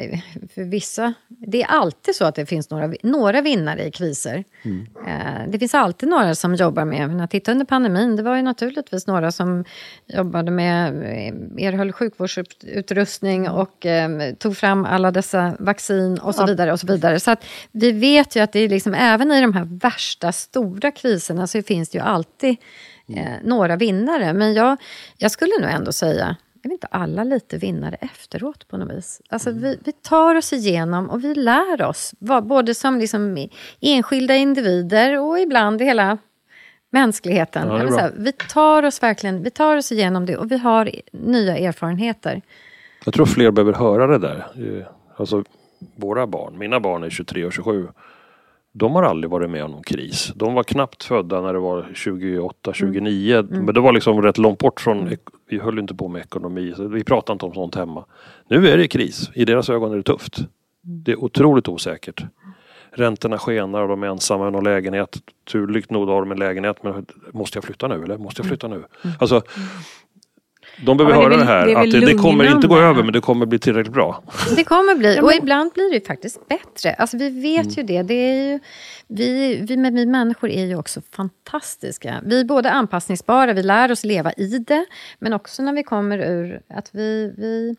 för 0.55 0.65
vissa, 0.65 1.15
det 1.29 1.63
är 1.63 1.67
alltid 1.67 2.15
så 2.15 2.25
att 2.25 2.35
det 2.35 2.47
finns 2.47 2.71
några, 2.71 2.95
några 3.03 3.41
vinnare 3.41 3.85
i 3.85 3.91
kriser. 3.91 4.45
Eh, 5.07 5.49
det 5.49 5.59
finns 5.59 5.75
alltid 5.75 6.09
några 6.09 6.35
som 6.35 6.55
jobbar 6.55 6.85
med... 6.85 7.11
När 7.11 7.27
titta 7.27 7.53
under 7.53 7.67
pandemin, 7.67 8.17
det 8.17 8.23
var 8.23 8.37
ju 8.37 8.43
naturligtvis 8.43 9.07
några 9.07 9.33
som 9.33 9.65
jobbade 10.07 10.51
med, 10.51 11.03
eh, 11.03 11.67
erhöll 11.67 11.93
sjukvårdsutrustning 11.93 13.49
och 13.49 13.87
eh, 13.87 14.35
tog 14.35 14.57
fram 14.57 14.85
alla 14.85 15.11
dessa 15.11 15.57
vaccin 15.59 16.19
och 16.19 16.35
så 16.35 16.47
vidare. 16.47 16.73
och 16.73 16.81
Så 16.81 16.87
vidare. 16.87 17.21
Så 17.21 17.31
att 17.31 17.45
vi 17.71 17.93
vet 17.93 18.37
ju 18.37 18.41
att 18.41 18.53
det 18.53 18.61
är 18.61 18.69
liksom, 18.69 18.95
även 18.95 19.33
i 19.33 19.41
de 19.41 19.55
här 19.55 19.65
värsta 19.65 20.33
stora 20.33 20.91
kriserna 20.91 21.47
så 21.47 21.63
finns 21.63 21.89
det 21.89 21.99
ju 21.99 22.05
alltid 22.05 22.57
eh, 23.09 23.25
några 23.45 23.77
vinnare. 23.77 24.33
Men 24.33 24.55
jag, 24.55 24.77
jag 25.19 25.31
skulle 25.31 25.53
nog 25.61 25.71
ändå 25.71 25.93
säga, 25.93 26.37
är 26.65 26.69
vi 26.69 26.73
inte 26.73 26.87
alla 26.91 27.25
lite 27.25 27.59
vinnare 27.59 27.95
efteråt 28.01 28.69
på 28.69 28.77
något 28.77 28.97
vis? 28.97 29.21
Alltså 29.29 29.51
vi, 29.51 29.79
vi 29.85 29.93
tar 29.93 30.35
oss 30.35 30.53
igenom 30.53 31.11
och 31.11 31.25
vi 31.25 31.35
lär 31.35 31.83
oss, 31.83 32.15
vad- 32.19 32.47
både 32.47 32.75
som 32.75 32.99
liksom 32.99 33.49
enskilda 33.81 34.35
individer 34.37 35.19
och 35.21 35.39
ibland 35.41 35.83
i 35.83 35.85
hela 35.85 36.19
mänskligheten. 36.91 37.69
Ja, 37.69 37.75
det 37.75 37.79
är 37.79 37.79
Jag 37.79 37.85
vill 37.85 37.93
bra. 37.95 38.01
säga, 38.01 38.13
vi 38.17 38.33
tar 38.33 38.83
oss 38.83 39.03
verkligen 39.03 39.43
vi 39.43 39.51
tar 39.51 39.77
oss 39.77 39.93
igenom 39.93 40.27
det 40.27 40.37
och 40.37 40.53
vi 40.53 40.59
har 40.59 40.91
nya 41.13 41.57
erfarenheter. 41.59 42.43
Jag 43.05 43.15
tror 43.15 43.27
fler 43.27 43.51
behöver 43.51 43.73
höra 43.73 44.07
det 44.07 44.19
där. 44.19 44.47
Eh, 44.79 44.87
Alltså, 45.17 45.45
våra 45.97 46.27
barn, 46.27 46.59
mina 46.59 46.81
barn 46.81 47.03
är 47.05 47.11
23 47.11 47.45
och 47.45 47.53
27. 47.53 47.89
De 48.73 48.95
har 48.95 49.03
aldrig 49.03 49.31
varit 49.31 49.51
med 49.51 49.65
om 49.65 49.71
någon 49.71 49.83
kris. 49.83 50.33
De 50.35 50.55
var 50.55 50.63
knappt 50.63 51.05
födda 51.05 51.41
när 51.41 51.53
det 51.53 51.59
var 51.59 51.91
28, 51.95 52.73
29. 52.73 53.47
Men 53.51 53.75
det 53.75 53.81
var 53.81 53.93
liksom 53.93 54.23
rätt 54.23 54.39
långt 54.39 54.59
bort 54.59 54.81
från, 54.81 55.17
vi 55.49 55.59
höll 55.59 55.79
inte 55.79 55.95
på 55.95 56.09
med 56.09 56.23
ekonomi. 56.23 56.73
Så 56.77 56.89
vi 56.89 57.05
pratade 57.05 57.33
inte 57.33 57.47
om 57.47 57.55
sånt 57.55 57.75
hemma. 57.75 58.05
Nu 58.49 58.69
är 58.69 58.77
det 58.77 58.89
kris. 58.89 59.31
I 59.35 59.45
deras 59.45 59.71
ögon 59.71 59.93
är 59.93 59.97
det 59.97 60.03
tufft. 60.03 60.39
Det 60.83 61.13
är 61.13 61.25
otroligt 61.25 61.69
osäkert. 61.69 62.25
Räntorna 62.95 63.39
skenar 63.39 63.83
och 63.83 63.89
de 63.89 64.03
är 64.03 64.07
ensamma 64.07 64.49
i 64.49 64.51
någon 64.51 64.65
lägenhet. 64.65 65.17
Turligt 65.53 65.91
nog 65.91 66.09
har 66.09 66.21
de 66.21 66.33
en 66.33 66.39
lägenhet 66.39 66.83
men 66.83 67.07
måste 67.33 67.57
jag 67.57 67.65
flytta 67.65 67.89
nu 67.89 68.05
eller 68.05 68.19
måste 68.19 68.41
jag 68.41 68.49
flytta 68.49 68.69
nu? 68.69 68.85
Alltså, 69.19 69.43
de 70.87 70.97
behöver 70.97 71.23
Ja, 71.23 71.29
men 71.29 71.39
det 71.39 71.45
höra 71.45 71.61
väl- 71.61 71.67
det 71.67 71.75
här 71.75 71.85
det 71.85 71.97
att 71.97 72.01
det, 72.01 72.13
det 72.13 72.15
kommer 72.23 72.51
inte 72.55 72.67
gå 72.67 72.79
över 72.79 73.03
men 73.03 73.13
det 73.13 73.21
kommer 73.21 73.47
bli 73.47 73.59
tillräckligt 73.59 73.95
bra. 73.95 74.23
Det 74.57 74.65
kommer 74.65 74.95
bli, 74.95 75.21
och 75.21 75.33
ibland 75.35 75.73
blir 75.73 75.91
det 75.91 75.95
ju 75.95 76.05
faktiskt 76.05 76.49
bättre. 76.49 76.95
Alltså 76.95 77.17
vi 77.17 77.29
vet 77.31 77.79
ju 77.79 77.83
det. 77.83 78.03
det 78.03 78.15
är 78.15 78.53
ju, 78.53 78.61
vi, 79.07 79.57
vi, 79.69 79.77
men 79.77 79.95
vi 79.95 80.07
människor 80.07 80.51
är 80.51 80.65
ju 80.65 80.77
också 80.77 81.01
fantastiska. 81.17 82.21
Vi 82.25 82.41
är 82.41 82.45
både 82.45 82.71
anpassningsbara, 82.71 83.53
vi 83.53 83.63
lär 83.63 83.93
oss 83.93 84.05
leva 84.05 84.33
i 84.33 84.59
det, 84.59 84.87
men 85.19 85.33
också 85.33 85.63
när 85.63 85.73
vi 85.73 85.83
kommer 85.83 86.19
ur 86.19 86.61
att 86.69 86.91
vi... 86.93 87.35
vi 87.39 87.77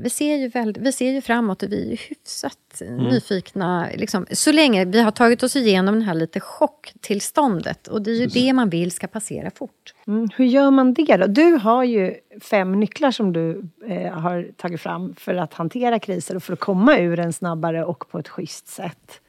vi 0.00 0.10
ser, 0.10 0.36
ju 0.36 0.48
väldigt, 0.48 0.82
vi 0.82 0.92
ser 0.92 1.10
ju 1.10 1.20
framåt 1.20 1.62
och 1.62 1.72
vi 1.72 1.82
är 1.86 1.90
ju 1.90 1.96
hyfsat 1.96 2.82
nyfikna. 3.10 3.88
Liksom, 3.94 4.26
så 4.32 4.52
länge 4.52 4.84
vi 4.84 5.00
har 5.00 5.10
tagit 5.10 5.42
oss 5.42 5.56
igenom 5.56 5.98
det 5.98 6.04
här 6.04 6.14
lite 6.14 6.40
chocktillståndet. 6.40 7.88
Och 7.88 8.02
det 8.02 8.10
är 8.10 8.14
ju 8.14 8.26
det 8.26 8.52
man 8.52 8.70
vill 8.70 8.90
ska 8.90 9.06
passera 9.06 9.50
fort. 9.50 9.94
Mm, 10.06 10.28
hur 10.36 10.44
gör 10.44 10.70
man 10.70 10.94
det 10.94 11.16
då? 11.16 11.26
Du 11.26 11.52
har 11.52 11.84
ju 11.84 12.14
fem 12.40 12.80
nycklar 12.80 13.10
som 13.10 13.32
du 13.32 13.68
eh, 13.88 14.12
har 14.12 14.48
tagit 14.56 14.80
fram 14.80 15.14
för 15.14 15.34
att 15.34 15.54
hantera 15.54 15.98
kriser 15.98 16.36
och 16.36 16.42
för 16.42 16.52
att 16.52 16.60
komma 16.60 16.98
ur 16.98 17.16
den 17.16 17.32
snabbare 17.32 17.84
och 17.84 18.08
på 18.10 18.18
ett 18.18 18.28
schysst 18.28 18.68
sätt. 18.68 19.20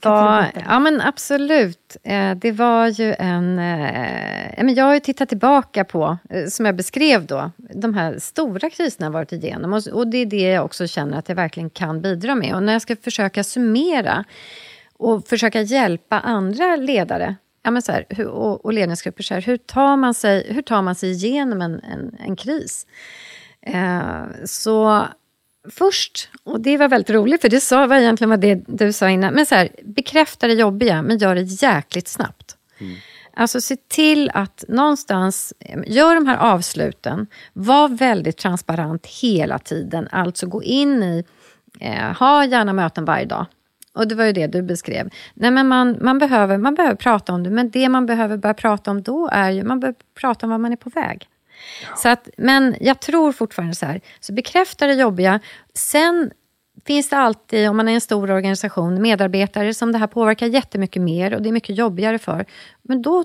Det 0.00 0.08
var, 0.08 0.50
ja 0.68 0.78
men 0.78 1.00
absolut. 1.00 1.96
Eh, 2.02 2.34
det 2.34 2.52
var 2.52 2.86
ju 2.86 3.14
en... 3.18 3.58
Eh, 3.58 4.72
jag 4.72 4.84
har 4.84 4.94
ju 4.94 5.00
tittat 5.00 5.28
tillbaka 5.28 5.84
på, 5.84 6.18
eh, 6.30 6.46
som 6.46 6.66
jag 6.66 6.76
beskrev 6.76 7.26
då, 7.26 7.50
de 7.56 7.94
här 7.94 8.18
stora 8.18 8.70
kriserna 8.70 9.06
jag 9.06 9.12
varit 9.12 9.32
igenom. 9.32 9.80
Och, 9.92 10.06
det 10.06 10.18
är 10.18 10.26
det 10.26 10.42
jag 10.42 10.64
också 10.64 10.86
känner 10.86 11.18
att 11.18 11.28
jag 11.28 11.36
verkligen 11.36 11.70
kan 11.70 12.02
bidra 12.02 12.34
med. 12.34 12.54
Och 12.54 12.62
när 12.62 12.72
jag 12.72 12.82
ska 12.82 12.96
försöka 12.96 13.44
summera 13.44 14.24
och 14.96 15.26
försöka 15.28 15.60
hjälpa 15.60 16.20
andra 16.20 16.76
ledare 16.76 17.36
ja, 17.62 17.70
men 17.70 17.82
så 17.82 17.92
här, 17.92 18.26
och, 18.28 18.64
och 18.64 18.72
ledningsgrupper, 18.72 19.22
så 19.22 19.34
här, 19.34 19.40
hur, 19.42 19.56
tar 19.56 19.96
man 19.96 20.14
sig, 20.14 20.52
hur 20.52 20.62
tar 20.62 20.82
man 20.82 20.94
sig 20.94 21.10
igenom 21.10 21.62
en, 21.62 21.80
en, 21.80 22.16
en 22.26 22.36
kris? 22.36 22.86
Så 24.44 25.06
först, 25.70 26.28
och 26.44 26.60
det 26.60 26.76
var 26.76 26.88
väldigt 26.88 27.10
roligt 27.10 27.40
för 27.40 27.48
det 27.48 27.60
sa, 27.60 27.86
var 27.86 27.96
egentligen 27.96 28.30
vad 28.30 28.40
det 28.40 28.64
du 28.66 28.92
sa 28.92 29.10
innan, 29.10 29.34
men 29.34 29.46
så 29.46 29.54
här, 29.54 29.68
bekräfta 29.84 30.46
det 30.46 30.54
jobbiga 30.54 31.02
men 31.02 31.18
gör 31.18 31.34
det 31.34 31.42
jäkligt 31.42 32.08
snabbt. 32.08 32.56
Alltså 33.34 33.60
se 33.60 33.76
till 33.76 34.30
att 34.34 34.64
någonstans, 34.68 35.52
gör 35.86 36.14
de 36.14 36.26
här 36.26 36.36
avsluten, 36.36 37.26
var 37.52 37.88
väldigt 37.88 38.36
transparent 38.36 39.06
hela 39.06 39.58
tiden, 39.58 40.08
alltså 40.10 40.46
gå 40.46 40.62
in 40.62 41.02
i, 41.02 41.24
eh, 41.80 42.18
ha 42.18 42.44
gärna 42.44 42.72
möten 42.72 43.04
varje 43.04 43.26
dag. 43.26 43.46
Och 43.94 44.08
det 44.08 44.14
var 44.14 44.24
ju 44.24 44.32
det 44.32 44.46
du 44.46 44.62
beskrev. 44.62 45.10
Nej, 45.34 45.50
men 45.50 45.68
man, 45.68 45.98
man, 46.00 46.18
behöver, 46.18 46.58
man 46.58 46.74
behöver 46.74 46.96
prata 46.96 47.32
om 47.32 47.42
det, 47.42 47.50
men 47.50 47.70
det 47.70 47.88
man 47.88 48.06
behöver 48.06 48.36
börja 48.36 48.54
prata 48.54 48.90
om 48.90 49.02
då 49.02 49.28
är 49.32 49.50
ju, 49.50 49.64
man 49.64 49.80
behöver 49.80 49.98
prata 50.20 50.46
om 50.46 50.50
var 50.50 50.58
man 50.58 50.72
är 50.72 50.76
på 50.76 50.90
väg. 50.90 51.28
Så 51.96 52.08
att, 52.08 52.28
men 52.36 52.76
jag 52.80 53.00
tror 53.00 53.32
fortfarande 53.32 53.74
så 53.74 53.86
här, 53.86 54.00
så 54.20 54.32
bekräfta 54.32 54.86
det 54.86 54.94
jobbiga. 54.94 55.40
Sen 55.74 56.30
finns 56.86 57.08
det 57.08 57.16
alltid, 57.16 57.68
om 57.68 57.76
man 57.76 57.88
är 57.88 57.92
en 57.92 58.00
stor 58.00 58.30
organisation, 58.30 59.02
medarbetare 59.02 59.74
som 59.74 59.92
det 59.92 59.98
här 59.98 60.06
påverkar 60.06 60.46
jättemycket 60.46 61.02
mer 61.02 61.34
och 61.34 61.42
det 61.42 61.48
är 61.48 61.52
mycket 61.52 61.76
jobbigare 61.76 62.18
för. 62.18 62.46
Men 62.82 63.02
då 63.02 63.24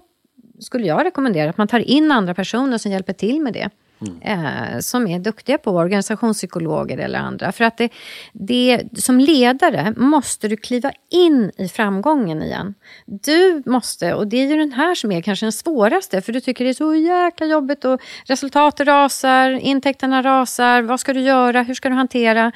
skulle 0.59 0.87
jag 0.87 1.05
rekommendera 1.05 1.49
att 1.49 1.57
man 1.57 1.67
tar 1.67 1.79
in 1.79 2.11
andra 2.11 2.33
personer 2.33 2.77
som 2.77 2.91
hjälper 2.91 3.13
till 3.13 3.41
med 3.41 3.53
det. 3.53 3.69
Mm. 4.01 4.81
som 4.81 5.07
är 5.07 5.19
duktiga 5.19 5.57
på 5.57 5.71
organisationspsykologer 5.71 6.97
eller 6.97 7.19
andra. 7.19 7.51
För 7.51 7.63
att 7.63 7.77
det, 7.77 7.89
det, 8.33 8.83
som 8.97 9.19
ledare 9.19 9.93
måste 9.97 10.47
du 10.47 10.57
kliva 10.57 10.91
in 11.09 11.51
i 11.57 11.67
framgången 11.67 12.43
igen. 12.43 12.73
Du 13.05 13.63
måste, 13.65 14.13
och 14.13 14.27
det 14.27 14.37
är 14.37 14.47
ju 14.47 14.57
den 14.57 14.71
här 14.71 14.95
som 14.95 15.11
är 15.11 15.21
kanske 15.21 15.45
den 15.45 15.51
svåraste, 15.51 16.21
för 16.21 16.33
du 16.33 16.39
tycker 16.39 16.63
det 16.63 16.69
är 16.69 16.73
så 16.73 16.95
jäkla 16.95 17.45
jobbigt 17.45 17.85
och 17.85 18.01
resultatet 18.25 18.87
rasar, 18.87 19.51
intäkterna 19.51 20.23
rasar, 20.23 20.81
vad 20.81 20.99
ska 20.99 21.13
du 21.13 21.21
göra, 21.21 21.61
hur 21.63 21.73
ska 21.73 21.89
du 21.89 21.95
hantera? 21.95 22.51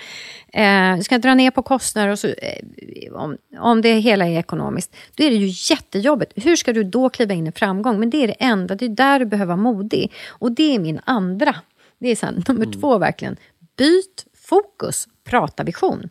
Eh, 0.53 0.97
du 0.97 1.03
ska 1.03 1.17
dra 1.17 1.35
ner 1.35 1.51
på 1.51 1.61
kostnader 1.61 2.09
och 2.09 2.19
så, 2.19 2.27
eh, 2.27 3.13
om, 3.13 3.37
om 3.59 3.81
det 3.81 3.93
hela 3.93 4.27
är 4.27 4.39
ekonomiskt. 4.39 4.95
Då 5.15 5.23
är 5.23 5.29
det 5.29 5.35
ju 5.35 5.73
jättejobbigt. 5.73 6.31
Hur 6.35 6.55
ska 6.55 6.73
du 6.73 6.83
då 6.83 7.09
kliva 7.09 7.33
in 7.33 7.47
i 7.47 7.51
framgång? 7.51 7.99
Men 7.99 8.09
det 8.09 8.17
är 8.23 8.27
det 8.27 8.33
enda, 8.39 8.75
det 8.75 8.85
är 8.85 8.89
där 8.89 9.19
du 9.19 9.25
behöver 9.25 9.55
vara 9.55 9.63
modig. 9.73 10.13
Och 10.29 10.51
det 10.51 10.75
är 10.75 10.79
min 10.79 10.99
andra. 11.03 11.55
Det 11.99 12.09
är 12.09 12.15
sen, 12.15 12.43
nummer 12.47 12.65
två 12.81 12.97
verkligen. 12.97 13.37
Byt 13.77 14.25
fokus, 14.37 15.07
prata 15.23 15.63
vision. 15.63 16.09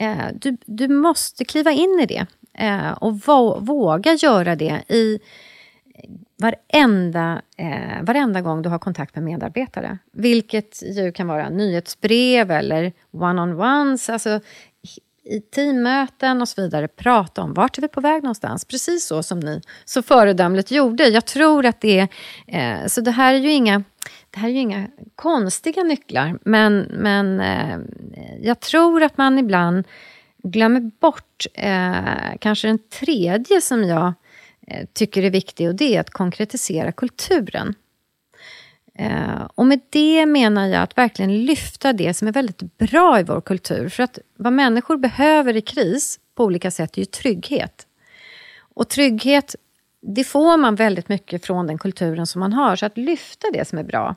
Eh, 0.00 0.16
du, 0.34 0.56
du 0.66 0.88
måste 0.88 1.44
kliva 1.44 1.72
in 1.72 2.00
i 2.02 2.06
det. 2.06 2.26
Eh, 2.64 2.92
och 2.92 3.12
vå- 3.12 3.60
våga 3.60 4.14
göra 4.14 4.56
det 4.56 4.82
i 4.88 5.18
varenda, 6.40 7.42
eh, 7.56 8.02
varenda 8.02 8.40
gång 8.40 8.62
du 8.62 8.68
har 8.68 8.78
kontakt 8.78 9.14
med 9.14 9.24
medarbetare. 9.24 9.98
Vilket 10.12 10.82
ju 10.82 11.12
kan 11.12 11.26
vara 11.26 11.48
nyhetsbrev 11.48 12.50
eller 12.50 12.92
one-on-ones, 13.10 14.12
alltså 14.12 14.40
i 15.24 15.40
teammöten 15.40 16.40
och 16.40 16.48
så 16.48 16.62
vidare. 16.62 16.88
Prata 16.88 17.42
om 17.42 17.54
vart 17.54 17.78
är 17.78 17.82
vi 17.82 17.88
på 17.88 18.00
väg 18.00 18.22
någonstans. 18.22 18.64
Precis 18.64 19.06
så 19.06 19.22
som 19.22 19.40
ni 19.40 19.60
så 19.84 20.02
föredömligt 20.02 20.70
gjorde. 20.70 21.08
Jag 21.08 21.24
tror 21.24 21.66
att 21.66 21.80
det 21.80 21.98
är... 21.98 22.08
Eh, 22.46 22.86
så 22.86 23.00
det 23.00 23.10
här 23.10 23.34
är 23.34 23.38
ju 23.38 23.52
inga... 23.52 23.82
det 24.30 24.38
här 24.38 24.48
är 24.48 24.52
ju 24.52 24.58
inga 24.58 24.86
konstiga 25.14 25.82
nycklar, 25.82 26.38
men, 26.44 26.78
men 26.90 27.40
eh, 27.40 27.78
jag 28.40 28.60
tror 28.60 29.02
att 29.02 29.18
man 29.18 29.38
ibland 29.38 29.86
glömmer 30.42 30.80
bort 31.00 31.46
eh, 31.54 32.36
kanske 32.40 32.68
den 32.68 32.78
tredje 32.78 33.60
som 33.60 33.84
jag 33.84 34.06
eh, 34.06 34.12
Eh, 34.70 34.86
tycker 34.92 35.22
är 35.22 35.30
viktig 35.30 35.68
och 35.68 35.74
det 35.74 35.96
är 35.96 36.00
att 36.00 36.10
konkretisera 36.10 36.92
kulturen. 36.92 37.74
Eh, 38.94 39.48
och 39.54 39.66
med 39.66 39.80
det 39.90 40.26
menar 40.26 40.66
jag 40.66 40.82
att 40.82 40.98
verkligen 40.98 41.44
lyfta 41.44 41.92
det 41.92 42.14
som 42.14 42.28
är 42.28 42.32
väldigt 42.32 42.78
bra 42.78 43.20
i 43.20 43.22
vår 43.22 43.40
kultur. 43.40 43.88
För 43.88 44.02
att 44.02 44.18
vad 44.36 44.52
människor 44.52 44.96
behöver 44.96 45.56
i 45.56 45.60
kris 45.60 46.20
på 46.34 46.44
olika 46.44 46.70
sätt 46.70 46.96
är 46.96 47.00
ju 47.00 47.04
trygghet. 47.04 47.86
Och 48.74 48.88
trygghet, 48.88 49.56
det 50.02 50.24
får 50.24 50.56
man 50.56 50.74
väldigt 50.74 51.08
mycket 51.08 51.46
från 51.46 51.66
den 51.66 51.78
kulturen 51.78 52.26
som 52.26 52.40
man 52.40 52.52
har. 52.52 52.76
Så 52.76 52.86
att 52.86 52.96
lyfta 52.96 53.46
det 53.52 53.68
som 53.68 53.78
är 53.78 53.84
bra. 53.84 54.14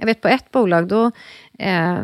Jag 0.00 0.06
vet 0.06 0.20
på 0.20 0.28
ett 0.28 0.50
bolag, 0.50 0.88
då, 0.88 1.10
eh, 1.58 2.02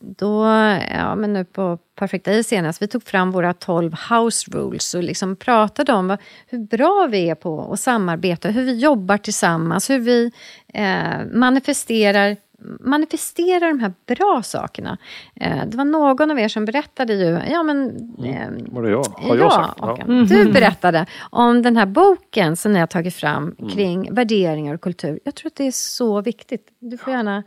då 0.00 0.44
ja, 0.90 1.14
men 1.14 1.32
nu 1.32 1.44
på 1.44 1.78
Perfect 1.98 2.24
Day 2.24 2.44
senast, 2.44 2.82
vi 2.82 2.88
tog 2.88 3.02
fram 3.02 3.30
våra 3.30 3.52
12 3.52 3.92
house 4.10 4.50
rules 4.50 4.94
och 4.94 5.02
liksom 5.02 5.36
pratade 5.36 5.92
om 5.92 6.08
vad, 6.08 6.18
hur 6.46 6.58
bra 6.58 7.08
vi 7.10 7.30
är 7.30 7.34
på 7.34 7.72
att 7.72 7.80
samarbeta, 7.80 8.48
hur 8.48 8.64
vi 8.64 8.78
jobbar 8.78 9.16
tillsammans, 9.16 9.90
hur 9.90 9.98
vi 9.98 10.32
eh, 10.74 11.24
manifesterar 11.32 12.36
manifestera 12.80 13.68
de 13.68 13.78
här 13.78 13.92
bra 14.06 14.42
sakerna. 14.44 14.98
Eh, 15.34 15.66
det 15.66 15.76
var 15.76 15.84
någon 15.84 16.30
av 16.30 16.38
er 16.38 16.48
som 16.48 16.64
berättade 16.64 17.14
ju... 17.14 17.38
Ja, 17.52 17.62
men, 17.62 17.88
eh, 18.24 18.72
var 18.72 18.82
det 18.82 18.90
jag? 18.90 19.04
Har 19.04 19.36
jag 19.36 19.52
sagt? 19.52 19.78
Ja. 19.78 19.98
Du 20.06 20.52
berättade 20.52 21.06
om 21.30 21.62
den 21.62 21.76
här 21.76 21.86
boken 21.86 22.56
som 22.56 22.72
ni 22.72 22.78
har 22.78 22.86
tagit 22.86 23.14
fram 23.14 23.56
kring 23.72 24.00
mm. 24.00 24.14
värderingar 24.14 24.74
och 24.74 24.80
kultur. 24.80 25.20
Jag 25.24 25.34
tror 25.34 25.46
att 25.48 25.56
det 25.56 25.66
är 25.66 25.72
så 25.72 26.20
viktigt. 26.20 26.68
Du 26.78 26.98
får 26.98 27.12
gärna... 27.12 27.42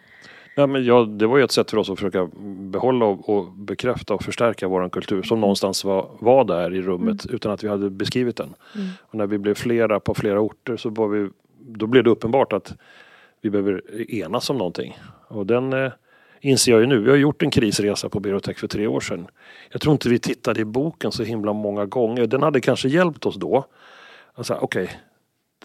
Ja, 0.56 0.68
men 0.68 0.86
ja, 0.86 1.04
det 1.04 1.28
var 1.28 1.38
ju 1.38 1.44
ett 1.44 1.52
sätt 1.52 1.72
för 1.72 1.78
oss 1.78 1.90
att 1.90 2.00
försöka 2.00 2.30
behålla 2.60 3.06
och, 3.06 3.30
och 3.30 3.52
bekräfta 3.52 4.14
och 4.14 4.24
förstärka 4.24 4.68
vår 4.68 4.90
kultur 4.90 5.24
som 5.24 5.42
någonstans 5.42 5.84
var, 5.84 6.10
var 6.20 6.44
där 6.44 6.76
i 6.76 6.82
rummet 6.82 7.26
mm. 7.26 7.36
utan 7.36 7.52
att 7.52 7.64
vi 7.64 7.68
hade 7.68 7.90
beskrivit 7.90 8.38
den. 8.38 8.54
Mm. 8.76 8.88
Och 9.02 9.16
när 9.16 9.28
vi 9.28 9.38
blev 9.38 9.56
flera 9.56 10.00
på 10.00 10.14
flera 10.14 10.40
orter 10.40 10.78
så 10.78 10.90
var 10.90 11.08
vi, 11.08 11.30
då 11.60 11.88
blev 11.88 12.04
det 12.04 12.10
uppenbart 12.10 12.54
att 12.54 12.74
vi 13.42 13.50
behöver 13.50 14.12
enas 14.12 14.50
om 14.50 14.58
någonting. 14.58 14.98
Och 15.28 15.46
den 15.46 15.74
eh, 15.74 15.92
inser 16.42 16.72
jag 16.72 16.82
ju 16.82 16.88
nu. 16.88 17.00
Vi 17.00 17.10
har 17.10 17.18
gjort 17.18 17.44
en 17.44 17.52
krisresa 17.52 18.10
på 18.10 18.20
Berotech 18.20 18.58
för 18.58 18.68
tre 18.68 18.88
år 18.88 19.00
sedan. 19.00 19.28
Jag 19.72 19.82
tror 19.82 19.92
inte 19.92 20.10
vi 20.10 20.20
tittade 20.20 20.62
i 20.62 20.66
boken 20.66 21.12
så 21.12 21.24
himla 21.24 21.54
många 21.54 21.86
gånger. 21.86 22.28
Den 22.28 22.44
hade 22.44 22.62
kanske 22.62 22.90
hjälpt 22.90 23.26
oss 23.26 23.36
då. 23.36 23.66
Alltså, 24.34 24.54
okej, 24.54 24.84
okay, 24.84 24.96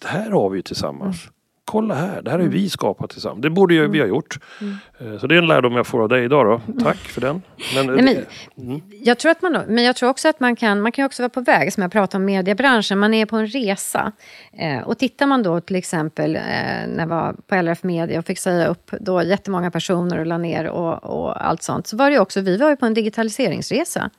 det 0.01 0.09
här 0.09 0.31
har 0.31 0.51
vi 0.51 0.59
ju 0.59 0.63
tillsammans 0.63 1.29
kolla 1.67 1.95
här, 1.95 2.23
det 2.23 2.31
här 2.31 2.39
har 2.39 2.45
ju 2.45 2.51
vi 2.51 2.59
mm. 2.59 2.71
skapat 2.71 3.11
tillsammans. 3.11 3.43
Det 3.43 3.51
borde 3.51 3.75
ju 3.75 3.81
mm. 3.81 3.93
vi 3.93 4.01
ha 4.01 4.07
gjort. 4.07 4.39
Mm. 4.61 4.77
Eh, 4.99 5.19
så 5.19 5.27
det 5.27 5.35
är 5.35 5.39
en 5.39 5.47
lärdom 5.47 5.73
jag 5.73 5.87
får 5.87 6.03
av 6.03 6.09
dig 6.09 6.25
idag 6.25 6.47
då. 6.47 6.83
Tack 6.85 6.97
för 6.97 7.21
den. 7.21 7.43
Men, 7.75 7.87
Nej, 7.87 8.25
men, 8.57 8.69
mm. 8.69 8.83
jag 9.03 9.19
tror 9.19 9.31
att 9.31 9.43
man, 9.43 9.53
men 9.69 9.85
jag 9.85 9.97
tror 9.97 10.09
också 10.09 10.29
att 10.29 10.41
man 10.41 10.57
kan, 10.57 10.81
man 10.81 10.93
kan 10.93 11.07
också 11.07 11.23
vara 11.23 11.31
på 11.31 11.41
väg, 11.41 11.73
som 11.73 11.83
jag 11.83 11.93
pratade 11.93 12.23
om 12.23 12.25
mediebranschen, 12.25 12.99
man 12.99 13.15
är 13.15 13.27
på 13.27 13.37
en 13.37 13.47
resa. 13.47 14.13
Eh, 14.53 14.81
och 14.81 14.99
tittar 14.99 15.27
man 15.27 15.43
då 15.43 15.61
till 15.61 15.77
exempel 15.77 16.37
eh, 16.37 16.43
när 16.43 16.99
jag 16.99 17.07
var 17.07 17.35
på 17.47 17.55
LRF 17.55 17.83
Media 17.83 18.19
och 18.19 18.27
fick 18.27 18.39
säga 18.39 18.67
upp 18.67 18.91
då 19.01 19.23
jättemånga 19.23 19.71
personer 19.71 20.19
och 20.19 20.27
la 20.27 20.39
ner 20.39 20.69
och, 20.69 21.05
och 21.05 21.47
allt 21.47 21.63
sånt, 21.63 21.87
så 21.87 21.97
var 21.97 22.11
det 22.11 22.19
också, 22.19 22.41
vi 22.41 22.57
var 22.57 22.71
ju 22.71 22.77
på 22.77 22.87
en 22.87 22.95
digitaliseringsresa. 22.95 24.11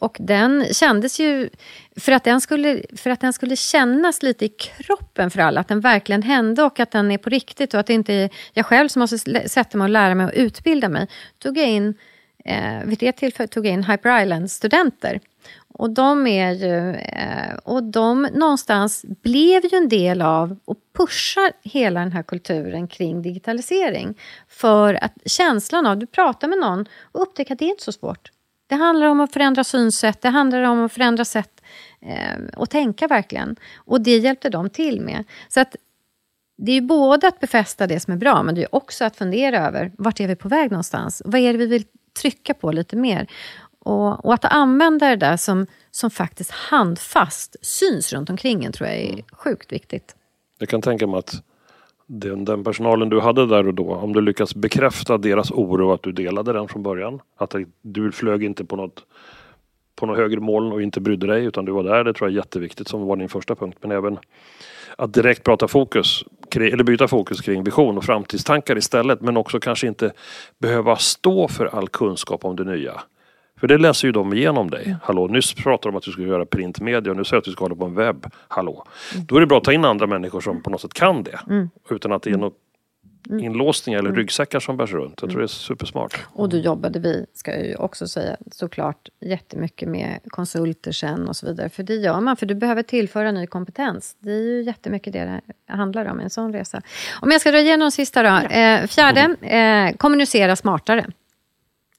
Och 0.00 0.16
den 0.20 0.64
kändes 0.72 1.20
ju, 1.20 1.50
för 1.96 2.12
att 2.12 2.24
den, 2.24 2.40
skulle, 2.40 2.82
för 2.96 3.10
att 3.10 3.20
den 3.20 3.32
skulle 3.32 3.56
kännas 3.56 4.22
lite 4.22 4.44
i 4.44 4.48
kroppen 4.48 5.30
för 5.30 5.40
alla, 5.40 5.60
att 5.60 5.68
den 5.68 5.80
verkligen 5.80 6.22
hände 6.22 6.62
och 6.62 6.80
att 6.80 6.90
den 6.90 7.10
är 7.10 7.18
på 7.18 7.30
riktigt 7.30 7.74
och 7.74 7.80
att 7.80 7.86
det 7.86 7.94
inte 7.94 8.14
är 8.14 8.30
jag 8.52 8.66
själv 8.66 8.88
som 8.88 9.00
måste 9.00 9.48
sätta 9.48 9.78
mig 9.78 9.84
och 9.84 9.90
lära 9.90 10.14
mig 10.14 10.26
och 10.26 10.32
utbilda 10.34 10.88
mig, 10.88 11.06
tog 11.38 11.58
jag 11.58 11.68
in, 11.68 11.94
eh, 12.44 12.84
vid 12.84 12.98
det 12.98 13.12
tillfället 13.12 13.50
tog 13.50 13.66
jag 13.66 13.72
in 13.72 13.84
Hyper 13.84 14.22
Island-studenter. 14.22 15.20
Och 15.74 15.90
de 15.90 16.26
är 16.26 16.52
ju, 16.52 16.94
eh, 16.94 17.54
och 17.64 17.82
de 17.82 18.28
någonstans 18.34 19.04
blev 19.22 19.64
ju 19.64 19.76
en 19.76 19.88
del 19.88 20.22
av 20.22 20.56
och 20.64 20.76
pushar 20.96 21.52
hela 21.62 22.00
den 22.00 22.12
här 22.12 22.22
kulturen 22.22 22.88
kring 22.88 23.22
digitalisering. 23.22 24.18
För 24.48 25.04
att 25.04 25.12
känslan 25.24 25.86
av, 25.86 25.96
du 25.96 26.06
pratar 26.06 26.48
med 26.48 26.58
någon 26.58 26.86
och 27.12 27.22
upptäcker 27.22 27.52
att 27.52 27.58
det 27.58 27.64
är 27.64 27.70
inte 27.70 27.84
så 27.84 27.92
svårt. 27.92 28.30
Det 28.68 28.74
handlar 28.74 29.06
om 29.06 29.20
att 29.20 29.32
förändra 29.32 29.64
synsätt, 29.64 30.20
det 30.20 30.28
handlar 30.28 30.62
om 30.62 30.84
att 30.84 30.92
förändra 30.92 31.24
sätt 31.24 31.62
eh, 32.00 32.38
att 32.52 32.70
tänka 32.70 33.06
verkligen. 33.06 33.56
Och 33.76 34.00
det 34.00 34.16
hjälpte 34.16 34.50
de 34.50 34.70
till 34.70 35.00
med. 35.00 35.24
Så 35.48 35.60
att 35.60 35.76
det 36.58 36.72
är 36.72 36.80
både 36.80 37.28
att 37.28 37.40
befästa 37.40 37.86
det 37.86 38.00
som 38.00 38.12
är 38.12 38.16
bra, 38.16 38.42
men 38.42 38.54
det 38.54 38.62
är 38.62 38.74
också 38.74 39.04
att 39.04 39.16
fundera 39.16 39.66
över 39.66 39.92
vart 39.98 40.20
är 40.20 40.28
vi 40.28 40.36
på 40.36 40.48
väg 40.48 40.70
någonstans? 40.70 41.22
Vad 41.24 41.40
är 41.40 41.52
det 41.52 41.58
vi 41.58 41.66
vill 41.66 41.84
trycka 42.20 42.54
på 42.54 42.72
lite 42.72 42.96
mer? 42.96 43.30
Och, 43.78 44.24
och 44.24 44.34
att 44.34 44.44
använda 44.44 45.08
det 45.08 45.16
där 45.16 45.36
som, 45.36 45.66
som 45.90 46.10
faktiskt 46.10 46.50
handfast 46.50 47.56
syns 47.62 48.12
runt 48.12 48.30
omkring 48.30 48.64
en 48.64 48.72
tror 48.72 48.88
jag 48.88 48.98
är 48.98 49.24
sjukt 49.32 49.72
viktigt. 49.72 50.16
Jag 50.58 50.68
kan 50.68 50.82
tänka 50.82 51.06
mig 51.06 51.18
att 51.18 51.42
den, 52.10 52.44
den, 52.44 52.64
personalen 52.64 53.08
du 53.08 53.20
hade 53.20 53.46
där 53.46 53.66
och 53.66 53.74
då, 53.74 53.94
om 53.94 54.12
du 54.12 54.20
lyckas 54.20 54.54
bekräfta 54.54 55.18
deras 55.18 55.50
oro 55.50 55.92
att 55.92 56.02
du 56.02 56.12
delade 56.12 56.52
den 56.52 56.68
från 56.68 56.82
början. 56.82 57.20
Att 57.36 57.54
du 57.82 58.12
flög 58.12 58.44
inte 58.44 58.64
på 58.64 58.76
något, 58.76 59.06
på 59.96 60.06
något 60.06 60.16
högre 60.16 60.40
moln 60.40 60.72
och 60.72 60.82
inte 60.82 61.00
brydde 61.00 61.26
dig 61.26 61.44
utan 61.44 61.64
du 61.64 61.72
var 61.72 61.82
där. 61.82 62.04
Det 62.04 62.12
tror 62.12 62.28
jag 62.28 62.32
är 62.32 62.36
jätteviktigt 62.36 62.88
som 62.88 63.06
var 63.06 63.16
din 63.16 63.28
första 63.28 63.54
punkt. 63.54 63.78
Men 63.80 63.90
även 63.90 64.18
att 64.96 65.14
direkt 65.14 65.44
prata 65.44 65.68
fokus, 65.68 66.24
eller 66.54 66.84
byta 66.84 67.08
fokus 67.08 67.40
kring 67.40 67.64
vision 67.64 67.98
och 67.98 68.04
framtidstankar 68.04 68.78
istället. 68.78 69.20
Men 69.20 69.36
också 69.36 69.60
kanske 69.60 69.86
inte 69.86 70.12
behöva 70.58 70.96
stå 70.96 71.48
för 71.48 71.66
all 71.66 71.88
kunskap 71.88 72.44
om 72.44 72.56
det 72.56 72.64
nya. 72.64 73.00
För 73.60 73.66
det 73.66 73.78
läser 73.78 74.08
ju 74.08 74.12
de 74.12 74.32
igenom 74.32 74.70
dig. 74.70 74.84
Mm. 74.84 74.98
Hallå, 75.02 75.26
nyss 75.26 75.54
pratade 75.54 75.88
de 75.88 75.88
om 75.88 75.96
att 75.96 76.02
du 76.02 76.10
skulle 76.10 76.28
göra 76.28 76.46
printmedia 76.46 77.10
och 77.10 77.16
nu 77.16 77.24
säger 77.24 77.36
du 77.36 77.38
att 77.38 77.44
du 77.44 77.52
ska 77.52 77.64
hålla 77.64 77.74
på 77.74 77.84
en 77.84 77.94
webb. 77.94 78.26
Hallå. 78.48 78.84
Mm. 79.14 79.26
Då 79.26 79.36
är 79.36 79.40
det 79.40 79.46
bra 79.46 79.58
att 79.58 79.64
ta 79.64 79.72
in 79.72 79.84
andra 79.84 80.06
människor 80.06 80.40
som 80.40 80.62
på 80.62 80.70
något 80.70 80.80
sätt 80.80 80.94
kan 80.94 81.22
det. 81.22 81.40
Mm. 81.50 81.70
Utan 81.90 82.12
att 82.12 82.22
det 82.22 82.30
är 82.30 82.36
något 82.36 82.56
mm. 83.30 83.44
inlåsningar 83.44 83.98
eller 83.98 84.08
mm. 84.08 84.18
ryggsäckar 84.18 84.60
som 84.60 84.76
bärs 84.76 84.92
runt. 84.92 85.18
Jag 85.22 85.30
tror 85.30 85.40
det 85.40 85.44
är 85.44 85.46
supersmart. 85.46 86.26
Och 86.32 86.48
då 86.48 86.56
jobbade 86.56 86.98
vi, 86.98 87.26
ska 87.34 87.50
jag 87.50 87.66
ju 87.66 87.74
också 87.74 88.08
säga, 88.08 88.36
såklart 88.52 89.08
jättemycket 89.20 89.88
med 89.88 90.18
konsulter 90.28 90.92
sen 90.92 91.28
och 91.28 91.36
så 91.36 91.46
vidare. 91.46 91.68
För 91.68 91.82
det 91.82 91.94
gör 91.94 92.20
man, 92.20 92.36
för 92.36 92.46
du 92.46 92.54
behöver 92.54 92.82
tillföra 92.82 93.32
ny 93.32 93.46
kompetens. 93.46 94.16
Det 94.18 94.32
är 94.32 94.42
ju 94.42 94.62
jättemycket 94.62 95.12
det 95.12 95.40
det 95.66 95.72
handlar 95.72 96.04
om, 96.04 96.20
en 96.20 96.30
sån 96.30 96.52
resa. 96.52 96.82
Om 97.20 97.30
jag 97.30 97.40
ska 97.40 97.50
dra 97.50 97.60
igenom 97.60 97.90
sista 97.90 98.22
då. 98.22 98.28
Ja. 98.28 98.42
Eh, 98.42 98.86
fjärde, 98.86 99.36
eh, 99.42 99.96
kommunicera 99.96 100.56
smartare. 100.56 101.06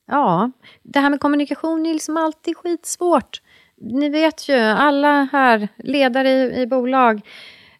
Ja, 0.09 0.51
det 0.83 0.99
här 0.99 1.09
med 1.09 1.19
kommunikation 1.19 1.85
är 1.85 1.93
liksom 1.93 2.17
alltid 2.17 2.57
skitsvårt. 2.57 3.41
Ni 3.81 4.09
vet 4.09 4.49
ju, 4.49 4.55
alla 4.55 5.27
här, 5.31 5.67
ledare 5.77 6.29
i, 6.29 6.61
i 6.61 6.67
bolag, 6.67 7.21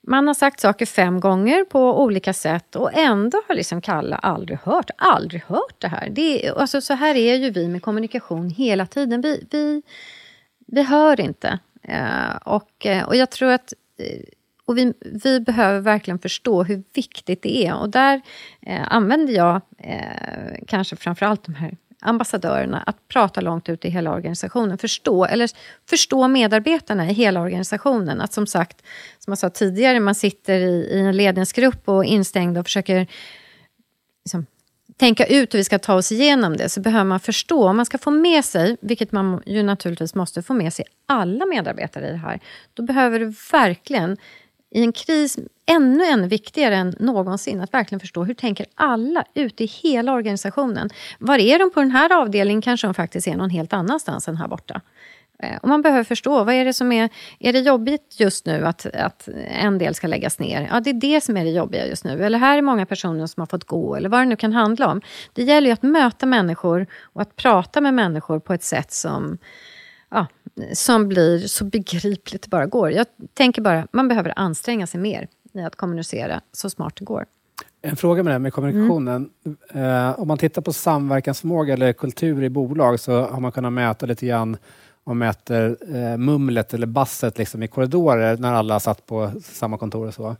man 0.01 0.27
har 0.27 0.33
sagt 0.33 0.59
saker 0.59 0.85
fem 0.85 1.19
gånger 1.19 1.65
på 1.65 2.03
olika 2.03 2.33
sätt 2.33 2.75
och 2.75 2.93
ändå 2.93 3.41
har 3.47 3.55
liksom 3.55 3.81
Kalle 3.81 4.15
aldrig 4.15 4.59
hört, 4.59 4.89
aldrig 4.97 5.43
hört 5.43 5.75
det 5.77 5.87
här. 5.87 6.09
Det 6.09 6.47
är, 6.47 6.59
alltså, 6.59 6.81
så 6.81 6.93
här 6.93 7.15
är 7.15 7.35
ju 7.35 7.49
vi 7.49 7.67
med 7.67 7.81
kommunikation 7.81 8.49
hela 8.49 8.85
tiden. 8.85 9.21
Vi, 9.21 9.47
vi, 9.51 9.81
vi 10.67 10.83
hör 10.83 11.21
inte. 11.21 11.59
Uh, 11.89 12.35
och, 12.45 12.85
eh, 12.85 13.07
och 13.07 13.15
jag 13.15 13.29
tror 13.29 13.51
att 13.51 13.73
eh, 13.97 14.23
och 14.65 14.77
vi, 14.77 14.93
vi 15.23 15.39
behöver 15.39 15.79
verkligen 15.79 16.19
förstå 16.19 16.63
hur 16.63 16.83
viktigt 16.93 17.41
det 17.41 17.65
är. 17.67 17.75
Och 17.75 17.89
där 17.89 18.21
eh, 18.61 18.93
använder 18.93 19.33
jag 19.33 19.61
eh, 19.77 20.63
kanske 20.67 20.95
framförallt 20.95 21.43
de 21.43 21.55
här 21.55 21.77
ambassadörerna 22.01 22.83
att 22.85 23.07
prata 23.07 23.41
långt 23.41 23.69
ut 23.69 23.85
i 23.85 23.89
hela 23.89 24.13
organisationen. 24.13 24.77
Förstå, 24.77 25.25
eller 25.25 25.49
förstå 25.89 26.27
medarbetarna 26.27 27.09
i 27.09 27.13
hela 27.13 27.41
organisationen. 27.41 28.21
Att 28.21 28.33
som 28.33 28.47
sagt, 28.47 28.81
som 29.19 29.31
jag 29.31 29.37
sa 29.37 29.49
tidigare, 29.49 29.99
man 29.99 30.15
sitter 30.15 30.59
i, 30.59 30.89
i 30.91 30.99
en 30.99 31.17
ledningsgrupp 31.17 31.89
och 31.89 32.05
instängd 32.05 32.57
och 32.57 32.65
försöker 32.65 33.07
liksom, 34.25 34.45
tänka 34.97 35.25
ut 35.25 35.53
hur 35.53 35.59
vi 35.59 35.63
ska 35.63 35.79
ta 35.79 35.95
oss 35.95 36.11
igenom 36.11 36.57
det, 36.57 36.69
så 36.69 36.81
behöver 36.81 37.05
man 37.05 37.19
förstå. 37.19 37.67
Om 37.67 37.75
man 37.75 37.85
ska 37.85 37.97
få 37.97 38.11
med 38.11 38.45
sig, 38.45 38.77
vilket 38.81 39.11
man 39.11 39.43
ju 39.45 39.63
naturligtvis 39.63 40.15
måste 40.15 40.41
få 40.41 40.53
med 40.53 40.73
sig 40.73 40.85
alla 41.05 41.45
medarbetare 41.45 42.07
i 42.07 42.11
det 42.11 42.17
här, 42.17 42.39
då 42.73 42.83
behöver 42.83 43.19
du 43.19 43.33
verkligen 43.51 44.17
i 44.71 44.83
en 44.83 44.91
kris 44.91 45.37
ännu, 45.65 46.05
ännu 46.05 46.27
viktigare 46.27 46.75
än 46.75 46.95
någonsin 46.99 47.61
att 47.61 47.73
verkligen 47.73 47.99
förstå 47.99 48.23
hur 48.23 48.33
tänker 48.33 48.65
alla 48.75 49.23
ute 49.33 49.63
i 49.63 49.67
hela 49.67 50.13
organisationen. 50.13 50.89
Var 51.19 51.37
är 51.37 51.59
de 51.59 51.71
på 51.71 51.79
den 51.79 51.91
här 51.91 52.21
avdelningen 52.21 52.61
kanske 52.61 52.87
de 52.87 52.93
faktiskt 52.93 53.27
är 53.27 53.35
någon 53.35 53.49
helt 53.49 53.73
annanstans 53.73 54.27
än 54.27 54.37
här 54.37 54.47
borta. 54.47 54.81
Eh, 55.43 55.57
och 55.57 55.69
man 55.69 55.81
behöver 55.81 56.03
förstå, 56.03 56.43
vad 56.43 56.55
är 56.55 56.65
det 56.65 56.73
som 56.73 56.91
är... 56.91 57.09
Är 57.39 57.53
det 57.53 57.59
jobbigt 57.59 58.15
just 58.19 58.45
nu 58.45 58.65
att, 58.65 58.85
att 58.85 59.29
en 59.47 59.77
del 59.77 59.95
ska 59.95 60.07
läggas 60.07 60.39
ner? 60.39 60.67
Ja, 60.71 60.79
det 60.79 60.89
är 60.89 60.93
det 60.93 61.21
som 61.21 61.37
är 61.37 61.43
det 61.43 61.51
jobbiga 61.51 61.87
just 61.87 62.03
nu. 62.03 62.23
Eller 62.23 62.39
här 62.39 62.57
är 62.57 62.61
många 62.61 62.85
personer 62.85 63.27
som 63.27 63.41
har 63.41 63.47
fått 63.47 63.63
gå, 63.63 63.95
eller 63.95 64.09
vad 64.09 64.21
det 64.21 64.25
nu 64.25 64.35
kan 64.35 64.53
handla 64.53 64.87
om. 64.87 65.01
Det 65.33 65.43
gäller 65.43 65.67
ju 65.67 65.73
att 65.73 65.83
möta 65.83 66.25
människor 66.25 66.87
och 67.03 67.21
att 67.21 67.35
prata 67.35 67.81
med 67.81 67.93
människor 67.93 68.39
på 68.39 68.53
ett 68.53 68.63
sätt 68.63 68.91
som 68.91 69.37
ja, 70.09 70.27
som 70.73 71.07
blir 71.07 71.39
så 71.39 71.65
begripligt 71.65 72.41
det 72.41 72.49
bara 72.49 72.65
går. 72.65 72.91
Jag 72.91 73.05
tänker 73.33 73.61
bara, 73.61 73.87
man 73.91 74.07
behöver 74.07 74.33
anstränga 74.35 74.87
sig 74.87 74.99
mer 74.99 75.27
i 75.53 75.61
att 75.61 75.75
kommunicera 75.75 76.41
så 76.51 76.69
smart 76.69 76.93
det 76.95 77.05
går. 77.05 77.25
En 77.81 77.95
fråga 77.95 78.23
med 78.23 78.29
det 78.29 78.33
här 78.33 78.39
med 78.39 78.53
kommunikationen. 78.53 79.29
Eh, 79.73 80.19
om 80.19 80.27
man 80.27 80.37
tittar 80.37 80.61
på 80.61 80.73
samverkansförmåga 80.73 81.73
eller 81.73 81.93
kultur 81.93 82.43
i 82.43 82.49
bolag 82.49 82.99
så 82.99 83.21
har 83.21 83.39
man 83.39 83.51
kunnat 83.51 83.73
mäta 83.73 84.05
lite 84.05 84.25
grann 84.25 84.57
man 85.09 85.17
mäter 85.17 85.77
eh, 85.95 86.17
mumlet 86.17 86.73
eller 86.73 86.87
basset 86.87 87.37
liksom 87.37 87.63
i 87.63 87.67
korridorer 87.67 88.37
när 88.37 88.53
alla 88.53 88.79
satt 88.79 89.05
på 89.05 89.31
samma 89.43 89.77
kontor 89.77 90.07
och 90.07 90.13
så. 90.13 90.35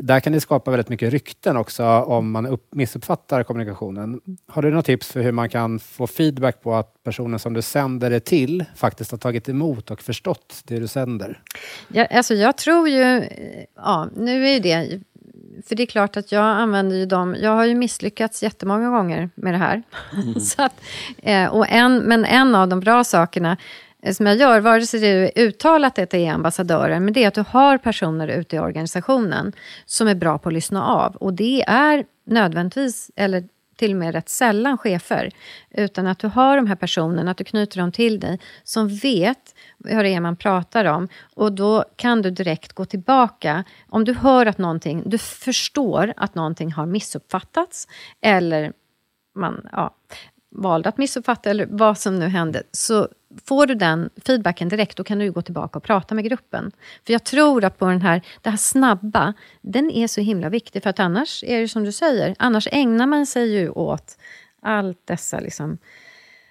Där 0.00 0.20
kan 0.20 0.32
det 0.32 0.40
skapa 0.40 0.70
väldigt 0.70 0.88
mycket 0.88 1.12
rykten 1.12 1.56
också 1.56 1.84
om 1.84 2.30
man 2.30 2.46
upp, 2.46 2.74
missuppfattar 2.74 3.42
kommunikationen. 3.42 4.20
Har 4.48 4.62
du 4.62 4.70
några 4.70 4.82
tips 4.82 5.12
för 5.12 5.20
hur 5.20 5.32
man 5.32 5.48
kan 5.48 5.78
få 5.78 6.06
feedback 6.06 6.62
på 6.62 6.74
att 6.74 7.02
personen 7.04 7.38
som 7.38 7.54
du 7.54 7.62
sänder 7.62 8.10
det 8.10 8.20
till 8.20 8.64
faktiskt 8.76 9.10
har 9.10 9.18
tagit 9.18 9.48
emot 9.48 9.90
och 9.90 10.02
förstått 10.02 10.62
det 10.64 10.78
du 10.78 10.88
sänder? 10.88 11.40
Ja, 11.88 12.04
alltså 12.04 12.34
jag 12.34 12.56
tror 12.56 12.88
ju... 12.88 13.28
Ja, 13.76 14.08
nu 14.16 14.46
är 14.46 14.52
ju 14.52 14.60
det... 14.60 15.00
För 15.68 15.76
det 15.76 15.82
är 15.82 15.86
klart 15.86 16.16
att 16.16 16.32
jag 16.32 16.44
använder 16.44 16.96
ju 16.96 17.06
dem... 17.06 17.36
Jag 17.40 17.50
har 17.50 17.64
ju 17.64 17.74
misslyckats 17.74 18.42
jättemånga 18.42 18.90
gånger 18.90 19.30
med 19.34 19.54
det 19.54 19.58
här. 19.58 19.82
Så 20.40 20.62
att, 20.62 20.80
eh, 21.18 21.46
och 21.46 21.68
en, 21.68 21.98
men 21.98 22.24
en 22.24 22.54
av 22.54 22.68
de 22.68 22.80
bra 22.80 23.04
sakerna 23.04 23.56
Eh, 24.06 24.12
som 24.12 24.26
jag 24.26 24.36
gör, 24.36 24.60
vare 24.60 24.86
sig 24.86 25.00
det 25.00 25.06
är 25.06 25.46
uttalat 25.46 25.98
att 25.98 26.10
det 26.10 26.26
är 26.26 26.32
ambassadören, 26.32 27.04
men 27.04 27.14
det 27.14 27.24
är 27.24 27.28
att 27.28 27.34
du 27.34 27.44
har 27.48 27.78
personer 27.78 28.28
ute 28.28 28.56
i 28.56 28.58
organisationen 28.58 29.52
som 29.86 30.08
är 30.08 30.14
bra 30.14 30.38
på 30.38 30.48
att 30.48 30.52
lyssna 30.52 30.86
av. 30.86 31.16
Och 31.16 31.34
det 31.34 31.62
är 31.62 32.04
nödvändigtvis, 32.26 33.10
eller 33.16 33.44
till 33.76 33.90
och 33.90 33.96
med 33.96 34.14
rätt 34.14 34.28
sällan 34.28 34.78
chefer, 34.78 35.30
utan 35.70 36.06
att 36.06 36.18
du 36.18 36.26
har 36.26 36.56
de 36.56 36.66
här 36.66 36.76
personerna, 36.76 37.30
att 37.30 37.36
du 37.36 37.44
knyter 37.44 37.80
dem 37.80 37.92
till 37.92 38.20
dig, 38.20 38.40
som 38.64 38.88
vet 38.88 39.54
vad 39.78 40.04
det 40.04 40.14
är 40.14 40.20
man 40.20 40.36
pratar 40.36 40.84
om. 40.84 41.08
Och 41.34 41.52
då 41.52 41.84
kan 41.96 42.22
du 42.22 42.30
direkt 42.30 42.72
gå 42.72 42.84
tillbaka. 42.84 43.64
Om 43.88 44.04
du 44.04 44.14
hör 44.14 44.46
att 44.46 44.58
någonting, 44.58 45.02
du 45.06 45.18
förstår 45.18 46.12
att 46.16 46.34
någonting 46.34 46.72
har 46.72 46.86
missuppfattats, 46.86 47.88
eller 48.20 48.72
man 49.34 49.68
ja, 49.72 49.94
valde 50.50 50.88
att 50.88 50.98
missuppfatta, 50.98 51.50
eller 51.50 51.66
vad 51.70 51.98
som 51.98 52.18
nu 52.18 52.28
hände, 52.28 52.62
så 52.72 53.08
får 53.44 53.66
du 53.66 53.74
den 53.74 54.10
feedbacken 54.26 54.68
direkt, 54.68 54.96
då 54.96 55.04
kan 55.04 55.18
du 55.18 55.32
gå 55.32 55.42
tillbaka 55.42 55.78
och 55.78 55.82
prata 55.82 56.14
med 56.14 56.24
gruppen. 56.24 56.72
För 57.06 57.12
jag 57.12 57.24
tror 57.24 57.64
att 57.64 57.78
på 57.78 57.86
den 57.86 58.02
här, 58.02 58.22
det 58.42 58.50
här 58.50 58.56
snabba, 58.56 59.34
den 59.60 59.90
är 59.90 60.06
så 60.06 60.20
himla 60.20 60.48
viktig, 60.48 60.82
för 60.82 60.90
att 60.90 61.00
annars 61.00 61.44
är 61.44 61.60
det 61.60 61.68
som 61.68 61.84
du 61.84 61.92
säger, 61.92 62.34
annars 62.38 62.68
ägnar 62.72 63.06
man 63.06 63.26
sig 63.26 63.52
ju 63.52 63.70
åt 63.70 64.18
allt 64.62 65.00
dessa 65.04 65.40
liksom, 65.40 65.78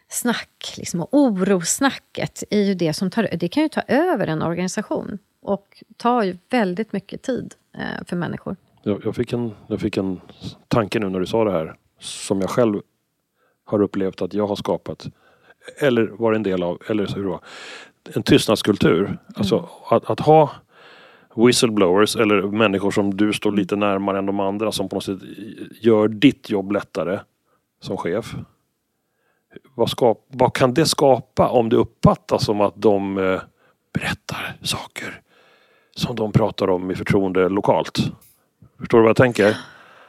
snack, 0.08 0.76
liksom, 0.78 1.02
och 1.02 1.10
orosnacket 1.12 2.44
är 2.50 2.62
ju 2.62 2.74
det 2.74 2.94
som 2.94 3.12
tar, 3.12 3.30
det 3.38 3.48
kan 3.48 3.64
ju 3.64 3.70
ta 3.70 3.82
över 3.88 4.28
en 4.28 4.42
organisation 4.42 5.20
och 5.42 5.84
tar 5.98 6.24
ju 6.24 6.38
väldigt 6.50 6.94
mycket 6.94 7.22
tid 7.22 7.54
eh, 7.78 8.06
för 8.08 8.16
människor. 8.16 8.56
Jag, 8.84 9.02
jag, 9.06 9.16
fick 9.16 9.34
en, 9.34 9.52
jag 9.68 9.82
fick 9.82 9.98
en 9.98 10.22
tanke 10.68 11.00
nu 11.00 11.10
när 11.10 11.20
du 11.20 11.26
sa 11.26 11.44
det 11.44 11.52
här 11.52 11.76
som 12.00 12.42
jag 12.42 12.50
själv 12.50 12.82
har 13.66 13.82
upplevt 13.82 14.22
att 14.22 14.34
jag 14.34 14.48
har 14.48 14.56
skapat 14.56 15.08
eller 15.78 16.08
varit 16.08 16.36
en 16.36 16.44
del 16.44 16.64
av, 16.64 16.82
eller 16.88 17.08
hur 17.16 17.24
det 17.24 17.30
var. 17.30 17.40
En 18.16 18.24
tystnadskultur. 18.24 19.18
Alltså 19.36 19.70
att, 19.90 20.10
att 20.10 20.20
ha 20.20 20.52
whistleblowers 21.36 22.16
eller 22.16 22.42
människor 22.42 22.92
som 22.92 23.18
du 23.18 23.34
står 23.34 23.52
lite 23.52 23.76
närmare 23.76 24.18
än 24.18 24.26
de 24.26 24.40
andra 24.40 24.72
som 24.72 24.90
på 24.90 24.96
något 24.96 25.04
sätt 25.04 25.20
gör 25.82 26.08
ditt 26.08 26.50
jobb 26.50 26.72
lättare 26.72 27.20
som 27.82 27.98
chef. 27.98 28.36
Vad, 29.76 29.90
skap, 29.90 30.26
vad 30.28 30.54
kan 30.54 30.74
det 30.74 30.86
skapa 30.86 31.50
om 31.50 31.70
det 31.70 31.76
uppfattas 31.76 32.46
som 32.46 32.62
att 32.62 32.74
de 32.76 33.18
eh, 33.18 33.42
berättar 33.94 34.58
saker 34.62 35.22
som 35.96 36.16
de 36.16 36.32
pratar 36.32 36.70
om 36.70 36.92
i 36.92 36.96
förtroende 36.96 37.50
lokalt? 37.50 38.00
Förstår 38.80 38.98
du 38.98 39.02
vad 39.02 39.10
jag 39.10 39.18
tänker? 39.18 39.58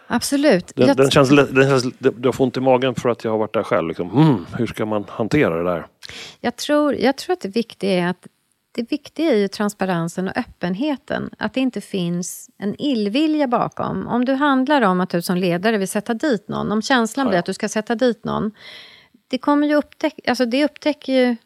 Absolut. 0.06 0.72
Den, 0.76 0.86
Jag- 0.86 0.96
den 0.96 1.10
känns, 1.10 1.28
den 1.28 1.68
känns, 1.80 1.94
jag 2.22 2.34
får 2.34 2.44
ont 2.44 2.56
i 2.56 2.60
magen 2.60 2.94
för 2.94 3.08
att 3.08 3.24
jag 3.24 3.30
har 3.30 3.38
varit 3.38 3.54
där 3.54 3.62
själv. 3.62 3.88
Liksom. 3.88 4.10
Mm, 4.10 4.46
hur 4.58 4.66
ska 4.66 4.86
man 4.86 5.04
hantera 5.08 5.56
det 5.62 5.70
där? 5.70 5.86
Jag 6.40 6.56
tror, 6.56 6.94
jag 6.94 7.16
tror 7.16 7.32
att 7.32 7.40
det 7.40 7.48
viktiga 7.48 7.90
är 7.92 8.08
att 8.10 8.26
det 8.72 8.90
viktiga 8.90 9.32
är 9.32 9.36
ju 9.36 9.48
transparensen 9.48 10.28
och 10.28 10.36
öppenheten. 10.38 11.30
Att 11.38 11.54
det 11.54 11.60
inte 11.60 11.80
finns 11.80 12.50
en 12.58 12.80
illvilja 12.80 13.46
bakom. 13.46 14.06
Om 14.06 14.24
du 14.24 14.32
handlar 14.34 14.82
om 14.82 15.00
att 15.00 15.10
du 15.10 15.22
som 15.22 15.36
ledare 15.36 15.78
vill 15.78 15.88
sätta 15.88 16.14
dit 16.14 16.48
någon, 16.48 16.72
om 16.72 16.82
känslan 16.82 17.28
blir 17.28 17.38
att 17.38 17.46
du 17.46 17.54
ska 17.54 17.68
sätta 17.68 17.94
dit 17.94 18.24
någon. 18.24 18.50
Det, 19.28 19.38
kommer 19.38 19.66
ju 19.66 19.74
upptäck, 19.74 20.14
alltså 20.28 20.46
det 20.46 20.64
upptäcker 20.64 21.12
ju 21.12 21.36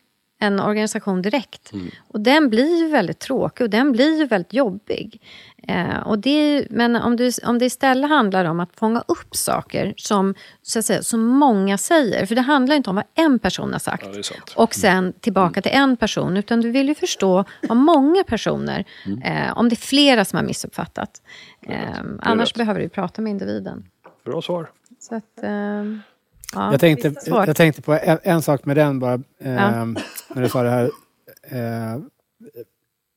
en 0.40 0.60
organisation 0.60 1.22
direkt. 1.22 1.72
Och 2.08 2.20
den 2.20 2.50
blir 2.50 2.82
ju 2.82 2.88
väldigt 2.88 3.18
tråkig 3.18 3.64
och 3.64 3.70
den 3.70 3.92
blir 3.92 4.18
ju 4.18 4.26
väldigt 4.26 4.52
jobbig. 4.52 5.20
Eh, 5.68 5.98
och 5.98 6.18
det 6.18 6.30
är, 6.30 6.66
men 6.70 6.96
om, 6.96 7.16
du, 7.16 7.30
om 7.44 7.58
det 7.58 7.64
istället 7.64 8.10
handlar 8.10 8.44
om 8.44 8.60
att 8.60 8.76
fånga 8.76 9.04
upp 9.08 9.36
saker 9.36 9.94
som, 9.96 10.34
så 10.62 10.78
att 10.78 10.84
säga, 10.84 11.02
som 11.02 11.26
många 11.26 11.78
säger. 11.78 12.26
För 12.26 12.34
det 12.34 12.40
handlar 12.40 12.76
inte 12.76 12.90
om 12.90 12.96
vad 12.96 13.04
en 13.14 13.38
person 13.38 13.72
har 13.72 13.78
sagt 13.78 14.06
Ja, 14.12 14.36
och 14.56 14.74
sen 14.74 15.12
tillbaka 15.20 15.62
till 15.62 15.72
en 15.72 15.96
person. 15.96 16.36
Utan 16.36 16.60
du 16.60 16.70
vill 16.70 16.88
ju 16.88 16.94
förstå 16.94 17.44
vad 17.62 17.76
många 17.76 18.24
personer, 18.24 18.84
eh, 19.24 19.58
om 19.58 19.68
det 19.68 19.74
är 19.74 19.86
flera 19.86 20.24
som 20.24 20.36
har 20.36 20.44
missuppfattat. 20.44 21.22
Eh, 21.62 21.74
annars 22.20 22.54
behöver 22.54 22.80
du 22.80 22.88
prata 22.88 23.22
med 23.22 23.30
individen. 23.30 23.84
Bra 24.24 24.42
svar. 24.42 24.70
Så 24.98 25.14
att, 25.14 25.42
eh, 25.42 25.84
ja, 26.54 26.70
Jag 26.70 26.80
tänkte, 26.80 27.14
jag 27.26 27.56
tänkte 27.56 27.82
på 27.82 27.92
en, 27.92 28.18
en 28.22 28.42
sak 28.42 28.64
med 28.64 28.76
den 28.76 28.98
bara, 28.98 29.14
eh, 29.38 29.52
Ja. 29.52 29.84
när 30.34 30.42
du 30.42 30.48
sa 30.48 30.62
det 30.62 30.70
här. 30.70 30.90
Eh, 31.42 32.00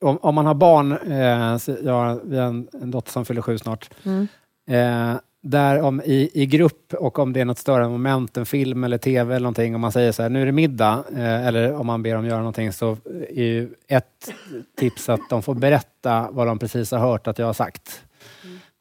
om, 0.01 0.17
om 0.21 0.35
man 0.35 0.45
har 0.45 0.53
barn, 0.53 0.91
eh, 0.91 1.85
jag 1.85 1.93
har 1.93 2.33
en, 2.35 2.67
en 2.81 2.91
dotter 2.91 3.11
som 3.11 3.25
fyller 3.25 3.41
sju 3.41 3.57
snart. 3.57 3.89
Mm. 4.03 4.27
Eh, 4.67 5.19
där 5.45 5.81
om 5.81 6.01
i, 6.01 6.29
i 6.33 6.45
grupp 6.45 6.93
och 6.93 7.19
om 7.19 7.33
det 7.33 7.41
är 7.41 7.45
något 7.45 7.57
större 7.57 7.89
moment, 7.89 8.37
en 8.37 8.45
film 8.45 8.83
eller 8.83 8.97
tv 8.97 9.35
eller 9.35 9.43
någonting, 9.43 9.75
om 9.75 9.81
man 9.81 9.91
säger 9.91 10.11
så 10.11 10.21
här, 10.21 10.29
nu 10.29 10.41
är 10.41 10.45
det 10.45 10.51
middag, 10.51 11.03
eh, 11.15 11.47
eller 11.47 11.73
om 11.73 11.87
man 11.87 12.03
ber 12.03 12.15
dem 12.15 12.25
göra 12.25 12.37
någonting, 12.37 12.73
så 12.73 12.97
är 13.29 13.43
ju 13.43 13.69
ett 13.87 14.33
tips 14.77 15.09
att 15.09 15.19
de 15.29 15.43
får 15.43 15.55
berätta 15.55 16.27
vad 16.31 16.47
de 16.47 16.59
precis 16.59 16.91
har 16.91 16.99
hört 16.99 17.27
att 17.27 17.39
jag 17.39 17.45
har 17.45 17.53
sagt. 17.53 18.03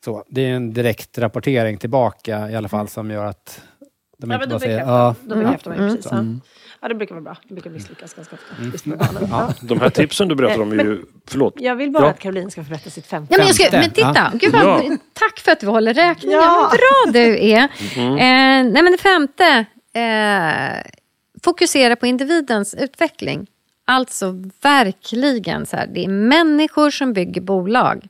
Så, 0.04 0.24
det 0.28 0.40
är 0.46 0.54
en 0.54 0.72
direkt 0.74 1.18
rapportering 1.18 1.78
tillbaka 1.78 2.50
i 2.50 2.56
alla 2.56 2.68
fall 2.68 2.88
som 2.88 3.10
gör 3.10 3.24
att 3.24 3.62
de 4.26 4.32
Ja, 4.32 4.38
men 4.38 4.48
då 4.48 4.58
bekräftar, 4.58 4.92
ja, 4.92 5.14
då 5.22 5.34
bekräftar 5.36 5.70
man 5.70 5.78
ju 5.78 5.84
Mm. 5.84 5.96
precis. 5.96 6.12
Ja. 6.12 6.24
ja, 6.82 6.88
det 6.88 6.94
brukar 6.94 7.14
vara 7.14 7.22
bra. 7.22 7.36
Det 7.48 7.54
brukar 7.54 7.70
misslyckas 7.70 8.14
ganska 8.14 8.36
ofta. 8.36 8.64
Just 8.72 8.86
med 8.86 8.98
barnen. 8.98 9.28
Ja. 9.30 9.52
De 9.60 9.80
här 9.80 9.90
tipsen 9.90 10.28
du 10.28 10.34
berättar 10.34 10.62
om 10.62 10.72
är 10.72 10.84
ju... 10.84 11.04
Förlåt. 11.28 11.54
Jag 11.56 11.76
vill 11.76 11.90
bara 11.90 12.04
Ja. 12.04 12.10
att 12.10 12.18
Caroline 12.18 12.50
ska 12.50 12.64
få 12.64 12.68
berätta 12.70 12.90
sitt 12.90 13.06
femte. 13.06 13.34
Ja, 13.34 13.38
men, 13.38 13.46
jag 13.46 13.54
ska, 13.56 13.68
men 13.78 13.90
titta, 13.90 14.30
Gud 14.34 14.52
vad, 14.52 14.62
Ja. 14.62 14.96
tack 15.12 15.38
för 15.40 15.52
att 15.52 15.60
du 15.60 15.66
håller 15.66 15.94
räkningen. 15.94 16.38
Ja. 16.38 16.68
Vad 16.70 16.78
bra 16.78 17.20
du 17.22 17.38
är. 17.50 17.68
Mm. 17.96 18.12
Eh, 18.12 18.72
nej, 18.72 18.82
men 18.82 18.92
det 18.92 18.98
femte, 18.98 19.64
eh, 19.94 20.92
fokusera 21.44 21.96
på 21.96 22.06
individens 22.06 22.74
utveckling. 22.74 23.46
Alltså 23.84 24.34
verkligen, 24.62 25.66
så 25.66 25.76
här, 25.76 25.86
det 25.86 26.04
är 26.04 26.08
människor 26.08 26.90
som 26.90 27.12
bygger 27.12 27.40
bolag. 27.40 28.08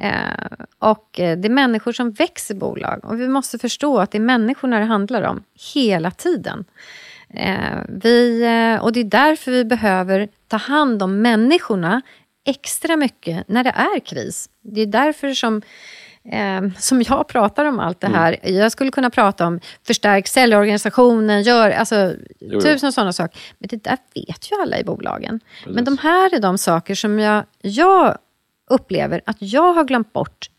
Eh, 0.00 0.64
och 0.78 1.20
eh, 1.20 1.38
det 1.38 1.48
är 1.48 1.52
människor 1.52 1.92
som 1.92 2.10
växer 2.10 2.54
bolag. 2.54 3.04
Och 3.04 3.20
vi 3.20 3.28
måste 3.28 3.58
förstå 3.58 3.98
att 3.98 4.10
det 4.10 4.18
är 4.18 4.22
människorna 4.22 4.78
det 4.78 4.84
handlar 4.84 5.22
om 5.22 5.42
hela 5.74 6.10
tiden. 6.10 6.64
Eh, 7.34 7.78
vi, 7.88 8.42
eh, 8.42 8.84
och 8.84 8.92
det 8.92 9.00
är 9.00 9.04
därför 9.04 9.50
vi 9.50 9.64
behöver 9.64 10.28
ta 10.48 10.56
hand 10.56 11.02
om 11.02 11.22
människorna 11.22 12.02
extra 12.46 12.96
mycket 12.96 13.48
när 13.48 13.64
det 13.64 13.70
är 13.70 14.00
kris. 14.00 14.48
Det 14.62 14.80
är 14.80 14.86
därför 14.86 15.34
som, 15.34 15.62
eh, 16.32 16.62
som 16.78 17.02
jag 17.02 17.28
pratar 17.28 17.64
om 17.64 17.80
allt 17.80 18.00
det 18.00 18.08
här. 18.08 18.38
Jag 18.42 18.72
skulle 18.72 18.90
kunna 18.90 19.10
prata 19.10 19.46
om 19.46 19.60
förstärk 19.86 20.28
säljorganisationen, 20.28 21.42
gör, 21.42 21.70
alltså, 21.70 22.12
jo. 22.40 22.60
tusen 22.60 22.92
sådana 22.92 23.12
saker. 23.12 23.40
Men 23.58 23.68
det 23.68 23.84
där 23.84 23.98
vet 24.14 24.52
ju 24.52 24.62
alla 24.62 24.78
i 24.78 24.84
bolagen. 24.84 25.40
Men 25.66 25.84
de 25.84 25.98
här 25.98 26.34
är 26.34 26.40
de 26.40 26.58
saker 26.58 26.94
som 26.94 27.18
jag, 27.18 27.44
jag 27.62 28.18
upplever 28.70 29.20
att 29.26 29.36
jag 29.40 29.72
har 29.72 29.84
glömt 29.84 30.12
bort 30.12 30.50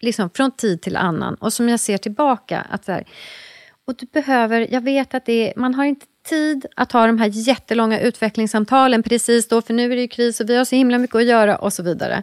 liksom 0.00 0.30
från 0.30 0.50
tid 0.50 0.82
till 0.82 0.96
annan 0.96 1.34
och 1.34 1.52
som 1.52 1.68
jag 1.68 1.80
ser 1.80 1.98
tillbaka. 1.98 2.66
att 2.70 2.84
så 2.84 2.92
här, 2.92 3.04
och 3.86 3.96
du 3.96 4.06
behöver, 4.06 4.66
jag 4.70 4.80
vet 4.80 5.14
att 5.14 5.26
det 5.26 5.48
är, 5.48 5.52
man 5.56 5.74
har 5.74 5.84
inte 5.84 6.06
tid 6.28 6.66
att 6.76 6.92
ha 6.92 7.06
de 7.06 7.18
här 7.18 7.30
jättelånga 7.32 8.00
utvecklingssamtalen 8.00 9.02
precis 9.02 9.48
då, 9.48 9.62
för 9.62 9.74
nu 9.74 9.92
är 9.92 9.96
det 9.96 10.02
ju 10.02 10.08
kris 10.08 10.40
och 10.40 10.50
vi 10.50 10.56
har 10.56 10.64
så 10.64 10.76
himla 10.76 10.98
mycket 10.98 11.16
att 11.16 11.24
göra 11.24 11.56
och 11.56 11.72
så 11.72 11.82
vidare. 11.82 12.22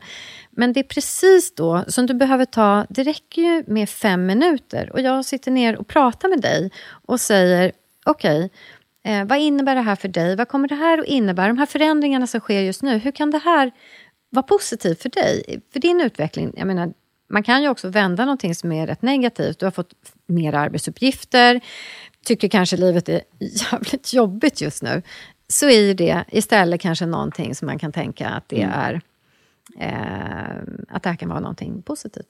Men 0.52 0.74
det 0.74 0.80
är 0.80 0.84
precis 0.84 1.56
då 1.56 1.84
som 1.88 2.06
du 2.06 2.14
behöver 2.14 2.46
ta, 2.46 2.86
det 2.90 3.04
räcker 3.04 3.42
ju 3.42 3.64
med 3.68 3.90
fem 3.90 4.26
minuter 4.26 4.90
och 4.94 5.02
jag 5.02 5.26
sitter 5.26 5.52
ner 5.52 5.78
och 5.78 5.88
pratar 5.88 6.30
med 6.30 6.42
dig 6.42 6.72
och 7.06 7.20
säger, 7.20 7.72
okej, 8.06 8.50
eh, 9.04 9.26
vad 9.26 9.40
innebär 9.40 9.76
det 9.76 9.82
här 9.82 9.96
för 9.96 10.08
dig? 10.08 10.36
Vad 10.36 10.48
kommer 10.48 10.68
det 10.68 10.76
här 10.76 10.98
att 10.98 11.06
innebära? 11.06 11.48
De 11.48 11.58
här 11.58 11.66
förändringarna 11.66 12.28
som 12.28 12.40
sker 12.40 12.62
just 12.62 12.82
nu, 12.82 12.98
hur 12.98 13.12
kan 13.12 13.32
det 13.32 13.42
här 13.44 13.72
vara 14.32 14.44
positivt 14.44 15.02
för 15.02 15.10
dig? 15.10 15.62
För 15.74 15.80
din 15.80 16.02
utveckling, 16.02 16.54
jag 16.58 16.68
menar, 16.68 16.94
man 17.30 17.44
kan 17.44 17.64
ju 17.64 17.70
också 17.70 17.90
vända 17.90 18.26
någonting 18.26 18.56
som 18.56 18.72
är 18.72 18.88
rätt 18.88 19.02
negativt. 19.02 19.60
Du 19.60 19.66
har 19.66 19.72
fått 19.72 19.94
mer 20.26 20.54
arbetsuppgifter, 20.54 21.62
tycker 22.26 22.48
kanske 22.48 22.78
livet 22.78 23.10
är 23.10 23.22
jävligt 23.40 24.14
jobbigt 24.14 24.62
just 24.62 24.84
nu. 24.84 25.02
Så 25.48 25.66
är 25.70 25.80
ju 25.80 25.94
det 25.94 26.24
istället 26.32 26.82
kanske 26.82 27.06
någonting 27.06 27.56
som 27.56 27.66
man 27.66 27.80
kan 27.80 27.92
tänka 27.92 28.30
att 28.30 28.50
det 28.50 28.62
är 28.62 29.02
eh, 29.80 30.64
att 30.90 31.04
det 31.04 31.10
här 31.10 31.16
kan 31.16 31.30
vara 31.30 31.40
någonting 31.40 31.82
positivt 31.82 32.26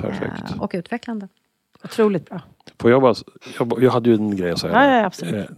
Perfekt. 0.00 0.50
eh, 0.50 0.62
och 0.62 0.70
utvecklande. 0.74 1.28
Otroligt 1.84 2.28
bra. 2.28 2.42
Får 2.80 2.90
jag 2.90 3.02
bara, 3.02 3.14
jag, 3.58 3.82
jag 3.82 3.90
hade 3.90 4.10
ju 4.10 4.16
en 4.16 4.36
grej 4.36 4.50
att 4.50 4.58
säga. 4.58 4.72
Ja, 4.72 4.96
ja, 4.96 5.04
absolut. 5.06 5.34
Eh, 5.50 5.56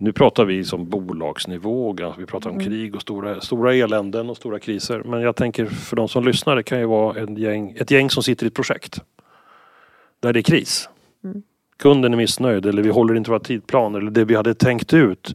Nu 0.00 0.12
pratar 0.12 0.44
vi 0.44 0.64
som 0.64 0.88
bolagsnivå, 0.88 1.94
vi 2.18 2.26
pratar 2.26 2.50
om 2.50 2.56
Mm. 2.56 2.66
krig 2.68 2.94
och 2.94 3.02
stora, 3.02 3.40
stora 3.40 3.74
eländen 3.74 4.30
och 4.30 4.36
stora 4.36 4.58
kriser. 4.58 5.02
Men 5.04 5.20
jag 5.20 5.36
tänker 5.36 5.66
för 5.66 5.96
de 5.96 6.08
som 6.08 6.24
lyssnar, 6.24 6.56
det 6.56 6.62
kan 6.62 6.78
ju 6.78 6.86
vara 6.86 7.20
en 7.20 7.36
gäng, 7.36 7.76
ett 7.78 7.90
gäng 7.90 8.10
som 8.10 8.22
sitter 8.22 8.44
i 8.44 8.48
ett 8.48 8.54
projekt. 8.54 8.98
Där 10.20 10.32
det 10.32 10.40
är 10.40 10.42
kris. 10.42 10.88
Mm. 11.24 11.42
Kunden 11.78 12.12
är 12.12 12.16
missnöjd 12.16 12.66
eller 12.66 12.82
vi 12.82 12.90
håller 12.90 13.14
inte 13.14 13.30
våra 13.30 13.40
tidplan 13.40 13.94
eller 13.94 14.10
det 14.10 14.24
vi 14.24 14.34
hade 14.34 14.54
tänkt 14.54 14.94
ut 14.94 15.34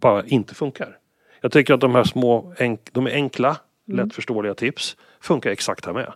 bara 0.00 0.24
inte 0.24 0.54
funkar. 0.54 0.98
Jag 1.40 1.52
tycker 1.52 1.74
att 1.74 1.80
de 1.80 1.94
här 1.94 2.04
små, 2.04 2.54
enk, 2.58 2.80
de 2.92 3.06
är 3.06 3.10
enkla, 3.10 3.56
Mm. 3.88 4.06
lättförståeliga 4.06 4.54
tips 4.54 4.96
funkar 5.20 5.50
exakt 5.50 5.86
här 5.86 5.92
med. 5.92 6.12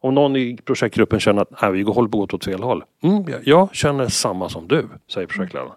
Om 0.00 0.14
någon 0.14 0.36
i 0.36 0.58
projektgruppen 0.64 1.20
känner 1.20 1.42
att 1.50 1.74
vi 1.74 1.82
håller 1.82 2.08
på 2.08 2.22
att 2.22 2.30
gå 2.30 2.36
åt 2.36 2.44
fel 2.44 2.62
håll. 2.62 2.84
Mm, 3.02 3.24
jag, 3.28 3.40
jag 3.44 3.74
känner 3.74 4.08
samma 4.08 4.48
som 4.48 4.68
du, 4.68 4.88
säger 5.08 5.26
projektledaren. 5.26 5.72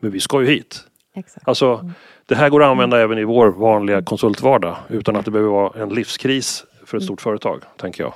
Men 0.00 0.10
vi 0.10 0.20
ska 0.20 0.40
ju 0.40 0.46
hit. 0.46 0.84
Exakt. 1.14 1.48
Alltså, 1.48 1.90
det 2.26 2.34
här 2.34 2.50
går 2.50 2.62
att 2.62 2.68
använda 2.68 3.00
även 3.00 3.18
i 3.18 3.24
vår 3.24 3.48
vanliga 3.48 4.02
konsultvardag 4.02 4.76
utan 4.88 5.16
att 5.16 5.24
det 5.24 5.30
behöver 5.30 5.50
vara 5.50 5.82
en 5.82 5.88
livskris 5.88 6.64
för 6.86 6.96
ett 6.96 7.04
stort 7.04 7.20
företag, 7.20 7.62
tänker 7.76 8.02
jag. 8.02 8.14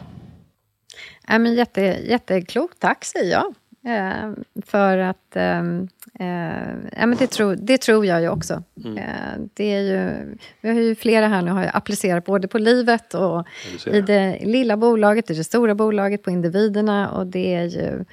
Ja, 1.29 1.39
men 1.39 1.55
jätte, 1.55 1.81
jätteklokt, 1.81 2.79
tack 2.79 3.05
säger 3.05 3.33
jag. 3.33 3.55
Eh, 3.85 4.31
för 4.67 4.99
att 4.99 5.37
ehm, 5.37 5.89
eh, 6.15 6.27
ja, 6.97 7.07
men 7.07 7.17
det, 7.19 7.27
tror, 7.27 7.57
det 7.57 7.79
tror 7.79 8.07
jag 8.07 8.21
ju 8.23 8.29
också. 8.29 8.63
Mm. 8.85 8.99
Eh, 8.99 9.49
det 9.55 9.65
är 9.65 9.81
ju, 9.81 10.35
vi 10.61 10.69
har 10.69 10.81
ju 10.81 10.95
flera 10.95 11.29
här 11.29 11.43
nu 11.43 11.51
har 11.51 11.63
ju 11.63 11.71
applicerat 11.73 12.25
både 12.25 12.49
på 12.49 12.59
livet 12.59 13.15
och 13.15 13.47
i 13.87 14.01
det 14.01 14.39
lilla 14.43 14.77
bolaget, 14.77 15.31
i 15.31 15.35
det 15.35 15.45
stora 15.45 15.75
bolaget, 15.75 16.23
på 16.23 16.31
individerna. 16.31 17.11
Och 17.11 17.27
det 17.27 17.55
är 17.55 17.65
ju 17.65 18.05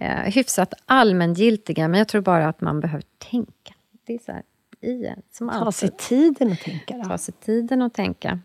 eh, 0.00 0.32
hyfsat 0.32 0.74
allmängiltiga, 0.86 1.88
men 1.88 1.98
jag 1.98 2.08
tror 2.08 2.20
bara 2.20 2.48
att 2.48 2.60
man 2.60 2.80
behöver 2.80 3.04
tänka. 3.30 3.74
Det 4.06 4.14
är 4.14 4.18
så 4.18 4.32
här, 4.32 4.42
i 4.80 5.14
som 5.32 5.48
Ta 5.48 5.72
sig 5.72 5.90
tiden 5.90 6.52
att 6.52 6.60
tänka. 6.60 6.96
Då. 6.96 7.04
Ta 7.04 7.18
sig 7.18 7.34
tiden 7.34 7.82
att 7.82 7.94
tänka. 7.94 8.40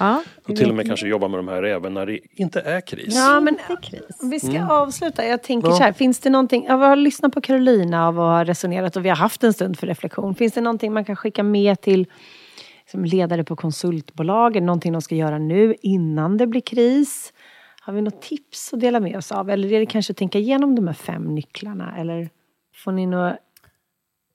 Ja, 0.00 0.22
Och 0.48 0.56
till 0.56 0.70
och 0.70 0.76
med 0.76 0.86
kanske 0.86 1.06
jobba 1.08 1.28
med 1.28 1.38
de 1.38 1.48
här 1.48 1.62
även 1.62 1.94
när 1.94 2.06
det 2.06 2.18
inte 2.32 2.60
är 2.60 2.80
kris. 2.80 3.14
Ja, 3.16 3.40
men 3.40 3.56
kris. 3.82 4.00
vi 4.30 4.40
ska 4.40 4.66
avsluta. 4.66 5.26
Jag 5.26 5.42
tänker 5.42 5.68
Ja. 5.68 5.74
så 5.74 5.82
här, 5.82 5.92
finns 5.92 6.18
det 6.20 6.30
någonting, 6.30 6.64
jag 6.68 6.78
har 6.78 6.96
lyssnat 6.96 7.32
på 7.32 7.40
Carolina 7.40 8.08
och 8.08 8.14
har 8.14 8.44
resonerat 8.44 8.96
och 8.96 9.04
vi 9.04 9.08
har 9.08 9.16
haft 9.16 9.44
en 9.44 9.52
stund 9.52 9.78
för 9.78 9.86
reflektion. 9.86 10.34
Finns 10.34 10.52
det 10.54 10.60
någonting 10.60 10.92
man 10.92 11.04
kan 11.04 11.16
skicka 11.16 11.42
med 11.42 11.80
till 11.80 12.06
som 12.90 13.04
ledare 13.04 13.44
på 13.44 13.56
konsultbolagen? 13.56 14.66
Någonting 14.66 14.92
de 14.92 15.02
ska 15.02 15.14
göra 15.14 15.38
nu 15.38 15.74
innan 15.82 16.36
det 16.36 16.46
blir 16.46 16.60
kris? 16.60 17.32
Har 17.80 17.92
vi 17.92 18.02
något 18.02 18.22
tips 18.22 18.72
att 18.72 18.80
dela 18.80 19.00
med 19.00 19.16
oss 19.16 19.32
av? 19.32 19.50
Eller 19.50 19.72
är 19.72 19.80
det 19.80 19.86
kanske 19.86 20.10
att 20.10 20.16
tänka 20.16 20.38
igenom 20.38 20.74
de 20.74 20.86
här 20.86 20.94
fem 20.94 21.34
nycklarna? 21.34 21.96
Eller 21.98 22.28
får 22.84 22.92
ni 22.92 23.06
några... 23.06 23.36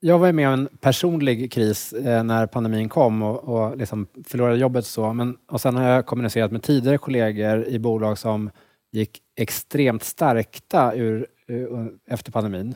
Jag 0.02 0.20
var 0.20 0.32
med 0.32 0.48
om 0.48 0.54
en 0.54 0.68
personlig 0.82 1.52
kris 1.52 1.94
eh, 1.94 2.24
när 2.24 2.48
pandemin 2.48 2.90
kom 2.90 3.24
och, 3.24 3.44
och 3.44 3.78
liksom 3.78 4.08
förlorade 4.28 4.58
jobbet. 4.58 4.86
Så. 4.86 5.14
Men, 5.14 5.38
och 5.52 5.62
sen 5.62 5.76
har 5.76 5.84
jag 5.84 6.06
kommunicerat 6.06 6.52
med 6.52 6.64
tidigare 6.64 6.98
kollegor 6.98 7.66
i 7.66 7.80
bolag 7.80 8.18
som 8.18 8.50
gick 8.92 9.20
extremt 9.36 10.04
stärkta 10.04 10.96
ur, 10.96 11.28
ur, 11.48 11.92
efter 12.10 12.32
pandemin. 12.32 12.76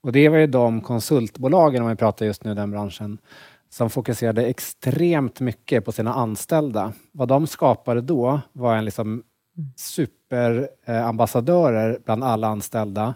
Och 0.00 0.12
det 0.12 0.28
var 0.28 0.38
ju 0.38 0.46
de 0.46 0.80
konsultbolagen, 0.80 1.82
om 1.82 1.88
vi 1.88 1.96
pratar 1.96 2.26
just 2.26 2.44
nu 2.44 2.54
den 2.54 2.70
branschen, 2.70 3.18
som 3.70 3.90
fokuserade 3.90 4.46
extremt 4.46 5.40
mycket 5.40 5.84
på 5.84 5.92
sina 5.92 6.14
anställda. 6.14 6.92
Vad 7.12 7.28
de 7.28 7.46
skapade 7.46 8.00
då 8.00 8.40
var 8.52 8.76
en 8.76 8.84
liksom 8.84 9.22
superambassadörer 9.76 11.98
bland 12.04 12.24
alla 12.24 12.46
anställda 12.46 13.14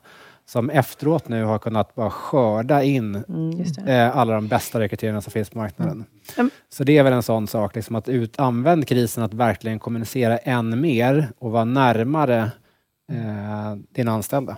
som 0.48 0.70
efteråt 0.70 1.28
nu 1.28 1.44
har 1.44 1.58
kunnat 1.58 1.94
bara 1.94 2.10
skörda 2.10 2.82
in 2.82 3.12
det. 3.12 3.92
eh, 3.92 4.16
alla 4.16 4.34
de 4.34 4.48
bästa 4.48 4.80
rekryteringarna 4.80 5.20
som 5.20 5.30
finns 5.30 5.50
på 5.50 5.58
marknaden. 5.58 6.04
Mm. 6.36 6.50
Så 6.68 6.84
det 6.84 6.98
är 6.98 7.02
väl 7.02 7.12
en 7.12 7.22
sån 7.22 7.46
sak, 7.46 7.74
liksom 7.74 7.96
att 7.96 8.08
ut, 8.08 8.40
använd 8.40 8.88
krisen 8.88 9.22
att 9.22 9.34
verkligen 9.34 9.78
kommunicera 9.78 10.38
än 10.38 10.80
mer 10.80 11.28
och 11.38 11.50
vara 11.50 11.64
närmare 11.64 12.38
eh, 13.12 13.76
dina 13.94 14.12
anställda. 14.12 14.56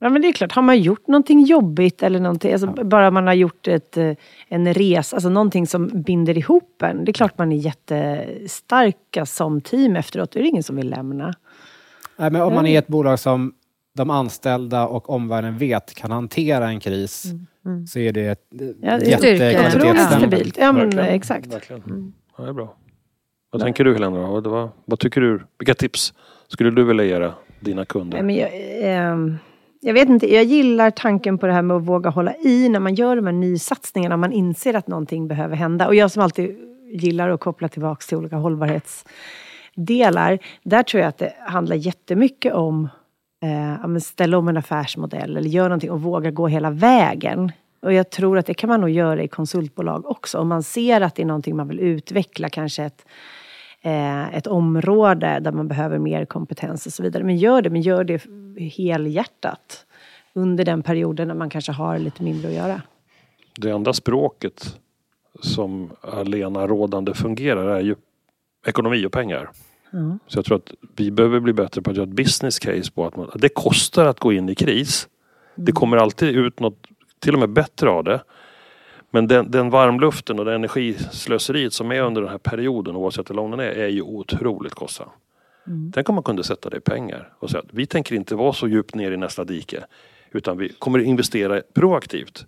Ja 0.00 0.08
men 0.08 0.22
det 0.22 0.28
är 0.28 0.32
klart, 0.32 0.52
har 0.52 0.62
man 0.62 0.80
gjort 0.80 1.06
någonting 1.06 1.44
jobbigt 1.44 2.02
eller 2.02 2.20
någonting, 2.20 2.52
alltså 2.52 2.66
bara 2.66 3.10
man 3.10 3.26
har 3.26 3.34
gjort 3.34 3.68
ett, 3.68 3.96
eh, 3.96 4.12
en 4.48 4.74
resa, 4.74 5.16
alltså 5.16 5.28
någonting 5.28 5.66
som 5.66 6.02
binder 6.02 6.38
ihop 6.38 6.82
en. 6.82 7.04
Det 7.04 7.10
är 7.10 7.12
klart 7.12 7.38
man 7.38 7.52
är 7.52 7.56
jättestarka 7.56 9.26
som 9.26 9.60
team 9.60 9.96
efteråt, 9.96 10.32
då 10.32 10.38
är 10.38 10.42
det 10.42 10.48
ingen 10.48 10.62
som 10.62 10.76
vill 10.76 10.90
lämna. 10.90 11.34
Nej, 12.16 12.30
men 12.30 12.42
om 12.42 12.54
man 12.54 12.66
är 12.66 12.78
ett 12.78 12.86
bolag 12.86 13.18
som 13.18 13.54
de 13.94 14.10
anställda 14.10 14.86
och 14.86 15.10
omvärlden 15.10 15.58
vet 15.58 15.94
kan 15.94 16.10
hantera 16.10 16.68
en 16.68 16.80
kris 16.80 17.24
så 17.88 17.98
är 17.98 18.12
det 18.12 18.26
ett 18.26 18.52
Mm. 18.60 18.74
Ja, 18.82 18.98
jättekvalitetsstämpel. 18.98 20.52
Ja 20.58 20.72
men 20.72 20.82
Verkligen. 20.90 21.14
exakt. 21.14 21.54
Verkligen. 21.54 22.12
Ja, 22.38 22.44
det 22.44 22.50
är 22.50 22.52
bra. 22.52 22.74
Vad 23.50 23.62
tänker 23.62 23.84
du 23.84 23.92
Helena? 23.94 24.26
Vad, 24.26 24.46
vad, 24.46 24.68
vad 24.84 24.98
tycker 24.98 25.20
du? 25.20 25.42
Vilka 25.58 25.74
tips 25.74 26.14
skulle 26.48 26.70
du 26.70 26.84
vilja 26.84 27.04
ge 27.04 27.30
dina 27.60 27.84
kunder? 27.84 28.22
Nej, 28.22 28.26
men 28.26 28.34
jag, 28.34 28.50
ehm, 28.92 29.36
jag 29.80 29.94
vet 29.94 30.08
inte, 30.08 30.34
jag 30.34 30.44
gillar 30.44 30.90
tanken 30.90 31.38
på 31.38 31.46
det 31.46 31.52
här 31.52 31.62
med 31.62 31.76
att 31.76 31.82
våga 31.86 32.10
hålla 32.10 32.34
i 32.36 32.68
när 32.68 32.80
man 32.80 32.94
gör 32.94 33.16
de 33.16 33.26
här 33.26 33.32
nysatsningarna. 33.32 34.16
Man 34.16 34.32
inser 34.32 34.74
att 34.74 34.88
någonting 34.88 35.28
behöver 35.28 35.56
hända. 35.56 35.86
Och 35.86 35.94
jag 35.94 36.10
som 36.10 36.22
alltid 36.22 36.56
gillar 36.92 37.28
att 37.30 37.40
koppla 37.40 37.68
tillbaka 37.68 38.00
till 38.08 38.16
olika 38.18 38.36
hållbarhetsdelar. 38.36 40.38
Där 40.64 40.82
tror 40.82 41.00
jag 41.00 41.08
att 41.08 41.18
det 41.18 41.32
handlar 41.46 41.76
jättemycket 41.76 42.52
om 42.54 42.88
eh, 43.42 43.96
ställa 43.98 44.38
om 44.38 44.48
en 44.48 44.56
affärsmodell 44.56 45.36
eller 45.36 45.48
göra 45.48 45.68
någonting 45.68 45.90
och 45.90 46.02
våga 46.02 46.30
gå 46.30 46.48
hela 46.48 46.70
vägen. 46.70 47.52
Och 47.82 47.92
jag 47.92 48.10
tror 48.10 48.38
att 48.38 48.46
det 48.46 48.54
kan 48.54 48.68
man 48.68 48.80
nog 48.80 48.90
göra 48.90 49.22
i 49.22 49.28
konsultbolag 49.28 50.06
också. 50.06 50.38
Om 50.38 50.48
man 50.48 50.62
ser 50.62 51.00
att 51.00 51.14
det 51.14 51.22
är 51.22 51.26
någonting 51.26 51.56
man 51.56 51.68
vill 51.68 51.80
utveckla, 51.80 52.48
kanske 52.48 52.84
ett 52.84 53.06
eh, 53.82 54.34
ett 54.34 54.46
område 54.46 55.38
där 55.40 55.52
man 55.52 55.68
behöver 55.68 55.98
mer 55.98 56.24
kompetens 56.24 56.86
och 56.86 56.92
så 56.92 57.02
vidare. 57.02 57.24
Men 57.24 57.36
gör 57.36 57.62
det, 57.62 57.70
men 57.70 57.80
gör 57.80 58.04
det 58.04 58.22
helhjärtat. 58.76 59.86
Under 60.32 60.64
den 60.64 60.82
perioden 60.82 61.28
när 61.28 61.34
man 61.34 61.50
kanske 61.50 61.72
har 61.72 61.98
lite 61.98 62.22
mindre 62.22 62.48
att 62.48 62.54
göra. 62.54 62.82
Det 63.56 63.70
enda 63.70 63.92
språket 63.92 64.78
som 65.40 65.90
alena 66.00 66.66
rådande 66.66 67.14
fungerar 67.14 67.76
är 67.76 67.80
ju 67.80 67.94
ekonomi 68.66 69.06
och 69.06 69.12
pengar. 69.12 69.50
Så 70.26 70.38
jag 70.38 70.44
tror 70.44 70.56
att 70.56 70.74
vi 70.96 71.10
behöver 71.10 71.40
bli 71.40 71.52
bättre 71.52 71.82
på 71.82 71.90
att 71.90 71.96
göra 71.96 72.08
ett 72.08 72.16
business 72.16 72.58
case 72.58 72.92
på 72.92 73.06
att 73.06 73.16
man, 73.16 73.30
det 73.34 73.48
kostar 73.48 74.06
att 74.06 74.20
gå 74.20 74.32
in 74.32 74.48
i 74.48 74.54
kris. 74.54 75.08
Det 75.54 75.72
kommer 75.72 75.96
alltid 75.96 76.36
ut 76.36 76.60
något 76.60 76.86
till 77.18 77.34
och 77.34 77.40
med 77.40 77.50
bättre 77.50 77.90
av 77.90 78.04
det. 78.04 78.22
Men 79.10 79.28
den, 79.28 79.50
den 79.50 79.70
varmluften 79.70 80.38
och 80.38 80.44
det 80.44 80.54
energislöseriet 80.54 81.72
som 81.72 81.92
är 81.92 82.00
under 82.00 82.22
den 82.22 82.30
här 82.30 82.38
perioden 82.38 82.96
oavsett 82.96 83.30
hur 83.30 83.34
lång 83.34 83.50
den 83.50 83.60
är, 83.60 83.64
är 83.64 83.88
ju 83.88 84.02
otroligt 84.02 84.74
kostsam. 84.74 85.08
Tänk 85.94 86.08
om 86.08 86.14
man 86.14 86.24
kunde 86.24 86.44
sätta 86.44 86.70
det 86.70 86.76
i 86.76 86.80
pengar 86.80 87.32
och 87.38 87.50
säga 87.50 87.60
att 87.60 87.74
vi 87.74 87.86
tänker 87.86 88.14
inte 88.14 88.34
vara 88.34 88.52
så 88.52 88.68
djupt 88.68 88.94
ner 88.94 89.12
i 89.12 89.16
nästa 89.16 89.44
dike. 89.44 89.84
Utan 90.30 90.58
vi 90.58 90.68
kommer 90.68 90.98
investera 90.98 91.60
proaktivt 91.74 92.46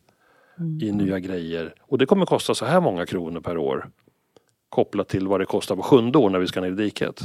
i 0.80 0.92
nya 0.92 1.18
grejer. 1.18 1.74
Och 1.80 1.98
det 1.98 2.06
kommer 2.06 2.26
kosta 2.26 2.54
så 2.54 2.64
här 2.64 2.80
många 2.80 3.06
kronor 3.06 3.40
per 3.40 3.58
år. 3.58 3.88
Kopplat 4.74 5.08
till 5.08 5.26
vad 5.26 5.40
det 5.40 5.46
kostar 5.46 5.76
på 5.76 5.82
sjunde 5.82 6.18
år 6.18 6.30
när 6.30 6.38
vi 6.38 6.46
ska 6.46 6.60
ner 6.60 6.68
i 6.68 6.70
diket. 6.74 7.20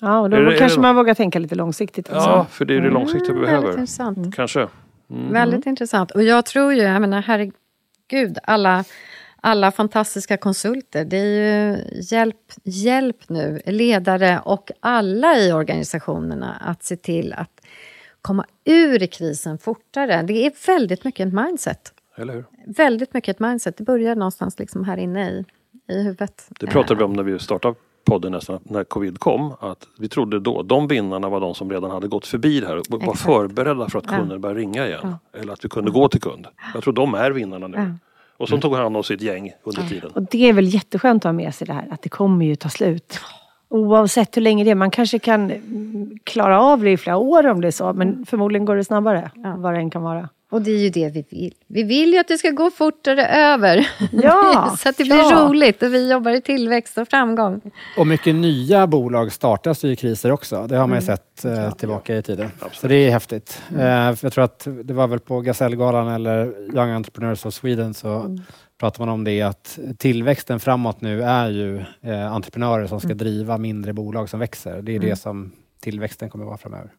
Ja, 0.00 0.18
och 0.20 0.30
då 0.30 0.36
det- 0.36 0.58
kanske 0.58 0.78
det- 0.78 0.82
man 0.82 0.96
vågar 0.96 1.14
tänka 1.14 1.38
lite 1.38 1.54
långsiktigt 1.54 2.08
också. 2.08 2.18
Ja, 2.28 2.46
för 2.50 2.64
det 2.64 2.76
är 2.76 2.80
det 2.80 2.90
långsiktiga 2.90 3.32
vi 3.32 3.38
Mm, 3.38 3.42
behöver. 3.44 3.62
Väldigt 3.66 3.78
intressant. 3.80 4.34
Kanske. 4.36 4.68
Mm. 5.10 5.32
Väldigt 5.32 5.66
intressant. 5.66 6.10
Och 6.10 6.22
jag 6.22 6.46
tror 6.46 6.72
ju, 6.74 6.82
jag 6.82 7.00
menar 7.00 7.22
herregud, 7.22 8.38
alla, 8.42 8.84
alla 9.40 9.70
fantastiska 9.72 10.36
konsulter. 10.36 11.04
Det 11.04 11.16
är 11.16 11.24
ju 11.70 11.78
hjälp, 12.10 12.36
hjälp 12.64 13.28
nu, 13.28 13.60
ledare 13.66 14.40
och 14.44 14.70
alla 14.80 15.38
i 15.38 15.52
organisationerna 15.52 16.56
att 16.60 16.82
se 16.82 16.96
till 16.96 17.32
att 17.32 17.60
komma 18.22 18.44
ur 18.64 19.06
krisen 19.06 19.58
fortare. 19.58 20.22
Det 20.22 20.46
är 20.46 20.52
väldigt 20.66 21.04
mycket 21.04 21.26
ett 21.28 21.32
mindset. 21.34 21.92
Eller 22.16 22.34
hur? 22.34 22.44
Väldigt 22.66 23.14
mycket 23.14 23.36
ett 23.36 23.40
mindset. 23.40 23.76
Det 23.76 23.84
börjar 23.84 24.14
någonstans 24.16 24.58
liksom 24.58 24.84
här 24.84 24.96
inne 24.96 25.30
i, 25.30 25.44
i 25.88 26.02
huvudet. 26.02 26.46
Det 26.60 26.66
pratade 26.66 26.98
vi 26.98 27.04
om 27.04 27.12
när 27.12 27.22
vi 27.22 27.38
startade 27.38 27.74
podden 28.04 28.32
nästan, 28.32 28.58
när 28.62 28.84
covid 28.84 29.18
kom. 29.18 29.54
Att 29.60 29.86
vi 29.98 30.08
trodde 30.08 30.40
då, 30.40 30.62
de 30.62 30.88
vinnarna 30.88 31.28
var 31.28 31.40
de 31.40 31.54
som 31.54 31.70
redan 31.70 31.90
hade 31.90 32.08
gått 32.08 32.26
förbi 32.26 32.60
det 32.60 32.66
här 32.66 32.76
och 32.76 32.84
var 32.88 32.98
Exakt. 32.98 33.20
förberedda 33.20 33.88
för 33.88 33.98
att 33.98 34.04
Ja. 34.10 34.16
kunden 34.18 34.40
började 34.40 34.60
ringa 34.60 34.86
igen. 34.86 35.16
Eller 35.32 35.52
att 35.52 35.64
vi 35.64 35.68
kunde 35.68 35.90
gå 35.90 36.08
till 36.08 36.20
kund. 36.20 36.46
Jag 36.74 36.82
tror 36.82 36.94
de 36.94 37.14
är 37.14 37.30
vinnarna 37.30 37.66
nu. 37.66 37.76
Ja. 37.76 37.84
Och 38.36 38.48
så 38.48 38.58
tog 38.58 38.74
han 38.74 38.96
om 38.96 39.02
sitt 39.02 39.20
gäng 39.22 39.52
under 39.62 39.82
tiden. 39.88 40.10
Och 40.10 40.22
det 40.22 40.48
är 40.48 40.52
väl 40.52 40.74
jätteskönt 40.74 41.20
att 41.24 41.28
ha 41.28 41.32
med 41.32 41.54
sig 41.54 41.66
det 41.66 41.72
här, 41.72 41.88
att 41.90 42.02
det 42.02 42.08
kommer 42.08 42.46
ju 42.46 42.56
ta 42.56 42.68
slut. 42.68 43.20
Oavsett 43.68 44.36
hur 44.36 44.42
länge 44.42 44.64
det 44.64 44.70
är. 44.70 44.74
Man 44.74 44.90
kanske 44.90 45.18
kan 45.18 45.52
klara 46.24 46.60
av 46.62 46.82
det 46.82 46.90
i 46.90 46.96
flera 46.96 47.16
år 47.16 47.46
om 47.46 47.60
det 47.60 47.66
är 47.66 47.72
så, 47.72 47.92
men 47.92 48.26
förmodligen 48.26 48.64
går 48.64 48.76
det 48.76 48.84
snabbare. 48.84 49.30
Vad 49.56 49.74
det 49.74 49.78
än 49.78 49.90
kan 49.90 50.02
vara. 50.02 50.28
Och 50.50 50.62
det 50.62 50.70
är 50.70 50.78
ju 50.78 50.90
det 50.90 51.08
vi 51.08 51.24
vill. 51.30 51.54
Vi 51.66 51.82
vill 51.82 52.12
ju 52.12 52.18
att 52.18 52.28
det 52.28 52.38
ska 52.38 52.50
gå 52.50 52.70
fortare 52.70 53.26
över. 53.26 53.88
Ja, 54.12 54.76
så 54.80 54.88
att 54.88 54.96
det 54.96 55.04
blir 55.04 55.16
ja. 55.16 55.48
roligt 55.48 55.82
och 55.82 55.94
vi 55.94 56.10
jobbar 56.10 56.30
i 56.30 56.40
tillväxt 56.40 56.98
och 56.98 57.08
framgång. 57.08 57.60
Och 57.96 58.06
mycket 58.06 58.34
nya 58.34 58.86
bolag 58.86 59.32
startas 59.32 59.84
ju 59.84 59.92
i 59.92 59.96
kriser 59.96 60.32
också. 60.32 60.66
Det 60.66 60.76
har 60.76 60.86
man 60.86 60.98
ju 60.98 61.06
sett 61.06 61.44
eh, 61.44 61.74
tillbaka 61.74 62.16
i 62.16 62.22
tiden. 62.22 62.50
Så 62.72 62.88
det 62.88 62.94
är 62.96 63.10
häftigt. 63.10 63.62
Eh, 63.78 64.14
jag 64.22 64.32
tror 64.32 64.44
att 64.44 64.68
det 64.84 64.94
var 64.94 65.08
väl 65.08 65.20
på 65.20 65.40
Gasellgalan 65.40 66.08
eller 66.08 66.46
Young 66.76 66.90
Entrepreneurs 66.90 67.46
of 67.46 67.54
Sweden 67.54 67.94
så 67.94 68.38
pratar 68.80 69.06
man 69.06 69.14
om 69.14 69.24
det 69.24 69.42
att 69.42 69.78
tillväxten 69.98 70.60
framåt 70.60 71.00
nu 71.00 71.22
är 71.22 71.50
ju 71.50 71.84
eh, 72.02 72.32
entreprenörer 72.32 72.86
som 72.86 73.00
ska 73.00 73.14
driva 73.14 73.58
mindre 73.58 73.92
bolag 73.92 74.28
som 74.28 74.40
växer. 74.40 74.82
Det 74.82 74.96
är 74.96 74.98
det 74.98 75.16
som 75.16 75.52
tillväxten 75.80 76.30
kommer 76.30 76.44
vara 76.44 76.58
framöver. 76.58 76.90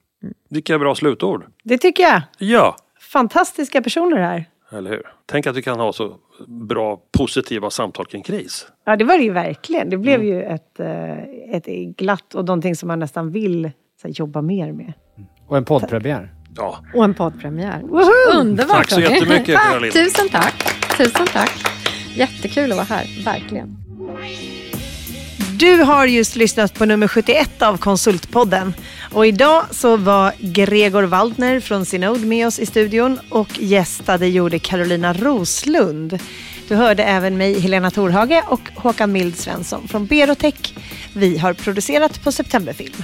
Vilka 0.49 0.79
bra 0.79 0.95
slutord. 0.95 1.45
Det 1.63 1.77
tycker 1.77 2.03
jag. 2.03 2.21
Ja, 2.37 2.75
Fantastiska 3.11 3.81
personer 3.81 4.17
här. 4.17 4.45
eller 4.71 4.89
hur? 4.89 5.03
Tänk 5.25 5.47
att 5.47 5.55
vi 5.55 5.61
kan 5.61 5.79
ha 5.79 5.93
så 5.93 6.15
bra 6.47 7.01
positiva 7.17 7.69
samtal 7.69 8.05
kring 8.05 8.23
kris. 8.23 8.67
Ja, 8.85 8.95
det 8.95 9.05
var 9.05 9.17
det 9.17 9.23
ju 9.23 9.31
verkligen. 9.31 9.89
Det 9.89 9.97
blev 9.97 10.23
ju 10.23 10.43
ett, 10.43 10.79
eh, 10.79 11.19
ett 11.55 11.65
glatt 11.97 12.35
och 12.35 12.45
någonting 12.45 12.75
som 12.75 12.87
man 12.87 12.99
nästan 12.99 13.31
vill 13.31 13.71
så 14.01 14.07
här, 14.07 14.13
jobba 14.15 14.41
mer 14.41 14.71
med. 14.71 14.93
Och 15.47 15.57
en 15.57 15.65
poddpremiär. 15.65 16.33
Ja, 16.57 16.77
Och 16.93 17.03
en 17.03 17.13
poddpremiär. 17.13 17.81
Woho! 17.81 18.39
Underbart! 18.39 18.75
Tack 18.77 18.89
så 18.91 19.01
jättemycket, 19.01 19.59
Caroline. 19.59 19.91
Tusen 19.93 20.29
tack. 20.29 20.63
Tusen 20.97 21.27
tack. 21.27 21.51
Jättekul 22.15 22.71
att 22.71 22.77
vara 22.77 22.85
här, 22.85 23.23
verkligen. 23.25 23.77
Du 25.59 25.81
har 25.81 26.05
just 26.05 26.35
lyssnat 26.35 26.73
på 26.73 26.85
nummer 26.85 27.07
71 27.07 27.61
av 27.61 27.77
Konsultpodden. 27.77 28.73
Och 29.11 29.27
idag 29.27 29.65
så 29.71 29.97
var 29.97 30.33
Gregor 30.39 31.03
Waldner 31.03 31.59
från 31.59 31.85
Synode 31.85 32.25
med 32.25 32.47
oss 32.47 32.59
i 32.59 32.65
studion 32.65 33.19
och 33.29 33.59
gästade 33.59 34.27
gjorde 34.27 34.59
Carolina 34.59 35.13
Roslund. 35.13 36.19
Du 36.67 36.75
hörde 36.75 37.03
även 37.03 37.37
mig, 37.37 37.59
Helena 37.59 37.91
Torhage 37.91 38.43
och 38.47 38.69
Håkan 38.75 39.11
Mild 39.11 39.37
Svensson 39.37 39.87
från 39.87 40.05
Berotech. 40.05 40.73
Vi 41.13 41.37
har 41.37 41.53
producerat 41.53 42.23
på 42.23 42.31
Septemberfilm. 42.31 43.03